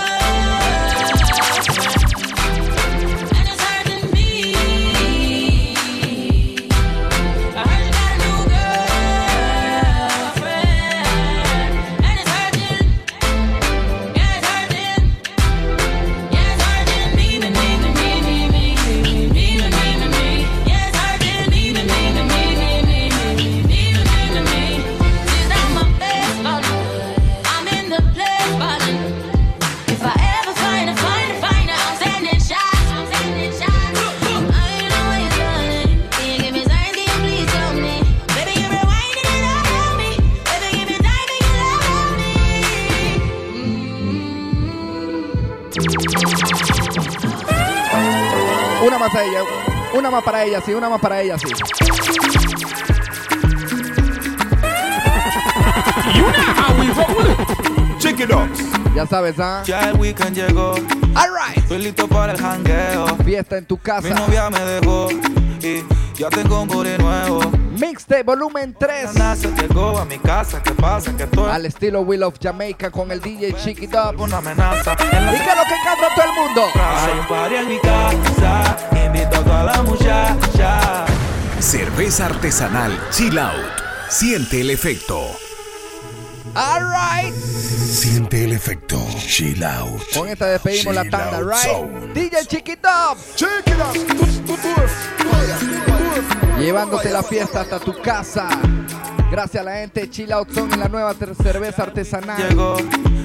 Una 50.03 50.11
más 50.11 50.25
para 50.25 50.43
ella, 50.43 50.61
sí. 50.61 50.75
Una 50.75 50.89
más 50.89 51.01
para 51.01 51.23
ella, 51.23 51.39
sí. 51.39 51.47
Check 58.01 58.19
it 58.19 58.33
out. 58.33 58.49
Ya 58.97 59.07
sabes, 59.07 59.39
¿ah? 59.39 59.63
Ya 59.65 59.91
el 59.91 59.97
weekend 59.97 60.35
llegó. 60.35 60.75
Alright. 61.15 61.57
Estoy 61.59 61.79
listo 61.79 62.09
para 62.09 62.33
el 62.33 62.41
jangueo. 62.41 63.17
Fiesta 63.25 63.59
en 63.59 63.65
tu 63.65 63.77
Mi 63.77 63.81
casa. 63.81 64.09
novia 64.09 64.51
me 64.51 64.59
dejó 64.59 65.09
y 65.63 65.85
ya 66.19 66.29
tengo 66.31 66.63
un 66.63 66.69
booty 66.69 66.99
nuevo. 66.99 67.41
Mixtape 67.93 68.23
volumen 68.23 68.75
3. 68.81 69.15
NASA 69.17 69.49
llegó 69.55 69.99
a 69.99 70.07
mi 70.07 70.19
casa, 70.19 70.63
¿qué 70.63 70.71
pasa? 70.71 71.15
Que 71.15 71.25
estoy 71.25 71.51
Al 71.51 71.67
estilo 71.67 72.01
Will 72.01 72.23
of 72.23 72.37
Jamaica 72.41 72.91
con 72.91 73.13
el 73.13 73.21
DJ 73.21 73.55
Chiqui 73.63 73.87
Dub. 73.87 74.19
una 74.19 74.39
amenaza. 74.39 74.95
¿Y 74.95 74.97
qué 74.97 75.05
es 75.05 75.23
lo 75.23 75.65
que 75.65 75.77
canta 75.85 76.09
todo 76.15 76.25
el 76.25 76.33
mundo? 76.33 76.63
Hay 76.75 77.19
un 77.19 77.27
party 77.27 77.55
en 77.55 77.69
mi 77.69 77.79
casa, 77.81 78.79
invito 79.05 79.37
a 79.37 79.45
toda 79.45 79.65
la 79.65 79.83
muchacha. 79.83 81.05
Cerveza 81.61 82.25
artesanal 82.27 82.99
Chill 83.11 83.39
Out. 83.39 83.61
Siente 84.09 84.63
el 84.63 84.71
efecto. 84.71 85.27
Alright. 86.55 87.35
Siente 87.35 88.45
el 88.45 88.53
efecto. 88.53 89.07
Chill 89.19 89.63
out. 89.63 90.01
Con 90.17 90.31
esta 90.31 90.47
despedimos 90.47 90.95
la 90.95 91.05
tanda, 91.05 91.41
right? 91.41 91.59
zone. 91.63 92.15
DJ 92.15 92.47
Chiqui 92.47 92.77
Dub. 92.77 93.19
Llevándote 96.59 97.11
la 97.11 97.23
fiesta 97.23 97.63
hasta 97.63 97.79
tu 97.79 98.01
casa. 98.01 98.49
Gracias 99.31 99.63
a 99.63 99.65
la 99.65 99.77
gente 99.77 100.11
Chill 100.11 100.31
Out 100.33 100.53
Zone 100.53 100.75
y 100.75 100.79
la 100.79 100.89
nueva 100.89 101.15
cerveza 101.43 101.85
artesanal. 101.85 102.37
Llegó 102.37 102.77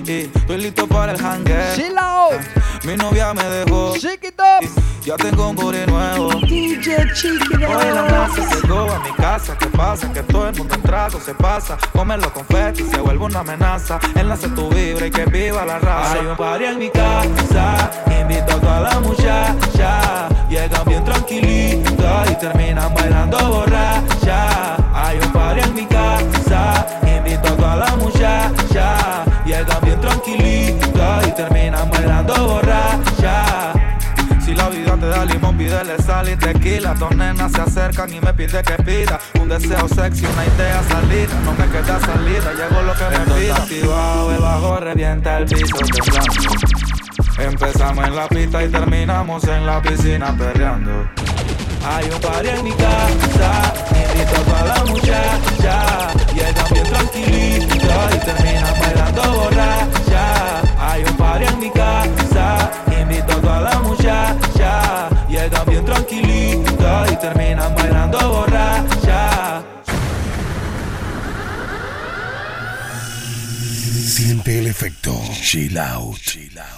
y 0.06 0.32
estoy 0.34 0.58
listo 0.58 0.88
para 0.88 1.12
el 1.12 1.26
hangue. 1.26 1.74
Chill 1.76 1.98
out. 1.98 2.40
Mi 2.86 2.96
novia 2.96 3.34
me 3.34 3.44
dejó. 3.44 3.94
Chiquito. 3.98 4.44
Ya 5.04 5.16
tengo 5.18 5.50
un 5.50 5.56
booty 5.56 5.86
nuevo. 5.86 6.30
DJ 6.48 7.14
Chiquito. 7.14 7.56
Hoy 7.56 7.94
la 7.94 8.04
masa 8.04 8.56
llegó 8.62 8.92
a 8.92 9.00
mi 9.00 9.12
casa. 9.12 9.58
¿Qué 9.58 9.68
pasa? 9.68 10.14
Que 10.14 10.24
todo 10.24 10.48
el 10.48 10.56
mundo 10.56 10.76
en 10.76 10.82
trago 10.82 11.20
se 11.20 11.34
pasa. 11.34 11.78
Comen 11.92 12.22
los 12.22 12.32
confetis 12.32 12.90
se 12.90 13.02
vuelve 13.02 13.26
una 13.26 13.40
amenaza. 13.42 14.00
Enlace 14.16 14.48
tu 14.50 14.70
vibra 14.70 15.08
y 15.08 15.12
que 15.12 15.26
viva 15.26 15.66
la 15.66 15.80
raza. 15.80 16.14
Hay 16.14 16.26
un 16.26 16.38
party 16.38 16.66
en 16.66 16.80
mi 16.80 16.90
casa. 16.90 17.92
Invito 18.22 18.54
a 18.54 18.62
toda 18.62 18.80
la 18.80 19.00
muchacha. 19.02 20.30
Llegan 20.50 20.86
bien 20.86 21.04
tranquilitas 21.04 22.32
y 22.32 22.36
terminan 22.36 22.94
bailando 22.94 23.38
borracha. 23.38 24.78
Hay 24.94 25.18
un 25.20 25.34
party 25.34 25.62
en 25.62 25.74
mi 25.76 25.86
casa. 25.86 26.88
Invito 27.06 27.50
a 27.50 27.58
toda 27.58 27.76
la 27.76 27.96
muchacha. 27.98 29.26
Llegan 29.46 29.82
bien 29.84 30.00
tranquilitas 30.00 31.28
y 31.28 31.32
terminan 31.32 31.90
bailando 31.90 32.34
borracha. 32.48 33.74
Si 34.46 34.56
la 34.56 34.70
vida 34.70 34.96
te 34.96 35.08
da 35.08 35.26
limón, 35.26 35.58
pídele 35.58 36.02
sal 36.02 36.30
y 36.30 36.38
tequila. 36.38 36.94
Dos 36.94 37.14
nenas 37.14 37.52
se 37.52 37.62
acercan 37.62 38.14
y 38.14 38.22
me 38.22 38.34
pide 38.34 38.64
que 38.64 38.82
pida 38.84 39.20
un 39.42 39.50
deseo 39.50 39.90
sexy, 39.90 40.26
una 40.26 40.46
idea 40.46 40.82
salida. 40.84 41.34
No 41.44 41.52
me 41.52 41.68
queda 41.68 42.00
salida, 42.00 42.54
llegó 42.54 42.82
lo 42.84 42.94
que 42.94 43.04
me 43.04 43.40
pida. 43.40 43.56
activado, 43.58 44.32
el 44.34 44.42
bajo 44.42 44.80
revienta 44.80 45.40
el 45.40 45.46
piso 45.46 45.76
temblando. 45.76 46.77
Empezamos 47.40 48.04
en 48.06 48.16
la 48.16 48.28
pista 48.28 48.64
y 48.64 48.70
terminamos 48.70 49.44
en 49.44 49.66
la 49.66 49.80
piscina 49.82 50.36
perreando. 50.36 51.08
Hay 51.86 52.10
un 52.10 52.20
party 52.20 52.50
en 52.50 52.64
mi 52.64 52.72
casa, 52.72 53.74
invito 53.92 54.36
a 54.36 54.44
toda 54.44 54.64
la 54.66 54.86
muchacha. 54.86 56.14
Llegan 56.34 56.74
bien 56.74 56.86
tranquilita 56.86 58.10
y 58.16 58.20
terminan 58.26 58.80
bailando 58.80 59.22
borracha. 59.34 60.62
Hay 60.80 61.04
un 61.04 61.16
party 61.16 61.46
en 61.46 61.60
mi 61.60 61.70
casa, 61.70 62.72
invito 63.00 63.34
a 63.34 63.42
toda 63.42 63.62
la 63.62 63.80
muchacha. 63.80 65.10
Llegan 65.30 65.66
bien 65.68 65.86
tranquilita 65.86 67.06
y 67.12 67.16
terminan 67.18 67.76
bailando 67.76 68.18
borracha. 68.30 68.97
Siente 74.18 74.58
el 74.58 74.66
efecto. 74.66 75.14
Chill 75.32 75.78
out. 75.78 76.18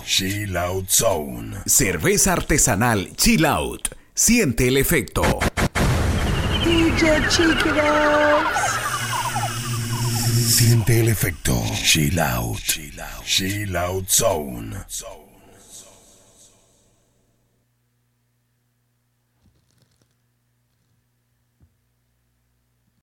Chill 0.04 0.58
out 0.58 0.90
zone. 0.90 1.56
Cerveza 1.66 2.34
artesanal 2.34 3.16
Chill 3.16 3.46
Out. 3.46 3.96
Siente 4.14 4.68
el 4.68 4.76
efecto. 4.76 5.22
DJ. 6.66 7.32
Siente 10.50 11.00
el 11.00 11.08
efecto. 11.08 11.64
Chill 11.82 12.20
out. 12.20 12.60
Chill 13.24 13.78
out 13.78 14.10
zone. 14.10 14.76